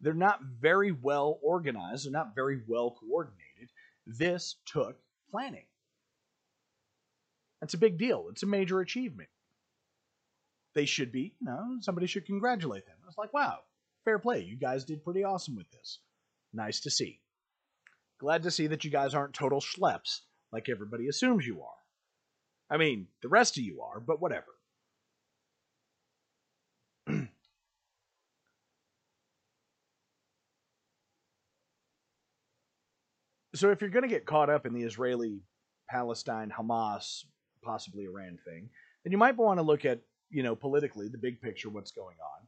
they're 0.00 0.14
not 0.14 0.42
very 0.42 0.92
well 0.92 1.38
organized, 1.42 2.06
they're 2.06 2.12
not 2.12 2.34
very 2.34 2.60
well 2.66 2.96
coordinated. 2.98 3.70
This 4.06 4.56
took 4.66 4.96
planning. 5.30 5.66
That's 7.60 7.74
a 7.74 7.78
big 7.78 7.98
deal. 7.98 8.26
It's 8.30 8.42
a 8.42 8.46
major 8.46 8.80
achievement. 8.80 9.28
They 10.74 10.84
should 10.86 11.12
be, 11.12 11.34
you 11.40 11.46
know, 11.46 11.78
somebody 11.80 12.06
should 12.06 12.26
congratulate 12.26 12.86
them. 12.86 12.96
It's 13.06 13.16
like, 13.16 13.32
wow, 13.32 13.60
fair 14.04 14.18
play. 14.18 14.42
You 14.42 14.56
guys 14.56 14.84
did 14.84 15.04
pretty 15.04 15.24
awesome 15.24 15.56
with 15.56 15.70
this. 15.70 16.00
Nice 16.52 16.80
to 16.80 16.90
see. 16.90 17.20
Glad 18.18 18.42
to 18.42 18.50
see 18.50 18.66
that 18.66 18.84
you 18.84 18.90
guys 18.90 19.14
aren't 19.14 19.34
total 19.34 19.60
schleps 19.60 20.20
like 20.52 20.68
everybody 20.68 21.08
assumes 21.08 21.46
you 21.46 21.62
are. 21.62 21.76
I 22.70 22.76
mean, 22.76 23.08
the 23.22 23.28
rest 23.28 23.56
of 23.56 23.64
you 23.64 23.82
are, 23.82 24.00
but 24.00 24.20
whatever. 24.20 24.53
So 33.54 33.70
if 33.70 33.80
you're 33.80 33.90
going 33.90 34.02
to 34.02 34.08
get 34.08 34.26
caught 34.26 34.50
up 34.50 34.66
in 34.66 34.74
the 34.74 34.82
Israeli 34.82 35.40
Palestine 35.88 36.52
Hamas 36.56 37.24
possibly 37.62 38.04
Iran 38.04 38.38
thing, 38.44 38.68
then 39.04 39.12
you 39.12 39.18
might 39.18 39.36
want 39.36 39.58
to 39.58 39.62
look 39.62 39.84
at, 39.84 40.00
you 40.30 40.42
know, 40.42 40.54
politically 40.54 41.08
the 41.08 41.18
big 41.18 41.40
picture 41.40 41.70
what's 41.70 41.92
going 41.92 42.16
on. 42.16 42.46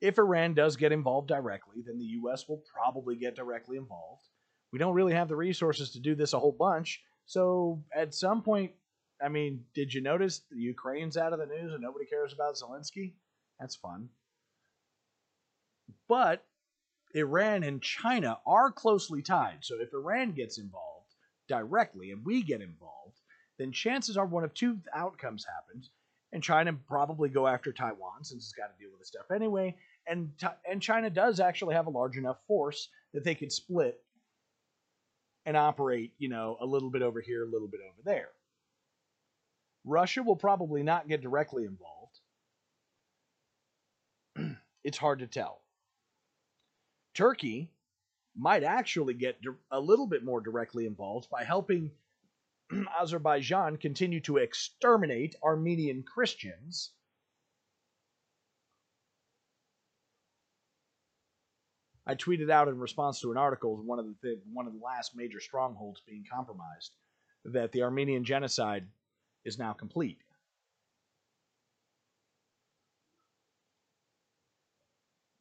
If 0.00 0.18
Iran 0.18 0.54
does 0.54 0.76
get 0.76 0.92
involved 0.92 1.28
directly, 1.28 1.82
then 1.86 1.98
the 1.98 2.04
US 2.22 2.48
will 2.48 2.62
probably 2.74 3.16
get 3.16 3.36
directly 3.36 3.76
involved. 3.76 4.22
we 4.72 4.78
don't 4.78 4.94
really 4.94 5.14
have 5.14 5.28
the 5.28 5.36
resources 5.36 5.92
to 5.92 6.00
do 6.00 6.14
this 6.14 6.32
a 6.32 6.38
whole 6.38 6.52
bunch. 6.52 7.00
So 7.26 7.82
at 7.94 8.14
some 8.14 8.42
point, 8.42 8.72
I 9.24 9.28
mean, 9.28 9.64
did 9.74 9.94
you 9.94 10.02
notice 10.02 10.42
the 10.50 10.58
Ukraine's 10.58 11.16
out 11.16 11.32
of 11.32 11.38
the 11.38 11.46
news 11.46 11.72
and 11.72 11.82
nobody 11.82 12.04
cares 12.04 12.32
about 12.32 12.56
Zelensky? 12.56 13.14
That's 13.58 13.76
fun. 13.76 14.08
But 16.08 16.44
Iran 17.16 17.62
and 17.62 17.82
China 17.82 18.38
are 18.46 18.70
closely 18.70 19.22
tied. 19.22 19.58
So 19.62 19.80
if 19.80 19.92
Iran 19.94 20.32
gets 20.32 20.58
involved 20.58 21.14
directly 21.48 22.10
and 22.10 22.24
we 22.24 22.42
get 22.42 22.60
involved, 22.60 23.20
then 23.58 23.72
chances 23.72 24.18
are 24.18 24.26
one 24.26 24.44
of 24.44 24.52
two 24.52 24.78
outcomes 24.94 25.46
happens. 25.46 25.90
And 26.32 26.42
China 26.42 26.74
probably 26.86 27.30
go 27.30 27.46
after 27.46 27.72
Taiwan 27.72 28.22
since 28.22 28.44
it's 28.44 28.52
got 28.52 28.66
to 28.66 28.78
deal 28.78 28.90
with 28.90 29.00
this 29.00 29.08
stuff 29.08 29.30
anyway. 29.34 29.76
And 30.06 30.30
and 30.68 30.82
China 30.82 31.08
does 31.08 31.40
actually 31.40 31.74
have 31.74 31.86
a 31.86 31.90
large 31.90 32.18
enough 32.18 32.36
force 32.46 32.88
that 33.14 33.24
they 33.24 33.34
could 33.34 33.50
split 33.50 33.98
and 35.46 35.56
operate, 35.56 36.12
you 36.18 36.28
know, 36.28 36.58
a 36.60 36.66
little 36.66 36.90
bit 36.90 37.02
over 37.02 37.20
here, 37.20 37.44
a 37.44 37.50
little 37.50 37.68
bit 37.68 37.80
over 37.80 38.02
there. 38.04 38.28
Russia 39.84 40.22
will 40.22 40.36
probably 40.36 40.82
not 40.82 41.08
get 41.08 41.22
directly 41.22 41.64
involved. 41.64 42.20
it's 44.84 44.98
hard 44.98 45.20
to 45.20 45.26
tell. 45.26 45.62
Turkey 47.16 47.72
might 48.36 48.62
actually 48.62 49.14
get 49.14 49.40
a 49.70 49.80
little 49.80 50.06
bit 50.06 50.22
more 50.22 50.40
directly 50.40 50.86
involved 50.86 51.30
by 51.30 51.42
helping 51.42 51.90
Azerbaijan 53.00 53.78
continue 53.78 54.20
to 54.20 54.36
exterminate 54.36 55.34
Armenian 55.42 56.02
Christians. 56.02 56.92
I 62.06 62.14
tweeted 62.14 62.50
out 62.50 62.68
in 62.68 62.78
response 62.78 63.20
to 63.20 63.32
an 63.32 63.38
article, 63.38 63.76
one 63.82 63.98
of 63.98 64.06
the 64.22 64.38
one 64.52 64.66
of 64.66 64.74
the 64.74 64.84
last 64.84 65.16
major 65.16 65.40
strongholds 65.40 66.02
being 66.06 66.24
compromised, 66.30 66.92
that 67.46 67.72
the 67.72 67.82
Armenian 67.82 68.24
genocide 68.24 68.86
is 69.44 69.58
now 69.58 69.72
complete. 69.72 70.18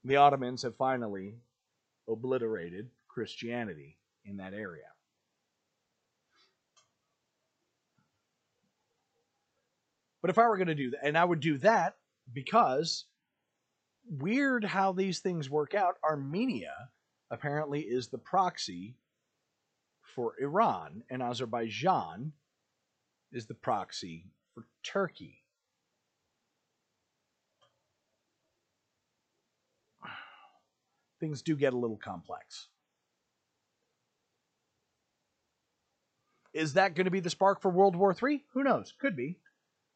The 0.05 0.15
Ottomans 0.15 0.61
have 0.61 0.75
finally 0.75 1.35
obliterated 2.07 2.89
Christianity 3.07 3.97
in 4.25 4.37
that 4.37 4.53
area. 4.53 4.83
But 10.21 10.31
if 10.31 10.39
I 10.39 10.47
were 10.47 10.57
going 10.57 10.67
to 10.67 10.75
do 10.75 10.89
that, 10.91 11.03
and 11.03 11.17
I 11.17 11.23
would 11.23 11.39
do 11.39 11.59
that 11.59 11.97
because 12.33 13.05
weird 14.09 14.63
how 14.63 14.91
these 14.91 15.19
things 15.19 15.49
work 15.49 15.75
out, 15.75 15.97
Armenia 16.03 16.89
apparently 17.29 17.81
is 17.81 18.07
the 18.07 18.17
proxy 18.17 18.95
for 20.15 20.33
Iran, 20.41 21.03
and 21.09 21.21
Azerbaijan 21.21 22.33
is 23.31 23.45
the 23.45 23.53
proxy 23.53 24.31
for 24.53 24.65
Turkey. 24.83 25.44
Things 31.25 31.41
do 31.41 31.55
get 31.55 31.73
a 31.73 31.77
little 31.77 31.97
complex. 31.97 32.67
Is 36.53 36.73
that 36.73 36.95
going 36.95 37.05
to 37.05 37.11
be 37.11 37.19
the 37.19 37.31
spark 37.31 37.61
for 37.61 37.71
World 37.71 37.95
War 37.95 38.15
III? 38.15 38.43
Who 38.53 38.63
knows? 38.63 38.93
Could 39.01 39.15
be. 39.15 39.39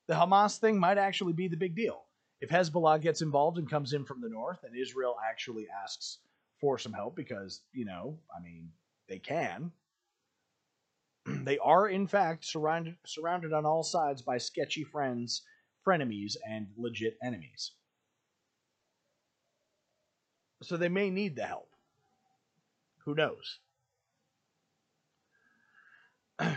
The 0.07 0.15
Hamas 0.15 0.57
thing 0.57 0.80
might 0.80 0.97
actually 0.97 1.34
be 1.34 1.47
the 1.47 1.55
big 1.55 1.75
deal. 1.75 2.01
If 2.41 2.49
Hezbollah 2.49 2.99
gets 3.01 3.21
involved 3.21 3.59
and 3.59 3.69
comes 3.69 3.93
in 3.93 4.05
from 4.05 4.21
the 4.21 4.30
north, 4.30 4.63
and 4.63 4.75
Israel 4.75 5.15
actually 5.30 5.67
asks 5.84 6.17
for 6.59 6.80
some 6.80 6.93
help 6.93 7.15
because, 7.15 7.61
you 7.73 7.86
know, 7.86 8.17
I 8.36 8.41
mean, 8.41 8.71
they 9.07 9.19
can. 9.19 9.71
they 11.43 11.59
are, 11.59 11.88
in 11.88 12.07
fact, 12.07 12.43
surrounded, 12.43 12.95
surrounded 13.05 13.53
on 13.53 13.65
all 13.67 13.84
sides 13.84 14.23
by 14.23 14.39
sketchy 14.39 14.84
friends, 14.84 15.43
frenemies, 15.88 16.36
and 16.49 16.67
legit 16.75 17.17
enemies. 17.23 17.73
So 20.62 20.78
they 20.78 20.89
may 20.89 21.10
need 21.10 21.36
the 21.36 21.45
help. 21.45 21.70
Who 23.05 23.16
knows? 23.16 23.60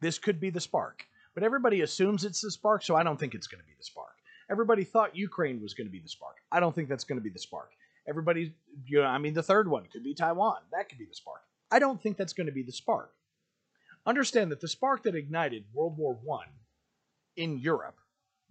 this 0.00 0.18
could 0.18 0.40
be 0.40 0.50
the 0.50 0.60
spark. 0.60 1.06
But 1.34 1.42
everybody 1.44 1.82
assumes 1.82 2.24
it's 2.24 2.40
the 2.40 2.50
spark, 2.50 2.82
so 2.82 2.96
I 2.96 3.02
don't 3.02 3.20
think 3.20 3.34
it's 3.34 3.46
going 3.46 3.60
to 3.60 3.66
be 3.66 3.74
the 3.76 3.84
spark. 3.84 4.14
Everybody 4.50 4.84
thought 4.84 5.14
Ukraine 5.14 5.60
was 5.60 5.74
going 5.74 5.86
to 5.86 5.92
be 5.92 6.00
the 6.00 6.08
spark. 6.08 6.36
I 6.50 6.60
don't 6.60 6.74
think 6.74 6.88
that's 6.88 7.04
going 7.04 7.18
to 7.18 7.22
be 7.22 7.30
the 7.30 7.38
spark. 7.38 7.72
Everybody, 8.08 8.54
you 8.86 9.00
know, 9.00 9.06
I 9.06 9.18
mean, 9.18 9.34
the 9.34 9.42
third 9.42 9.68
one 9.68 9.84
could 9.92 10.04
be 10.04 10.14
Taiwan. 10.14 10.58
That 10.72 10.88
could 10.88 10.98
be 10.98 11.04
the 11.04 11.14
spark. 11.14 11.42
I 11.70 11.78
don't 11.78 12.00
think 12.00 12.16
that's 12.16 12.32
going 12.32 12.46
to 12.46 12.52
be 12.52 12.62
the 12.62 12.72
spark. 12.72 13.12
Understand 14.06 14.52
that 14.52 14.60
the 14.60 14.68
spark 14.68 15.02
that 15.02 15.16
ignited 15.16 15.64
World 15.74 15.98
War 15.98 16.16
I 16.32 16.46
in 17.36 17.58
Europe 17.58 17.98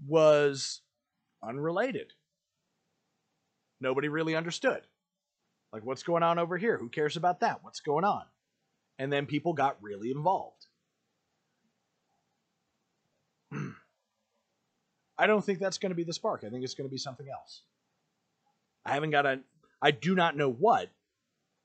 was 0.06 0.82
unrelated 1.42 2.12
nobody 3.86 4.10
really 4.10 4.36
understood. 4.36 4.82
Like, 5.72 5.86
what's 5.86 6.02
going 6.02 6.24
on 6.24 6.40
over 6.40 6.58
here? 6.58 6.76
Who 6.78 6.90
cares 6.90 7.18
about 7.18 7.42
that? 7.42 7.64
What's 7.64 7.82
going 7.82 8.04
on? 8.04 8.24
And 8.98 9.14
then 9.14 9.28
people 9.28 9.54
got 9.54 9.78
really 9.80 10.10
involved. 10.10 10.66
I 15.18 15.28
don't 15.28 15.46
think 15.46 15.60
that's 15.60 15.78
going 15.78 15.92
to 15.92 15.96
be 15.96 16.04
the 16.04 16.14
spark. 16.14 16.44
I 16.44 16.50
think 16.50 16.64
it's 16.64 16.74
going 16.74 16.90
to 16.90 16.92
be 16.92 16.98
something 16.98 17.28
else. 17.30 17.62
I 18.84 18.94
haven't 18.94 19.12
got 19.12 19.28
a, 19.28 19.40
I 19.82 19.92
do 19.92 20.16
not 20.16 20.36
know 20.36 20.52
what, 20.52 20.90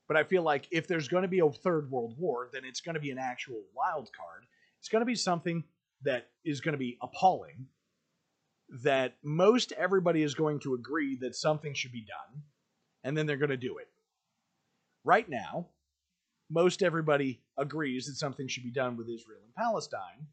but 0.06 0.18
I 0.18 0.24
feel 0.24 0.42
like 0.42 0.68
if 0.70 0.86
there's 0.86 1.08
going 1.08 1.22
to 1.22 1.28
be 1.28 1.38
a 1.40 1.48
third 1.48 1.90
world 1.90 2.16
war, 2.18 2.50
then 2.52 2.64
it's 2.66 2.82
going 2.82 2.96
to 2.96 3.00
be 3.00 3.10
an 3.10 3.18
actual 3.18 3.62
wild 3.74 4.10
card. 4.12 4.44
It's 4.78 4.90
going 4.90 5.00
to 5.00 5.06
be 5.06 5.14
something 5.14 5.64
that 6.02 6.28
is 6.44 6.60
going 6.60 6.74
to 6.74 6.78
be 6.78 6.98
appalling 7.00 7.66
that 8.70 9.16
most 9.22 9.72
everybody 9.72 10.22
is 10.22 10.34
going 10.34 10.60
to 10.60 10.74
agree 10.74 11.16
that 11.20 11.34
something 11.34 11.74
should 11.74 11.92
be 11.92 12.04
done, 12.04 12.42
and 13.02 13.16
then 13.16 13.26
they're 13.26 13.36
going 13.36 13.50
to 13.50 13.56
do 13.56 13.78
it. 13.78 13.88
Right 15.04 15.28
now, 15.28 15.66
most 16.48 16.82
everybody 16.82 17.40
agrees 17.56 18.06
that 18.06 18.16
something 18.16 18.48
should 18.48 18.62
be 18.62 18.72
done 18.72 18.96
with 18.96 19.08
Israel 19.08 19.40
and 19.44 19.54
Palestine. 19.54 20.26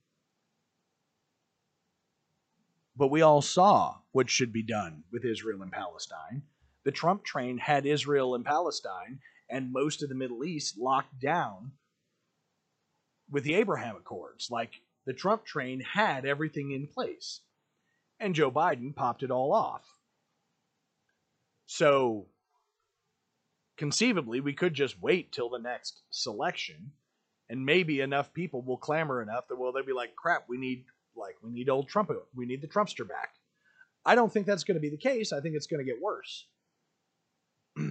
But 2.96 3.12
we 3.12 3.22
all 3.22 3.42
saw 3.42 3.96
what 4.12 4.30
should 4.30 4.52
be 4.52 4.64
done 4.64 5.04
with 5.12 5.24
Israel 5.24 5.62
and 5.62 5.72
Palestine. 5.72 6.42
The 6.84 6.92
Trump 6.92 7.24
train 7.24 7.58
had 7.58 7.86
Israel 7.86 8.34
and 8.34 8.44
Palestine 8.44 9.20
and 9.50 9.72
most 9.72 10.04
of 10.04 10.10
the 10.10 10.16
Middle 10.16 10.44
East 10.44 10.78
locked 10.78 11.20
down 11.20 11.72
with 13.30 13.44
the 13.44 13.56
Abraham 13.56 13.96
Accords. 13.96 14.50
Like 14.50 14.82
the 15.06 15.14
Trump 15.14 15.46
train 15.46 15.82
had 15.82 16.26
everything 16.26 16.72
in 16.72 16.88
place 16.88 17.42
and 18.20 18.36
Joe 18.36 18.52
Biden 18.52 18.96
popped 18.96 19.24
it 19.24 19.32
all 19.32 19.54
off. 19.54 19.84
So, 21.66 22.28
conceivably, 23.78 24.40
we 24.40 24.54
could 24.54 24.74
just 24.74 25.02
wait 25.02 25.32
till 25.32 25.50
the 25.50 25.60
next 25.60 26.02
selection, 26.10 26.92
and 27.50 27.66
maybe 27.66 28.02
enough 28.02 28.34
people 28.34 28.62
will 28.62 28.78
clamor 28.78 29.22
enough 29.22 29.48
that 29.48 29.58
well, 29.58 29.72
they'll 29.72 29.86
be 29.86 29.94
like, 29.94 30.16
"Crap, 30.16 30.46
we 30.48 30.58
need 30.58 30.86
like 31.16 31.36
we 31.42 31.52
need 31.52 31.70
old 31.70 31.88
Trump, 31.90 32.12
we 32.36 32.46
need 32.46 32.62
the 32.62 32.68
Trumpster 32.68 33.08
back." 33.08 33.34
I 34.06 34.16
don't 34.16 34.32
think 34.32 34.46
that's 34.46 34.64
going 34.64 34.76
to 34.76 34.82
be 34.82 34.90
the 34.90 34.98
case. 34.98 35.34
I 35.34 35.42
think 35.42 35.56
it's 35.56 35.68
going 35.68 35.86
to 35.86 35.92
get 35.92 36.02
worse. 36.02 36.48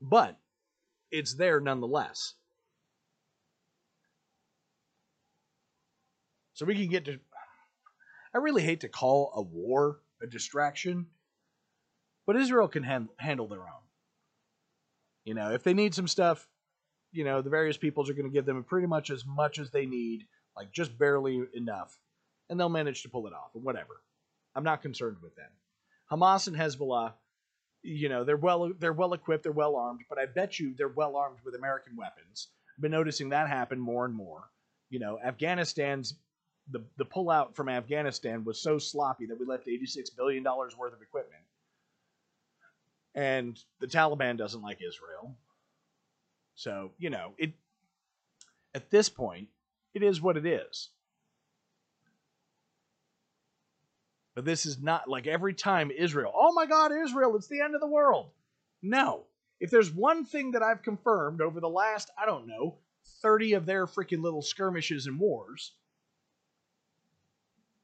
but 0.00 0.38
it's 1.10 1.34
there 1.34 1.60
nonetheless. 1.60 2.34
So 6.60 6.66
we 6.66 6.74
can 6.74 6.88
get 6.88 7.06
to. 7.06 7.18
I 8.34 8.38
really 8.38 8.60
hate 8.60 8.80
to 8.80 8.88
call 8.90 9.32
a 9.34 9.40
war 9.40 10.00
a 10.22 10.26
distraction, 10.26 11.06
but 12.26 12.36
Israel 12.36 12.68
can 12.68 12.82
hand, 12.82 13.08
handle 13.16 13.48
their 13.48 13.62
own. 13.62 13.80
You 15.24 15.32
know, 15.32 15.52
if 15.52 15.62
they 15.62 15.72
need 15.72 15.94
some 15.94 16.06
stuff, 16.06 16.46
you 17.12 17.24
know, 17.24 17.40
the 17.40 17.48
various 17.48 17.78
peoples 17.78 18.10
are 18.10 18.12
going 18.12 18.28
to 18.28 18.30
give 18.30 18.44
them 18.44 18.62
pretty 18.62 18.86
much 18.86 19.08
as 19.08 19.24
much 19.24 19.58
as 19.58 19.70
they 19.70 19.86
need, 19.86 20.26
like 20.54 20.70
just 20.70 20.98
barely 20.98 21.42
enough, 21.54 21.98
and 22.50 22.60
they'll 22.60 22.68
manage 22.68 23.04
to 23.04 23.08
pull 23.08 23.26
it 23.26 23.32
off 23.32 23.52
or 23.54 23.62
whatever. 23.62 24.02
I'm 24.54 24.62
not 24.62 24.82
concerned 24.82 25.16
with 25.22 25.34
them. 25.36 25.50
Hamas 26.12 26.46
and 26.46 26.54
Hezbollah, 26.54 27.14
you 27.82 28.10
know, 28.10 28.22
they're 28.22 28.36
well 28.36 28.70
they're 28.78 28.92
well 28.92 29.14
equipped, 29.14 29.44
they're 29.44 29.52
well 29.52 29.76
armed, 29.76 30.00
but 30.10 30.18
I 30.18 30.26
bet 30.26 30.58
you 30.58 30.74
they're 30.76 30.88
well 30.88 31.16
armed 31.16 31.38
with 31.42 31.54
American 31.54 31.96
weapons. 31.96 32.48
I've 32.76 32.82
been 32.82 32.90
noticing 32.90 33.30
that 33.30 33.48
happen 33.48 33.80
more 33.80 34.04
and 34.04 34.14
more. 34.14 34.50
You 34.90 34.98
know, 34.98 35.18
Afghanistan's 35.24 36.16
the, 36.70 36.82
the 36.96 37.04
pullout 37.04 37.54
from 37.54 37.68
Afghanistan 37.68 38.44
was 38.44 38.60
so 38.60 38.78
sloppy 38.78 39.26
that 39.26 39.38
we 39.38 39.46
left 39.46 39.66
$86 39.66 40.16
billion 40.16 40.44
worth 40.44 40.92
of 40.92 41.02
equipment. 41.02 41.42
And 43.14 43.58
the 43.80 43.86
Taliban 43.86 44.38
doesn't 44.38 44.62
like 44.62 44.78
Israel. 44.86 45.36
So, 46.54 46.92
you 46.98 47.10
know, 47.10 47.34
it 47.38 47.52
at 48.74 48.90
this 48.90 49.08
point, 49.08 49.48
it 49.94 50.02
is 50.02 50.20
what 50.20 50.36
it 50.36 50.46
is. 50.46 50.90
But 54.34 54.44
this 54.44 54.64
is 54.64 54.80
not 54.80 55.08
like 55.08 55.26
every 55.26 55.54
time 55.54 55.90
Israel, 55.90 56.32
oh 56.34 56.52
my 56.52 56.66
God, 56.66 56.92
Israel, 56.92 57.34
it's 57.34 57.48
the 57.48 57.62
end 57.62 57.74
of 57.74 57.80
the 57.80 57.86
world. 57.86 58.30
No. 58.80 59.24
If 59.58 59.70
there's 59.70 59.90
one 59.90 60.24
thing 60.24 60.52
that 60.52 60.62
I've 60.62 60.82
confirmed 60.82 61.40
over 61.40 61.60
the 61.60 61.68
last, 61.68 62.10
I 62.16 62.26
don't 62.26 62.46
know, 62.46 62.76
30 63.22 63.54
of 63.54 63.66
their 63.66 63.86
freaking 63.86 64.22
little 64.22 64.40
skirmishes 64.40 65.06
and 65.06 65.18
wars, 65.18 65.72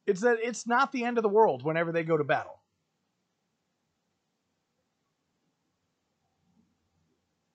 it's 0.07 0.21
that 0.21 0.39
it's 0.43 0.67
not 0.67 0.93
the 0.93 1.05
end 1.05 1.19
of 1.19 1.23
the 1.23 1.29
world 1.29 1.65
whenever 1.65 1.93
they 1.93 2.05
go 2.05 2.17
to 2.17 2.25
battle. 2.25 2.63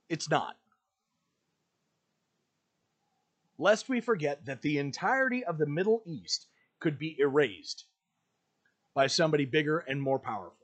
It's 0.09 0.29
not. 0.29 0.57
Lest 3.57 3.87
we 3.87 4.01
forget 4.01 4.45
that 4.45 4.61
the 4.61 4.79
entirety 4.79 5.43
of 5.45 5.57
the 5.57 5.67
Middle 5.67 6.01
East 6.05 6.47
could 6.79 6.97
be 6.97 7.15
erased 7.19 7.85
by 8.93 9.07
somebody 9.07 9.45
bigger 9.45 9.79
and 9.79 10.01
more 10.01 10.19
powerful. 10.19 10.57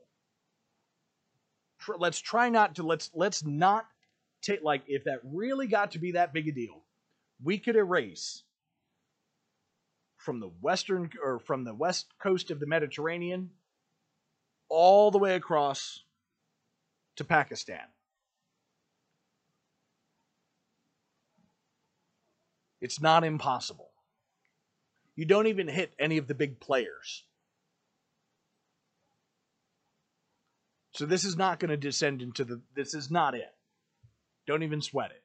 Let's 1.96 2.18
try 2.18 2.50
not 2.50 2.74
to 2.74 2.82
let's 2.82 3.10
let's 3.14 3.44
not 3.44 3.86
take 4.42 4.62
like 4.62 4.82
if 4.86 5.04
that 5.04 5.20
really 5.24 5.66
got 5.66 5.92
to 5.92 5.98
be 5.98 6.12
that 6.12 6.34
big 6.34 6.48
a 6.48 6.52
deal, 6.52 6.82
we 7.42 7.56
could 7.56 7.76
erase 7.76 8.42
from 10.18 10.40
the 10.40 10.50
western 10.60 11.10
or 11.22 11.38
from 11.38 11.64
the 11.64 11.74
west 11.74 12.06
coast 12.20 12.50
of 12.50 12.60
the 12.60 12.66
Mediterranean 12.66 13.50
all 14.68 15.10
the 15.10 15.18
way 15.18 15.34
across 15.34 16.04
to 17.16 17.24
Pakistan. 17.24 17.80
It's 22.80 23.00
not 23.00 23.24
impossible. 23.24 23.90
You 25.16 25.24
don't 25.24 25.48
even 25.48 25.66
hit 25.66 25.92
any 25.98 26.18
of 26.18 26.28
the 26.28 26.34
big 26.34 26.60
players. 26.60 27.24
So 30.92 31.06
this 31.06 31.24
is 31.24 31.36
not 31.36 31.58
going 31.58 31.70
to 31.70 31.76
descend 31.76 32.22
into 32.22 32.44
the. 32.44 32.60
This 32.74 32.94
is 32.94 33.10
not 33.10 33.34
it. 33.34 33.52
Don't 34.46 34.62
even 34.62 34.80
sweat 34.80 35.10
it. 35.10 35.22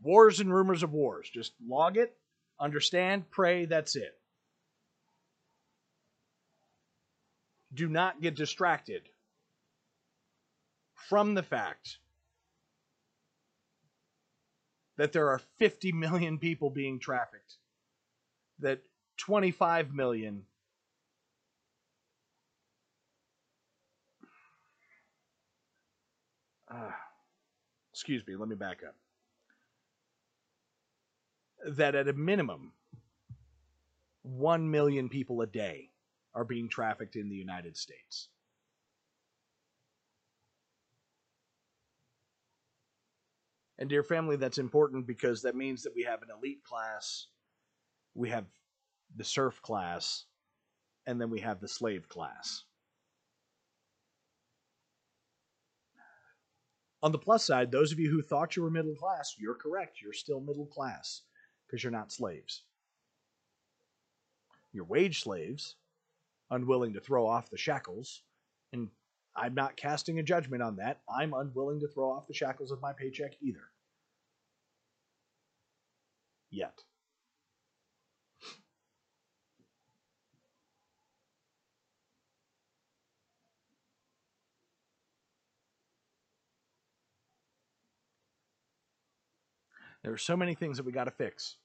Wars 0.00 0.40
and 0.40 0.52
rumors 0.52 0.82
of 0.82 0.92
wars. 0.92 1.28
Just 1.32 1.52
log 1.66 1.96
it, 1.96 2.16
understand, 2.60 3.30
pray, 3.30 3.64
that's 3.64 3.96
it. 3.96 4.18
Do 7.72 7.88
not 7.88 8.20
get 8.20 8.34
distracted 8.34 9.02
from 10.94 11.34
the 11.34 11.42
fact 11.42 11.98
that 14.96 15.12
there 15.12 15.28
are 15.28 15.40
50 15.58 15.92
million 15.92 16.38
people 16.38 16.70
being 16.70 16.98
trafficked, 16.98 17.56
that 18.58 18.80
25 19.18 19.94
million 19.94 20.42
uh, 26.70 26.90
excuse 27.92 28.26
me, 28.26 28.36
let 28.36 28.48
me 28.48 28.54
back 28.54 28.78
up. 28.86 28.94
That 31.66 31.94
at 31.94 32.08
a 32.08 32.12
minimum, 32.12 32.72
1 34.22 34.70
million 34.70 35.08
people 35.08 35.40
a 35.40 35.46
day 35.46 35.90
are 36.34 36.44
being 36.44 36.68
trafficked 36.68 37.16
in 37.16 37.28
the 37.28 37.36
United 37.36 37.76
States. 37.76 38.28
And, 43.78 43.88
dear 43.88 44.02
family, 44.02 44.36
that's 44.36 44.58
important 44.58 45.06
because 45.06 45.42
that 45.42 45.54
means 45.54 45.82
that 45.82 45.94
we 45.94 46.02
have 46.02 46.22
an 46.22 46.28
elite 46.36 46.64
class, 46.64 47.26
we 48.14 48.30
have 48.30 48.44
the 49.16 49.24
serf 49.24 49.62
class, 49.62 50.24
and 51.06 51.20
then 51.20 51.30
we 51.30 51.40
have 51.40 51.60
the 51.60 51.68
slave 51.68 52.08
class. 52.08 52.64
On 57.02 57.12
the 57.12 57.18
plus 57.18 57.44
side, 57.44 57.70
those 57.70 57.92
of 57.92 58.00
you 58.00 58.10
who 58.10 58.22
thought 58.22 58.56
you 58.56 58.62
were 58.62 58.70
middle 58.70 58.96
class, 58.96 59.36
you're 59.38 59.54
correct. 59.54 60.02
You're 60.02 60.12
still 60.12 60.40
middle 60.40 60.66
class 60.66 61.22
because 61.68 61.82
you're 61.82 61.92
not 61.92 62.12
slaves. 62.12 62.62
You're 64.72 64.84
wage 64.84 65.22
slaves, 65.22 65.76
unwilling 66.50 66.94
to 66.94 67.00
throw 67.00 67.26
off 67.26 67.50
the 67.50 67.58
shackles. 67.58 68.22
And 68.72 68.88
I'm 69.36 69.54
not 69.54 69.76
casting 69.76 70.18
a 70.18 70.22
judgment 70.22 70.62
on 70.62 70.76
that. 70.76 71.00
I'm 71.08 71.34
unwilling 71.34 71.80
to 71.80 71.88
throw 71.88 72.10
off 72.10 72.26
the 72.26 72.34
shackles 72.34 72.70
of 72.70 72.80
my 72.80 72.92
paycheck 72.92 73.32
either. 73.40 73.70
Yet. 76.50 76.82
There 90.08 90.14
are 90.14 90.16
so 90.16 90.38
many 90.38 90.54
things 90.54 90.78
that 90.78 90.86
we 90.86 90.92
got 90.92 91.04
to 91.04 91.10
fix. 91.10 91.56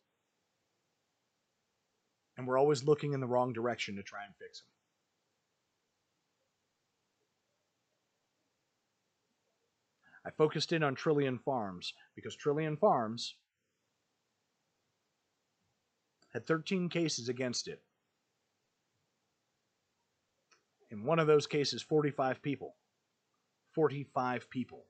And 2.36 2.46
we're 2.46 2.58
always 2.58 2.84
looking 2.84 3.14
in 3.14 3.22
the 3.22 3.26
wrong 3.26 3.54
direction 3.54 3.96
to 3.96 4.04
try 4.04 4.26
and 4.26 4.36
fix 4.36 4.60
them. 4.60 4.68
I 10.26 10.32
focused 10.32 10.74
in 10.74 10.84
on 10.84 10.94
Trillium 10.94 11.39
Farms 11.39 11.94
because 12.18 12.36
Trillium 12.36 12.76
Farms 12.76 13.36
had 16.34 16.46
13 16.46 16.89
cases 16.89 17.30
against 17.30 17.70
it. 17.70 17.82
In 20.91 21.06
one 21.06 21.20
of 21.20 21.28
those 21.28 21.48
cases, 21.48 21.82
45 21.82 22.41
people. 22.41 22.76
45 23.74 24.50
people. 24.50 24.84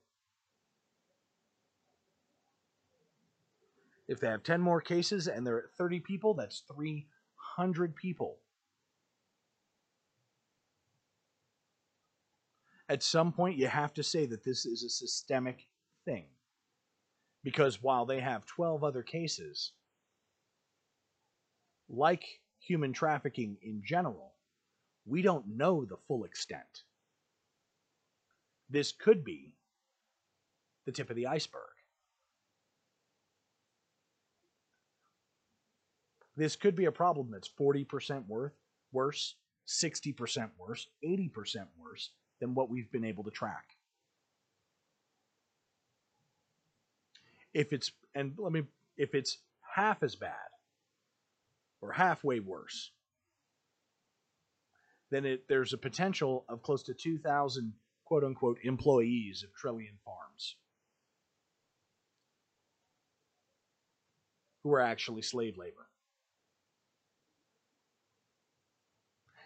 If 4.14 4.20
they 4.20 4.28
have 4.28 4.44
10 4.44 4.60
more 4.60 4.80
cases 4.80 5.26
and 5.26 5.44
they're 5.44 5.58
at 5.58 5.72
30 5.76 5.98
people, 5.98 6.34
that's 6.34 6.62
300 6.72 7.96
people. 7.96 8.38
At 12.88 13.02
some 13.02 13.32
point, 13.32 13.58
you 13.58 13.66
have 13.66 13.92
to 13.94 14.04
say 14.04 14.24
that 14.26 14.44
this 14.44 14.66
is 14.66 14.84
a 14.84 14.88
systemic 14.88 15.66
thing. 16.04 16.26
Because 17.42 17.82
while 17.82 18.06
they 18.06 18.20
have 18.20 18.46
12 18.46 18.84
other 18.84 19.02
cases, 19.02 19.72
like 21.88 22.22
human 22.60 22.92
trafficking 22.92 23.56
in 23.62 23.82
general, 23.84 24.34
we 25.04 25.22
don't 25.22 25.56
know 25.56 25.84
the 25.84 25.98
full 26.06 26.22
extent. 26.22 26.84
This 28.70 28.92
could 28.92 29.24
be 29.24 29.56
the 30.86 30.92
tip 30.92 31.10
of 31.10 31.16
the 31.16 31.26
iceberg. 31.26 31.73
This 36.36 36.56
could 36.56 36.74
be 36.74 36.86
a 36.86 36.92
problem 36.92 37.30
that's 37.30 37.48
40% 37.48 38.26
worth, 38.26 38.52
worse, 38.92 39.36
60% 39.68 40.50
worse, 40.58 40.88
80% 41.04 41.66
worse 41.78 42.10
than 42.40 42.54
what 42.54 42.68
we've 42.68 42.90
been 42.90 43.04
able 43.04 43.24
to 43.24 43.30
track. 43.30 43.76
If 47.52 47.72
it's 47.72 47.92
and 48.16 48.34
let 48.36 48.52
me 48.52 48.62
if 48.96 49.14
it's 49.14 49.38
half 49.74 50.02
as 50.02 50.16
bad 50.16 50.50
or 51.80 51.92
halfway 51.92 52.40
worse, 52.40 52.90
then 55.10 55.24
it, 55.24 55.44
there's 55.48 55.72
a 55.72 55.78
potential 55.78 56.44
of 56.48 56.62
close 56.62 56.82
to 56.84 56.94
2,000 56.94 57.72
quote 58.04 58.24
unquote 58.24 58.58
employees 58.64 59.44
of 59.44 59.54
Trillium 59.54 59.98
Farms 60.04 60.56
who 64.64 64.72
are 64.72 64.80
actually 64.80 65.22
slave 65.22 65.56
labor. 65.56 65.86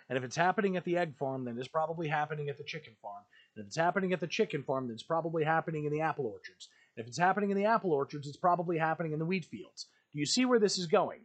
And 0.09 0.17
if 0.17 0.25
it's 0.25 0.37
happening 0.37 0.77
at 0.77 0.85
the 0.85 0.97
egg 0.97 1.17
farm, 1.17 1.45
then 1.45 1.59
it's 1.59 1.69
probably 1.69 2.09
happening 2.09 2.49
at 2.49 2.57
the 2.57 2.65
chicken 2.65 2.95
farm. 3.03 3.23
And 3.55 3.63
if 3.63 3.67
it's 3.67 3.77
happening 3.77 4.13
at 4.13 4.21
the 4.21 4.27
chicken 4.27 4.63
farm, 4.63 4.87
then 4.87 4.95
it's 4.95 5.03
probably 5.03 5.45
happening 5.45 5.85
in 5.85 5.93
the 5.93 6.01
apple 6.01 6.27
orchards. 6.27 6.69
And 6.97 7.03
if 7.03 7.09
it's 7.09 7.19
happening 7.19 7.51
in 7.51 7.57
the 7.57 7.67
apple 7.67 7.93
orchards, 7.93 8.27
it's 8.27 8.37
probably 8.37 8.79
happening 8.79 9.13
in 9.13 9.19
the 9.19 9.27
wheat 9.27 9.45
fields. 9.45 9.87
Do 10.13 10.19
you 10.19 10.27
see 10.27 10.47
where 10.47 10.59
this 10.59 10.79
is 10.79 10.87
going? 10.87 11.21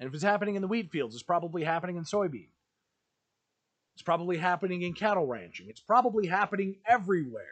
And 0.00 0.08
if 0.08 0.14
it's 0.14 0.24
happening 0.24 0.56
in 0.56 0.62
the 0.62 0.68
wheat 0.68 0.90
fields, 0.90 1.14
it's 1.14 1.22
probably 1.22 1.62
happening 1.62 1.96
in 1.96 2.04
soybean. 2.04 2.48
It's 3.94 4.02
probably 4.02 4.38
happening 4.38 4.82
in 4.82 4.94
cattle 4.94 5.26
ranching. 5.26 5.68
It's 5.68 5.80
probably 5.80 6.26
happening 6.26 6.76
everywhere. 6.88 7.44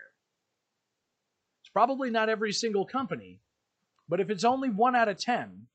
It's 1.62 1.68
probably 1.70 2.10
not 2.10 2.30
every 2.30 2.52
single 2.52 2.86
company, 2.86 3.40
but 4.08 4.20
if 4.20 4.30
it's 4.30 4.44
only 4.44 4.70
one 4.70 4.96
out 4.96 5.08
of 5.08 5.18
10, 5.18 5.66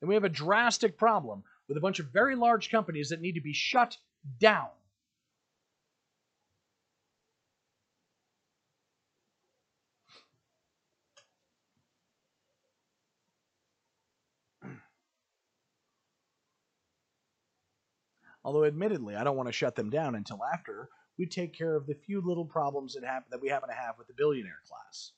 then 0.00 0.08
we 0.08 0.14
have 0.14 0.24
a 0.24 0.28
drastic 0.28 0.96
problem 0.96 1.42
with 1.68 1.76
a 1.76 1.80
bunch 1.80 1.98
of 1.98 2.06
very 2.06 2.36
large 2.36 2.70
companies 2.70 3.08
that 3.10 3.20
need 3.20 3.34
to 3.34 3.40
be 3.40 3.52
shut 3.52 3.96
down. 4.38 4.68
Although, 18.44 18.64
admittedly, 18.64 19.14
I 19.14 19.24
don't 19.24 19.36
want 19.36 19.48
to 19.48 19.52
shut 19.52 19.76
them 19.76 19.90
down 19.90 20.14
until 20.14 20.40
after 20.42 20.88
we 21.18 21.26
take 21.26 21.52
care 21.52 21.76
of 21.76 21.86
the 21.86 21.94
few 21.94 22.22
little 22.24 22.46
problems 22.46 22.94
that, 22.94 23.04
happen, 23.04 23.28
that 23.30 23.42
we 23.42 23.48
happen 23.48 23.68
to 23.68 23.74
have 23.74 23.98
with 23.98 24.06
the 24.06 24.14
billionaire 24.16 24.62
class. 24.66 25.12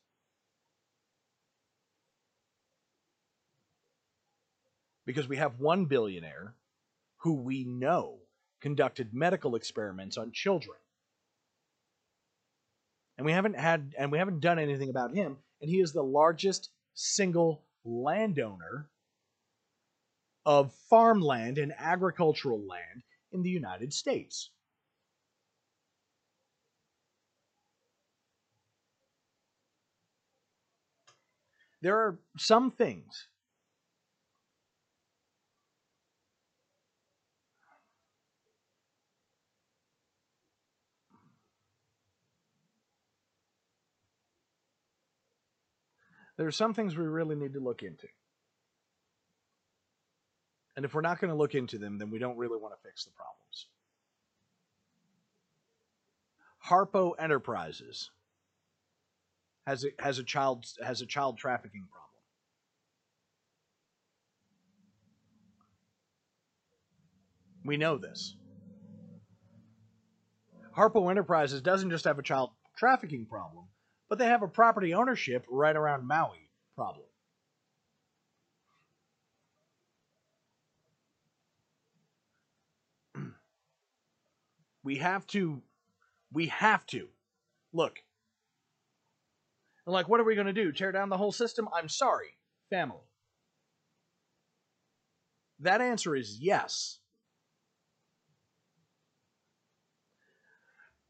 Because 5.10 5.26
we 5.26 5.38
have 5.38 5.58
one 5.58 5.86
billionaire 5.86 6.54
who 7.16 7.34
we 7.34 7.64
know 7.64 8.18
conducted 8.60 9.12
medical 9.12 9.56
experiments 9.56 10.16
on 10.16 10.30
children. 10.30 10.76
And 13.18 13.26
we 13.26 13.32
haven't 13.32 13.58
had 13.58 13.92
and 13.98 14.12
we 14.12 14.18
haven't 14.18 14.38
done 14.38 14.60
anything 14.60 14.88
about 14.88 15.12
him, 15.12 15.38
and 15.60 15.68
he 15.68 15.80
is 15.80 15.92
the 15.92 16.04
largest 16.04 16.70
single 16.94 17.64
landowner 17.84 18.88
of 20.46 20.72
farmland 20.88 21.58
and 21.58 21.72
agricultural 21.76 22.60
land 22.64 23.02
in 23.32 23.42
the 23.42 23.50
United 23.50 23.92
States. 23.92 24.50
There 31.82 31.96
are 31.96 32.20
some 32.38 32.70
things 32.70 33.26
there 46.40 46.48
are 46.48 46.52
some 46.52 46.72
things 46.72 46.96
we 46.96 47.04
really 47.04 47.36
need 47.36 47.52
to 47.52 47.60
look 47.60 47.82
into. 47.82 48.06
And 50.74 50.86
if 50.86 50.94
we're 50.94 51.02
not 51.02 51.20
going 51.20 51.28
to 51.28 51.36
look 51.36 51.54
into 51.54 51.76
them, 51.76 51.98
then 51.98 52.08
we 52.08 52.18
don't 52.18 52.38
really 52.38 52.58
want 52.58 52.72
to 52.72 52.88
fix 52.88 53.04
the 53.04 53.10
problems. 53.10 53.66
Harpo 56.66 57.12
Enterprises 57.22 58.08
has 59.66 59.84
a, 59.84 59.88
has 60.02 60.18
a 60.18 60.24
child 60.24 60.64
has 60.82 61.02
a 61.02 61.06
child 61.06 61.36
trafficking 61.36 61.86
problem. 61.92 62.08
We 67.66 67.76
know 67.76 67.98
this. 67.98 68.34
Harpo 70.74 71.10
Enterprises 71.10 71.60
doesn't 71.60 71.90
just 71.90 72.06
have 72.06 72.18
a 72.18 72.22
child 72.22 72.48
trafficking 72.78 73.26
problem, 73.26 73.66
but 74.10 74.18
they 74.18 74.26
have 74.26 74.42
a 74.42 74.48
property 74.48 74.92
ownership 74.92 75.46
right 75.48 75.76
around 75.76 76.06
Maui 76.06 76.50
problem. 76.74 77.06
we 84.82 84.96
have 84.96 85.26
to 85.28 85.62
we 86.32 86.48
have 86.48 86.84
to 86.86 87.06
look. 87.72 88.00
And 89.86 89.94
like 89.94 90.08
what 90.08 90.18
are 90.20 90.24
we 90.24 90.34
going 90.34 90.48
to 90.48 90.52
do 90.52 90.72
tear 90.72 90.90
down 90.92 91.08
the 91.08 91.16
whole 91.16 91.32
system? 91.32 91.68
I'm 91.72 91.88
sorry 91.88 92.36
family. 92.68 92.98
That 95.60 95.80
answer 95.80 96.16
is 96.16 96.38
yes 96.40 96.98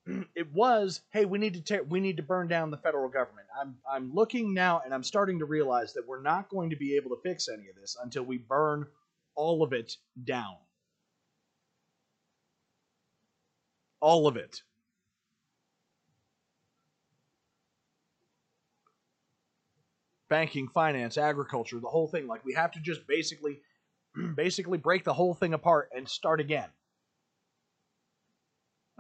it 0.35 0.53
was 0.53 1.01
hey 1.13 1.25
we 1.25 1.39
need 1.39 1.55
to 1.55 1.61
tear, 1.63 1.83
we 1.83 2.01
need 2.01 2.17
to 2.17 2.23
burn 2.23 2.49
down 2.49 2.71
the 2.71 2.77
federal 2.77 3.09
government. 3.09 3.47
I'm 3.61 3.77
i'm 3.91 4.15
looking 4.15 4.55
now 4.55 4.83
and 4.85 4.95
i'm 4.95 5.05
starting 5.05 5.39
to 5.41 5.45
realize 5.45 5.93
that 5.95 6.07
we're 6.07 6.23
not 6.23 6.49
going 6.49 6.71
to 6.71 6.77
be 6.77 6.97
able 6.97 7.11
to 7.11 7.23
fix 7.23 7.49
any 7.49 7.69
of 7.69 7.77
this 7.77 7.97
until 8.03 8.23
we 8.25 8.39
burn 8.39 8.87
all 9.35 9.63
of 9.63 9.73
it 9.73 9.97
down. 10.23 10.57
All 14.01 14.27
of 14.27 14.37
it. 14.37 14.63
Banking 20.29 20.69
finance 20.69 21.19
agriculture 21.19 21.81
the 21.81 21.89
whole 21.89 22.09
thing. 22.09 22.27
Like 22.27 22.45
we 22.45 22.55
have 22.55 22.73
to 22.73 22.81
just 22.81 23.07
basically 23.07 23.61
basically 24.35 24.79
break 24.79 25.05
the 25.05 25.13
whole 25.13 25.35
thing 25.35 25.55
apart 25.55 25.91
and 25.95 26.09
start 26.09 26.41
again 26.41 26.69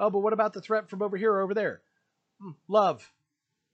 oh 0.00 0.10
but 0.10 0.18
what 0.18 0.32
about 0.32 0.52
the 0.52 0.60
threat 0.60 0.90
from 0.90 1.02
over 1.02 1.16
here 1.16 1.32
or 1.32 1.42
over 1.42 1.54
there? 1.54 1.82
Hmm, 2.40 2.52
love. 2.66 3.08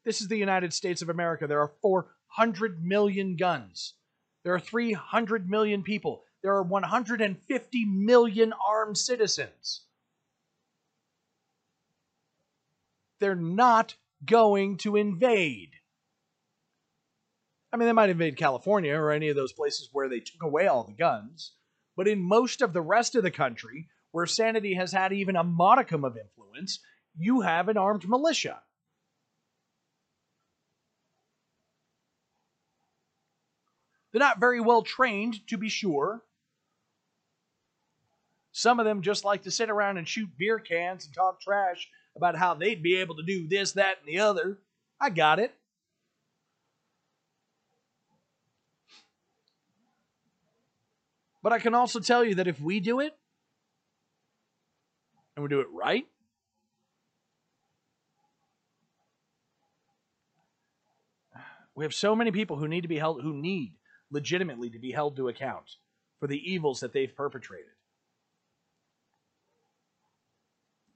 This 0.05 0.21
is 0.21 0.29
the 0.29 0.37
united 0.37 0.75
states 0.75 1.01
of 1.01 1.09
america. 1.09 1.47
There 1.47 1.61
are 1.61 1.73
400 1.81 2.85
million 2.85 3.37
guns. 3.37 3.95
There 4.45 4.55
are 4.55 4.61
300 4.61 5.49
million 5.49 5.83
people. 5.83 6.23
There 6.43 6.53
are 6.53 6.63
150 6.63 7.85
million 7.87 8.53
armed 8.69 8.99
citizens. 8.99 9.83
They're 13.19 13.35
not 13.35 13.95
going 14.25 14.77
to 14.79 14.97
invade. 14.97 15.71
I 17.73 17.77
mean, 17.77 17.87
they 17.87 17.93
might 17.93 18.11
invade 18.11 18.37
California 18.37 18.95
or 18.95 19.11
any 19.11 19.29
of 19.29 19.37
those 19.37 19.53
places 19.53 19.89
where 19.93 20.09
they 20.09 20.21
took 20.21 20.43
away 20.43 20.67
all 20.67 20.85
the 20.85 20.93
guns, 20.93 21.53
but 21.97 22.07
in 22.07 22.21
most 22.21 22.63
of 22.63 22.73
the 22.73 22.81
rest 22.81 23.15
of 23.17 23.23
the 23.23 23.31
country, 23.31 23.89
where 24.17 24.25
sanity 24.25 24.73
has 24.73 24.93
had 24.93 25.13
even 25.13 25.37
a 25.37 25.45
modicum 25.45 26.03
of 26.03 26.17
influence, 26.17 26.79
you 27.19 27.43
have 27.43 27.69
an 27.69 27.77
armed 27.77 28.09
militia. 28.09 28.63
They're 34.11 34.19
not 34.19 34.41
very 34.41 34.59
well 34.59 34.81
trained, 34.81 35.47
to 35.49 35.59
be 35.59 35.69
sure. 35.69 36.23
Some 38.53 38.81
of 38.81 38.87
them 38.87 39.03
just 39.03 39.23
like 39.23 39.43
to 39.43 39.51
sit 39.51 39.69
around 39.69 39.99
and 39.99 40.09
shoot 40.09 40.31
beer 40.39 40.59
cans 40.59 41.05
and 41.05 41.15
talk 41.15 41.43
trash 41.43 41.87
about 42.17 42.39
how 42.39 42.55
they'd 42.55 42.83
be 42.83 42.97
able 42.97 43.17
to 43.17 43.23
do 43.23 43.47
this, 43.47 43.73
that, 43.73 43.99
and 43.99 44.09
the 44.09 44.21
other. 44.21 44.57
I 44.99 45.11
got 45.11 45.41
it. 45.41 45.53
But 51.43 51.53
I 51.53 51.59
can 51.59 51.75
also 51.75 52.01
tell 52.01 52.25
you 52.25 52.37
that 52.37 52.49
if 52.49 52.59
we 52.63 52.81
do 52.81 53.01
it, 53.01 53.15
and 55.37 55.43
we 55.43 55.49
do 55.49 55.61
it 55.61 55.69
right, 55.71 56.07
we 61.75 61.85
have 61.85 61.95
so 61.95 62.17
many 62.17 62.33
people 62.33 62.57
who 62.57 62.67
need 62.67 62.81
to 62.81 62.89
be 62.89 62.99
held, 62.99 63.23
who 63.23 63.35
need 63.35 63.75
legitimately 64.11 64.71
to 64.71 64.79
be 64.79 64.91
held 64.91 65.17
to 65.17 65.29
account 65.29 65.77
for 66.19 66.27
the 66.27 66.53
evils 66.53 66.81
that 66.81 66.93
they've 66.93 67.15
perpetrated. 67.15 67.67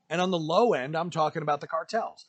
And 0.09 0.21
on 0.21 0.31
the 0.31 0.39
low 0.39 0.73
end, 0.73 0.97
I'm 0.97 1.11
talking 1.11 1.43
about 1.43 1.61
the 1.61 1.69
cartels. 1.69 2.27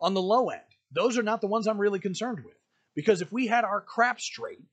On 0.00 0.14
the 0.14 0.22
low 0.22 0.48
end, 0.48 0.62
those 0.90 1.18
are 1.18 1.22
not 1.22 1.40
the 1.40 1.46
ones 1.46 1.66
I'm 1.66 1.78
really 1.78 2.00
concerned 2.00 2.42
with. 2.44 2.56
Because 2.94 3.22
if 3.22 3.30
we 3.30 3.46
had 3.46 3.64
our 3.64 3.80
crap 3.80 4.20
straight, 4.20 4.64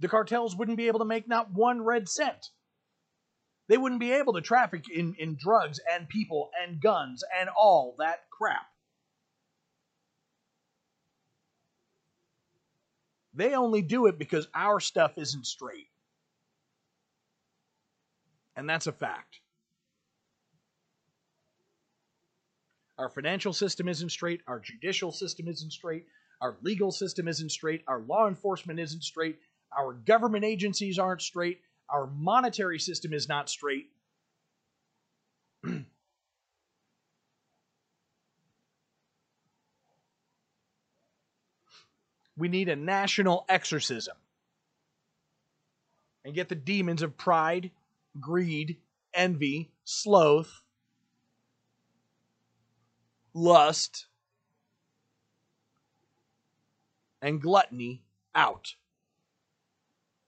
the 0.00 0.08
cartels 0.08 0.56
wouldn't 0.56 0.76
be 0.76 0.88
able 0.88 0.98
to 0.98 1.04
make 1.04 1.28
not 1.28 1.52
one 1.52 1.82
red 1.82 2.08
cent. 2.08 2.50
They 3.68 3.78
wouldn't 3.78 4.00
be 4.00 4.12
able 4.12 4.34
to 4.34 4.40
traffic 4.40 4.84
in, 4.88 5.14
in 5.18 5.36
drugs 5.36 5.80
and 5.92 6.08
people 6.08 6.50
and 6.62 6.80
guns 6.80 7.24
and 7.38 7.48
all 7.48 7.96
that 7.98 8.30
crap. 8.30 8.66
They 13.34 13.54
only 13.54 13.82
do 13.82 14.06
it 14.06 14.18
because 14.18 14.48
our 14.54 14.80
stuff 14.80 15.18
isn't 15.18 15.46
straight. 15.46 15.88
And 18.56 18.68
that's 18.68 18.86
a 18.86 18.92
fact. 18.92 19.40
Our 22.98 23.10
financial 23.10 23.52
system 23.52 23.88
isn't 23.88 24.08
straight. 24.10 24.40
Our 24.46 24.58
judicial 24.58 25.12
system 25.12 25.48
isn't 25.48 25.72
straight. 25.72 26.06
Our 26.40 26.56
legal 26.62 26.90
system 26.90 27.28
isn't 27.28 27.50
straight. 27.50 27.82
Our 27.86 28.00
law 28.00 28.26
enforcement 28.26 28.80
isn't 28.80 29.02
straight. 29.02 29.38
Our 29.76 29.92
government 29.92 30.44
agencies 30.44 30.98
aren't 30.98 31.20
straight. 31.20 31.60
Our 31.88 32.06
monetary 32.06 32.78
system 32.78 33.12
is 33.12 33.28
not 33.28 33.48
straight. 33.48 33.90
we 42.36 42.48
need 42.48 42.68
a 42.68 42.76
national 42.76 43.44
exorcism 43.48 44.16
and 46.24 46.34
get 46.34 46.48
the 46.48 46.56
demons 46.56 47.02
of 47.02 47.16
pride, 47.16 47.70
greed, 48.18 48.78
envy, 49.14 49.70
sloth, 49.84 50.62
lust, 53.32 54.06
and 57.22 57.40
gluttony 57.40 58.02
out. 58.34 58.74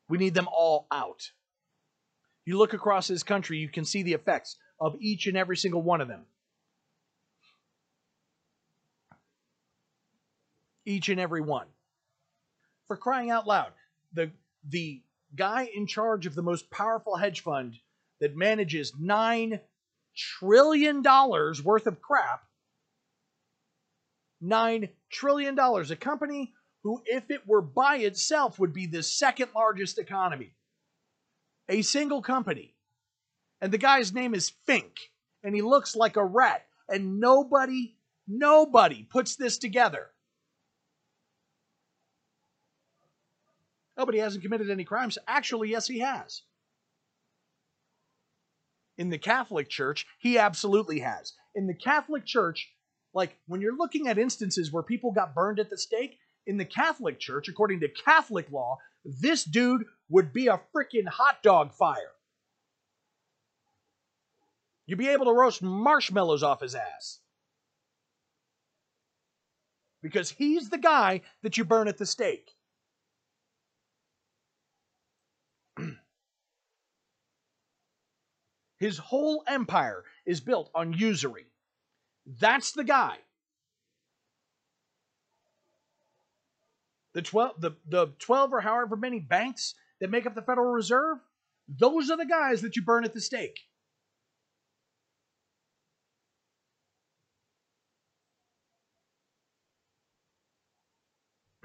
We 0.09 0.19
need 0.19 0.35
them 0.35 0.49
all 0.51 0.87
out. 0.91 1.33
You 2.49 2.57
look 2.57 2.73
across 2.73 3.09
this 3.09 3.23
country, 3.23 3.59
you 3.59 3.69
can 3.69 3.85
see 3.85 4.03
the 4.03 4.15
effects 4.15 4.57
of 4.81 4.97
each 5.01 5.27
and 5.27 5.37
every 5.37 5.59
single 5.59 5.83
one 5.83 6.01
of 6.01 6.09
them. 6.09 6.23
Each 10.87 11.11
and 11.11 11.21
every 11.21 11.43
one. 11.43 11.67
For 12.87 12.97
crying 12.97 13.29
out 13.29 13.47
loud, 13.47 13.73
the, 14.15 14.31
the 14.67 15.03
guy 15.37 15.69
in 15.75 15.87
charge 15.87 16.25
of 16.25 16.35
the 16.35 16.41
most 16.41 16.71
powerful 16.71 17.17
hedge 17.17 17.43
fund 17.43 17.75
that 18.19 18.35
manages 18.35 18.93
$9 18.93 19.61
trillion 20.17 21.03
worth 21.03 21.87
of 21.87 22.01
crap. 22.01 22.45
$9 24.43 24.89
trillion. 25.11 25.59
A 25.59 25.97
company 25.97 26.55
who, 26.83 27.03
if 27.05 27.31
it 27.31 27.47
were 27.47 27.61
by 27.61 27.97
itself, 27.97 28.59
would 28.59 28.73
be 28.73 28.87
the 28.87 29.03
second 29.03 29.51
largest 29.55 29.99
economy. 29.99 30.55
A 31.69 31.83
single 31.83 32.23
company. 32.23 32.75
And 33.61 33.73
the 33.73 33.79
guy's 33.79 34.13
name 34.13 34.35
is 34.35 34.53
Fink, 34.67 34.95
and 35.43 35.55
he 35.55 35.63
looks 35.63 35.97
like 35.97 36.17
a 36.17 36.25
rat. 36.25 36.65
And 36.89 37.21
nobody, 37.21 37.97
nobody 38.27 39.03
puts 39.03 39.37
this 39.37 39.59
together. 39.59 40.07
Nobody 43.97 44.19
hasn't 44.19 44.45
committed 44.45 44.71
any 44.71 44.85
crimes. 44.85 45.19
Actually, 45.27 45.71
yes, 45.71 45.89
he 45.89 45.99
has. 45.99 46.43
In 48.97 49.11
the 49.11 49.19
Catholic 49.19 49.69
Church, 49.69 50.07
he 50.19 50.39
absolutely 50.39 51.01
has. 51.01 51.33
In 51.55 51.67
the 51.67 51.75
Catholic 51.75 52.25
Church, 52.25 52.73
like 53.13 53.37
when 53.47 53.61
you're 53.61 53.77
looking 53.77 54.09
at 54.09 54.19
instances 54.19 54.73
where 54.73 54.83
people 54.83 55.13
got 55.13 55.35
burned 55.35 55.59
at 55.59 55.69
the 55.69 55.77
stake, 55.77 56.19
in 56.47 56.57
the 56.57 56.65
Catholic 56.65 57.19
Church, 57.21 57.49
according 57.49 57.81
to 57.81 57.89
Catholic 57.89 58.51
law, 58.51 58.79
this 59.05 59.45
dude 59.45 59.85
would 60.09 60.33
be 60.33 60.47
a 60.49 60.61
freaking 60.75 61.07
hot 61.07 61.43
dog 61.43 61.73
fire. 61.73 62.13
You'd 64.87 64.99
be 64.99 65.09
able 65.09 65.27
to 65.27 65.33
roast 65.33 65.63
marshmallows 65.63 66.43
off 66.43 66.61
his 66.63 66.75
ass. 66.75 67.21
Because 70.03 70.31
he's 70.31 70.71
the 70.71 70.79
guy 70.79 71.21
that 71.43 71.59
you 71.59 71.65
burn 71.65 71.89
at 71.89 71.99
the 71.99 72.07
stake. 72.07 72.53
His 78.79 78.97
whole 78.97 79.43
empire 79.47 80.05
is 80.25 80.41
built 80.41 80.71
on 80.75 80.93
usury. 80.93 81.47
That's 82.27 82.73
the 82.73 82.85
guy. 82.85 83.19
The 87.19 87.23
12 87.23 87.61
the, 87.61 87.73
the 87.89 88.13
12 88.21 88.53
or 88.53 88.61
however 88.61 88.95
many 88.95 89.19
banks 89.19 89.75
that 90.01 90.09
make 90.09 90.25
up 90.25 90.37
the 90.37 90.43
Federal 90.43 90.71
Reserve, 90.71 91.19
those 91.67 92.13
are 92.13 92.17
the 92.17 92.25
guys 92.25 92.63
that 92.63 92.77
you 92.77 92.83
burn 92.83 93.05
at 93.05 93.13
the 93.13 93.21
stake. 93.21 93.59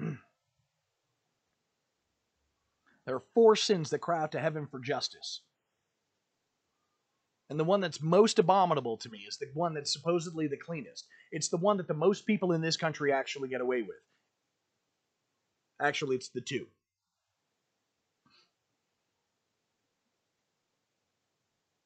there 0.00 0.18
are 3.14 3.22
four 3.32 3.54
sins 3.54 3.90
that 3.90 4.00
cry 4.00 4.24
out 4.24 4.32
to 4.32 4.40
heaven 4.40 4.66
for 4.66 4.80
justice. 4.80 5.42
And 7.48 7.60
the 7.60 7.64
one 7.64 7.80
that's 7.80 8.02
most 8.02 8.40
abominable 8.40 8.96
to 8.96 9.08
me 9.08 9.18
is 9.18 9.36
the 9.36 9.46
one 9.54 9.74
that's 9.74 9.92
supposedly 9.92 10.48
the 10.48 10.56
cleanest. 10.56 11.06
It's 11.30 11.48
the 11.48 11.58
one 11.58 11.76
that 11.76 11.86
the 11.86 11.94
most 11.94 12.26
people 12.26 12.50
in 12.50 12.60
this 12.60 12.76
country 12.76 13.12
actually 13.12 13.50
get 13.50 13.60
away 13.60 13.82
with. 13.82 14.00
Actually, 15.80 16.16
it's 16.16 16.28
the 16.28 16.40
two. 16.40 16.66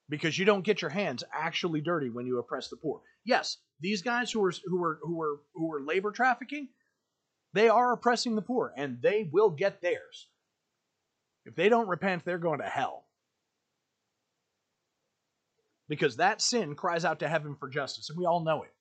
Because 0.09 0.39
you 0.39 0.45
don't 0.45 0.65
get 0.65 0.81
your 0.81 0.91
hands 0.91 1.23
actually 1.33 1.81
dirty 1.81 2.09
when 2.09 2.27
you 2.27 2.39
oppress 2.39 2.69
the 2.69 2.77
poor. 2.77 3.03
Yes, 3.25 3.59
these 3.81 4.01
guys 4.01 4.31
who 4.31 4.45
are 4.45 4.53
who 4.65 4.83
are 4.83 4.99
who 5.03 5.21
are 5.21 5.41
who 5.55 5.73
are 5.73 5.83
labor 5.83 6.13
trafficking, 6.13 6.69
they 7.53 7.69
are 7.69 7.93
oppressing 7.93 8.35
the 8.35 8.43
poor, 8.43 8.73
and 8.77 9.03
they 9.03 9.29
will 9.31 9.51
get 9.51 9.83
theirs. 9.83 10.29
If 11.45 11.55
they 11.55 11.69
don't 11.69 11.89
repent, 11.89 12.25
they're 12.25 12.39
going 12.39 12.61
to 12.61 12.67
hell 12.67 13.09
because 15.89 16.17
that 16.17 16.41
sin 16.41 16.75
cries 16.75 17.05
out 17.05 17.21
to 17.21 17.29
heaven 17.29 17.57
for 17.59 17.69
justice, 17.69 18.11
and 18.11 18.19
we 18.19 18.27
all 18.27 18.45
know 18.45 18.63
it. 18.63 18.73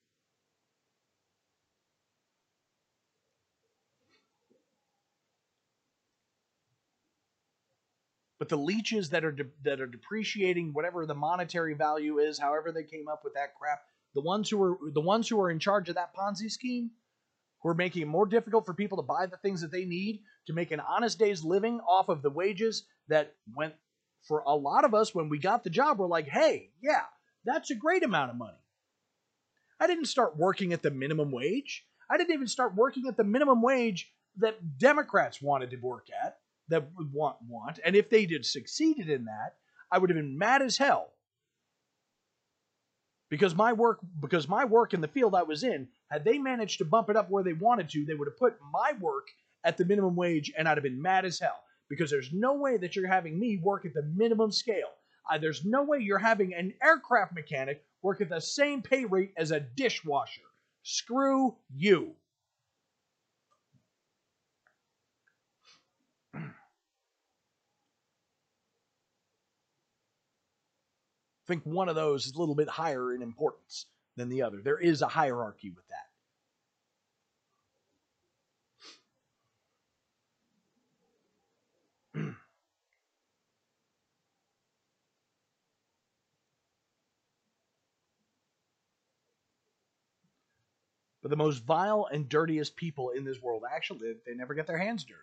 But 8.48 8.56
the 8.56 8.64
leeches 8.64 9.10
that 9.10 9.26
are 9.26 9.34
de- 9.34 9.52
that 9.65 9.82
are 9.82 9.88
depreciating 9.88 10.72
whatever 10.72 11.06
the 11.06 11.14
monetary 11.14 11.74
value 11.74 12.19
is, 12.19 12.40
however 12.40 12.72
they 12.72 12.86
came 12.86 13.10
up 13.10 13.26
with 13.26 13.34
that 13.34 13.56
crap, 13.60 13.82
the 14.15 14.22
ones 14.22 14.49
who 14.49 14.64
are 14.64 14.78
the 14.94 15.02
ones 15.02 15.28
who 15.28 15.38
are 15.41 15.52
in 15.52 15.60
charge 15.60 15.90
of 15.90 15.95
that 15.95 16.15
Ponzi 16.15 16.49
scheme, 16.49 16.91
who 17.61 17.68
are 17.68 17.74
making 17.74 18.03
it 18.03 18.07
more 18.07 18.26
difficult 18.26 18.65
for 18.65 18.74
people 18.74 18.99
to 18.99 19.03
buy 19.03 19.26
the 19.26 19.36
things 19.36 19.60
that 19.60 19.72
they 19.74 19.84
need 19.84 20.22
to 20.45 20.53
make 20.53 20.72
an 20.72 20.80
honest 20.80 21.19
day's 21.19 21.44
living 21.44 21.82
off 21.82 22.07
of 22.07 22.22
the 22.22 22.30
wages 22.30 22.86
that 23.10 23.36
went 23.53 23.74
for 24.26 24.44
a 24.48 24.56
lot 24.56 24.86
of 24.86 24.94
us, 24.94 25.14
when 25.14 25.28
we 25.28 25.40
got 25.40 25.65
the 25.65 25.69
job, 25.69 25.99
we're 25.99 26.07
like, 26.07 26.30
hey, 26.30 26.69
yeah, 26.82 27.03
that's 27.44 27.69
a 27.69 27.76
great 27.76 28.03
amount 28.03 28.32
of 28.32 28.38
money. 28.38 28.64
I 29.78 29.88
didn't 29.88 30.06
start 30.06 30.38
working 30.38 30.72
at 30.72 30.82
the 30.82 30.91
minimum 30.91 31.34
wage. 31.34 31.86
I 32.10 32.15
didn't 32.15 32.34
even 32.34 32.48
start 32.48 32.76
working 32.76 33.07
at 33.10 33.18
the 33.18 33.26
minimum 33.26 33.61
wage 33.61 34.10
that 34.38 34.78
Democrats 34.78 35.41
wanted 35.41 35.72
to 35.72 35.78
work 35.78 36.07
at, 36.24 36.38
that 36.69 36.89
would 36.95 37.11
want 37.11 37.38
want. 37.48 37.80
And 37.85 37.95
if 37.95 38.10
they 38.10 38.26
did 38.26 38.45
succeeded 38.45 39.10
in 39.10 39.26
that, 39.26 39.56
I 39.91 39.98
would 39.98 40.10
have 40.10 40.18
been 40.18 40.38
mad 40.38 40.61
as 40.61 40.77
hell. 40.77 41.11
Because 43.30 43.56
my 43.56 43.73
work 43.73 43.99
because 44.22 44.48
my 44.48 44.65
work 44.65 44.94
in 44.94 45.02
the 45.02 45.07
field 45.07 45.35
I 45.35 45.44
was 45.44 45.64
in, 45.64 45.88
had 46.10 46.23
they 46.23 46.38
managed 46.38 46.77
to 46.80 46.85
bump 46.85 47.10
it 47.10 47.18
up 47.18 47.30
where 47.30 47.44
they 47.44 47.53
wanted 47.53 47.89
to, 47.89 48.06
they 48.06 48.14
would 48.14 48.27
have 48.27 48.38
put 48.38 48.57
my 48.72 48.94
work 48.99 49.27
at 49.64 49.77
the 49.77 49.85
minimum 49.85 50.15
wage 50.15 50.52
and 50.57 50.68
I'd 50.68 50.77
have 50.77 50.84
been 50.84 51.02
mad 51.02 51.26
as 51.26 51.39
hell 51.39 51.61
because 51.89 52.10
there's 52.10 52.31
no 52.31 52.53
way 52.53 52.77
that 52.77 52.95
you're 52.95 53.07
having 53.07 53.38
me 53.38 53.57
work 53.57 53.85
at 53.85 53.94
the 53.94 54.03
minimum 54.03 54.52
scale. 54.52 54.91
Uh, 55.30 55.38
there's 55.38 55.65
no 55.65 55.84
way 55.84 55.99
you're 55.99 56.18
having 56.18 56.53
an 56.53 56.73
aircraft 56.81 57.34
mechanic 57.34 57.84
work 58.02 58.22
at 58.22 58.30
the 58.30 58.39
same 58.39 58.81
pay 58.81 59.03
rate 59.03 59.34
as 59.38 59.52
a 59.52 59.60
dishwasher. 59.60 60.41
Screw 60.84 61.57
you. 61.76 62.15
Think 71.48 71.64
one 71.64 71.90
of 71.90 71.95
those 71.95 72.26
is 72.26 72.34
a 72.36 72.40
little 72.40 72.56
bit 72.56 72.69
higher 72.69 73.14
in 73.14 73.22
importance 73.22 73.86
than 74.15 74.30
the 74.30 74.41
other. 74.41 74.61
There 74.61 74.80
is 74.80 75.02
a 75.02 75.07
hierarchy 75.07 75.72
with 75.72 75.86
that. 75.88 76.07
But 91.24 91.32
the 91.32 91.44
most 91.44 91.65
vile 91.65 92.07
and 92.10 92.30
dirtiest 92.30 92.78
people 92.78 93.10
in 93.10 93.26
this 93.26 93.41
world, 93.41 93.64
actually, 93.69 94.14
they, 94.26 94.34
never 94.34 94.53
get 94.53 94.65
their 94.65 94.78
hands 94.78 95.03
dirty. 95.03 95.19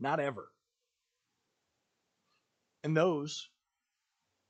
Not 0.00 0.18
ever. 0.18 0.48
And 2.82 2.96
those 2.96 3.48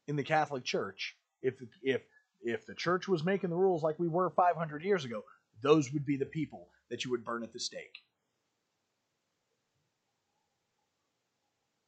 in 0.07 0.16
the 0.16 0.23
Catholic 0.23 0.65
Church, 0.65 1.16
if 1.43 1.55
if 1.83 2.03
if 2.43 2.66
the 2.66 2.74
church 2.74 3.09
was 3.09 3.24
making 3.24 3.51
the 3.51 3.57
rules 3.57 3.83
like 3.83 3.99
we 3.99 4.09
were 4.09 4.31
500 4.31 4.83
years 4.83 5.05
ago, 5.05 5.23
those 5.62 5.93
would 5.93 6.07
be 6.07 6.16
the 6.16 6.27
people 6.27 6.69
that 6.91 7.05
you 7.05 7.11
would 7.11 7.24
burn 7.24 7.43
at 7.43 7.53
the 7.53 7.61
stake. 7.61 7.99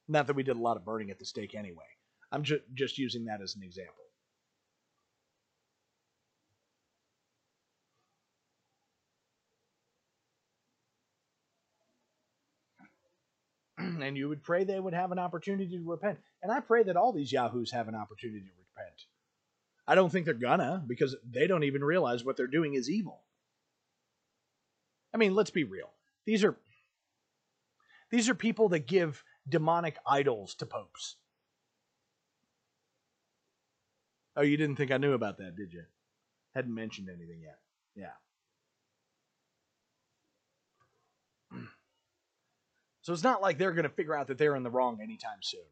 Not 0.07 0.27
that 0.27 0.35
we 0.35 0.43
did 0.43 0.57
a 0.57 0.59
lot 0.61 0.75
of 0.75 0.85
burning 0.85 1.11
at 1.11 1.19
the 1.19 1.25
stake 1.25 1.53
anyway. 1.55 1.85
I'm 2.31 2.43
ju- 2.43 2.61
just 2.73 2.97
using 2.97 3.25
that 3.25 3.41
as 3.41 3.55
an 3.55 3.63
example. 3.63 3.98
and 14.01 14.17
you 14.17 14.29
would 14.29 14.43
pray 14.43 14.63
they 14.63 14.79
would 14.79 14.93
have 14.93 15.11
an 15.11 15.19
opportunity 15.19 15.77
to 15.77 15.89
repent. 15.89 16.19
And 16.41 16.51
I 16.51 16.59
pray 16.59 16.83
that 16.83 16.97
all 16.97 17.13
these 17.13 17.31
yahoos 17.31 17.71
have 17.71 17.87
an 17.87 17.95
opportunity 17.95 18.41
to 18.41 18.45
repent. 18.45 19.05
I 19.87 19.95
don't 19.95 20.11
think 20.11 20.25
they're 20.25 20.35
gonna 20.35 20.83
because 20.85 21.15
they 21.29 21.47
don't 21.47 21.63
even 21.63 21.83
realize 21.83 22.23
what 22.23 22.37
they're 22.37 22.47
doing 22.47 22.75
is 22.75 22.89
evil. 22.89 23.21
I 25.13 25.17
mean, 25.17 25.33
let's 25.33 25.49
be 25.49 25.63
real. 25.63 25.89
These 26.25 26.43
are 26.43 26.57
these 28.11 28.29
are 28.29 28.35
people 28.35 28.69
that 28.69 28.87
give 28.87 29.23
demonic 29.47 29.97
idols 30.05 30.55
to 30.55 30.65
popes. 30.65 31.15
Oh, 34.35 34.41
you 34.41 34.57
didn't 34.57 34.77
think 34.77 34.91
I 34.91 34.97
knew 34.97 35.13
about 35.13 35.37
that, 35.39 35.55
did 35.55 35.73
you? 35.73 35.83
Hadn't 36.55 36.73
mentioned 36.73 37.09
anything 37.09 37.41
yet. 37.41 37.59
Yeah. 37.95 38.13
So 43.09 43.13
it's 43.13 43.23
not 43.23 43.41
like 43.41 43.57
they're 43.57 43.71
going 43.71 43.89
to 43.89 43.89
figure 43.89 44.15
out 44.15 44.27
that 44.27 44.37
they're 44.37 44.55
in 44.55 44.61
the 44.61 44.69
wrong 44.69 44.99
anytime 45.01 45.39
soon. 45.41 45.65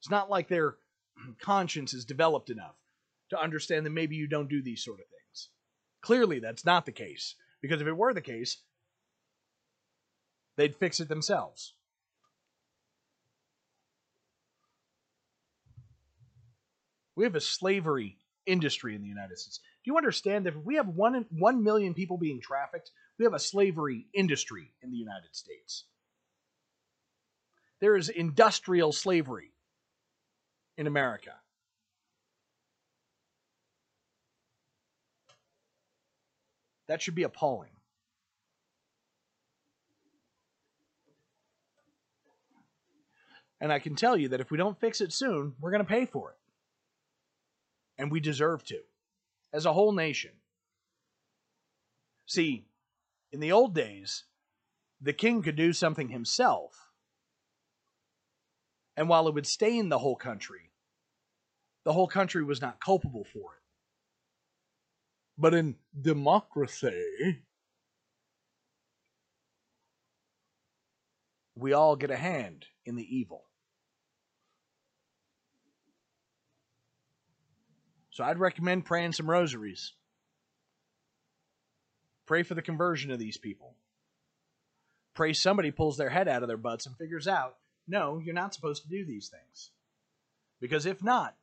It's 0.00 0.08
not 0.08 0.30
like 0.30 0.48
their 0.48 0.76
conscience 1.38 1.92
is 1.92 2.06
developed 2.06 2.48
enough 2.48 2.76
to 3.28 3.38
understand 3.38 3.84
that 3.84 3.90
maybe 3.90 4.16
you 4.16 4.26
don't 4.26 4.48
do 4.48 4.62
these 4.62 4.82
sort 4.82 5.00
of 5.00 5.04
things. 5.04 5.50
Clearly, 6.00 6.38
that's 6.38 6.64
not 6.64 6.86
the 6.86 6.90
case. 6.90 7.34
Because 7.60 7.82
if 7.82 7.86
it 7.86 7.94
were 7.94 8.14
the 8.14 8.22
case, 8.22 8.62
they'd 10.56 10.74
fix 10.74 11.00
it 11.00 11.08
themselves. 11.08 11.74
We 17.14 17.24
have 17.24 17.34
a 17.34 17.42
slavery 17.42 18.16
industry 18.46 18.94
in 18.94 19.02
the 19.02 19.08
United 19.08 19.38
States. 19.38 19.60
Do 19.84 19.90
you 19.90 19.98
understand 19.98 20.46
that 20.46 20.54
if 20.56 20.64
we 20.64 20.76
have 20.76 20.88
one, 20.88 21.26
1 21.28 21.62
million 21.62 21.92
people 21.92 22.16
being 22.16 22.40
trafficked, 22.40 22.90
we 23.18 23.26
have 23.26 23.34
a 23.34 23.38
slavery 23.38 24.06
industry 24.14 24.72
in 24.82 24.90
the 24.90 24.96
United 24.96 25.36
States? 25.36 25.84
There 27.84 27.96
is 27.96 28.08
industrial 28.08 28.92
slavery 28.92 29.52
in 30.78 30.86
America. 30.86 31.32
That 36.88 37.02
should 37.02 37.14
be 37.14 37.24
appalling. 37.24 37.72
And 43.60 43.70
I 43.70 43.78
can 43.80 43.96
tell 43.96 44.16
you 44.16 44.28
that 44.28 44.40
if 44.40 44.50
we 44.50 44.56
don't 44.56 44.80
fix 44.80 45.02
it 45.02 45.12
soon, 45.12 45.52
we're 45.60 45.70
going 45.70 45.84
to 45.84 45.86
pay 45.86 46.06
for 46.06 46.30
it. 46.30 46.38
And 47.98 48.10
we 48.10 48.18
deserve 48.18 48.64
to, 48.64 48.80
as 49.52 49.66
a 49.66 49.74
whole 49.74 49.92
nation. 49.92 50.30
See, 52.24 52.64
in 53.30 53.40
the 53.40 53.52
old 53.52 53.74
days, 53.74 54.24
the 55.02 55.12
king 55.12 55.42
could 55.42 55.56
do 55.56 55.74
something 55.74 56.08
himself. 56.08 56.83
And 58.96 59.08
while 59.08 59.26
it 59.28 59.34
would 59.34 59.46
stain 59.46 59.88
the 59.88 59.98
whole 59.98 60.16
country, 60.16 60.70
the 61.84 61.92
whole 61.92 62.06
country 62.06 62.44
was 62.44 62.60
not 62.60 62.80
culpable 62.80 63.24
for 63.24 63.54
it. 63.54 63.62
But 65.36 65.54
in 65.54 65.76
democracy, 66.00 67.42
we 71.56 71.72
all 71.72 71.96
get 71.96 72.10
a 72.10 72.16
hand 72.16 72.66
in 72.86 72.94
the 72.94 73.16
evil. 73.16 73.44
So 78.10 78.22
I'd 78.22 78.38
recommend 78.38 78.84
praying 78.84 79.12
some 79.12 79.28
rosaries. 79.28 79.92
Pray 82.26 82.44
for 82.44 82.54
the 82.54 82.62
conversion 82.62 83.10
of 83.10 83.18
these 83.18 83.36
people. 83.36 83.74
Pray 85.14 85.32
somebody 85.32 85.72
pulls 85.72 85.96
their 85.96 86.10
head 86.10 86.28
out 86.28 86.42
of 86.42 86.48
their 86.48 86.56
butts 86.56 86.86
and 86.86 86.96
figures 86.96 87.26
out 87.26 87.56
no, 87.86 88.18
you're 88.18 88.34
not 88.34 88.54
supposed 88.54 88.82
to 88.82 88.88
do 88.88 89.04
these 89.04 89.28
things. 89.28 89.70
Because 90.60 90.86
if 90.86 91.02
not, 91.02 91.34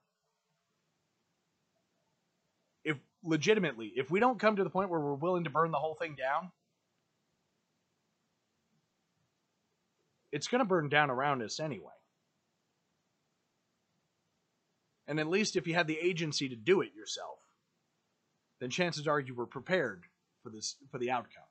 if 2.83 2.97
legitimately, 3.23 3.93
if 3.95 4.09
we 4.09 4.19
don't 4.19 4.39
come 4.39 4.55
to 4.55 4.63
the 4.63 4.69
point 4.69 4.89
where 4.89 4.99
we're 4.99 5.13
willing 5.13 5.43
to 5.43 5.49
burn 5.49 5.71
the 5.71 5.77
whole 5.77 5.95
thing 5.95 6.15
down, 6.15 6.51
it's 10.31 10.47
going 10.47 10.59
to 10.59 10.65
burn 10.65 10.89
down 10.89 11.11
around 11.11 11.41
us 11.41 11.59
anyway. 11.59 11.89
And 15.07 15.19
at 15.19 15.27
least 15.27 15.55
if 15.55 15.67
you 15.67 15.73
had 15.73 15.87
the 15.87 15.99
agency 15.99 16.47
to 16.49 16.55
do 16.55 16.81
it 16.81 16.95
yourself, 16.95 17.37
then 18.59 18.69
chances 18.69 19.07
are 19.07 19.19
you 19.19 19.35
were 19.35 19.45
prepared 19.45 20.03
for 20.41 20.49
this 20.49 20.77
for 20.89 20.97
the 20.97 21.11
outcome. 21.11 21.43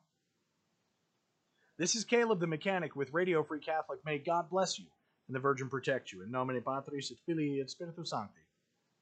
This 1.80 1.94
is 1.94 2.04
Caleb 2.04 2.40
the 2.40 2.46
Mechanic 2.46 2.94
with 2.94 3.10
Radio 3.14 3.42
Free 3.42 3.58
Catholic. 3.58 4.00
May 4.04 4.18
God 4.18 4.50
bless 4.50 4.78
you 4.78 4.84
and 5.28 5.34
the 5.34 5.40
Virgin 5.40 5.66
protect 5.70 6.12
you. 6.12 6.22
In 6.22 6.30
nomine 6.30 6.60
Patris 6.60 7.10
et 7.10 7.16
Filii 7.24 7.62
et 7.62 7.70
Spiritus 7.70 8.10
Sancti. 8.10 8.42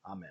Amen. 0.07 0.31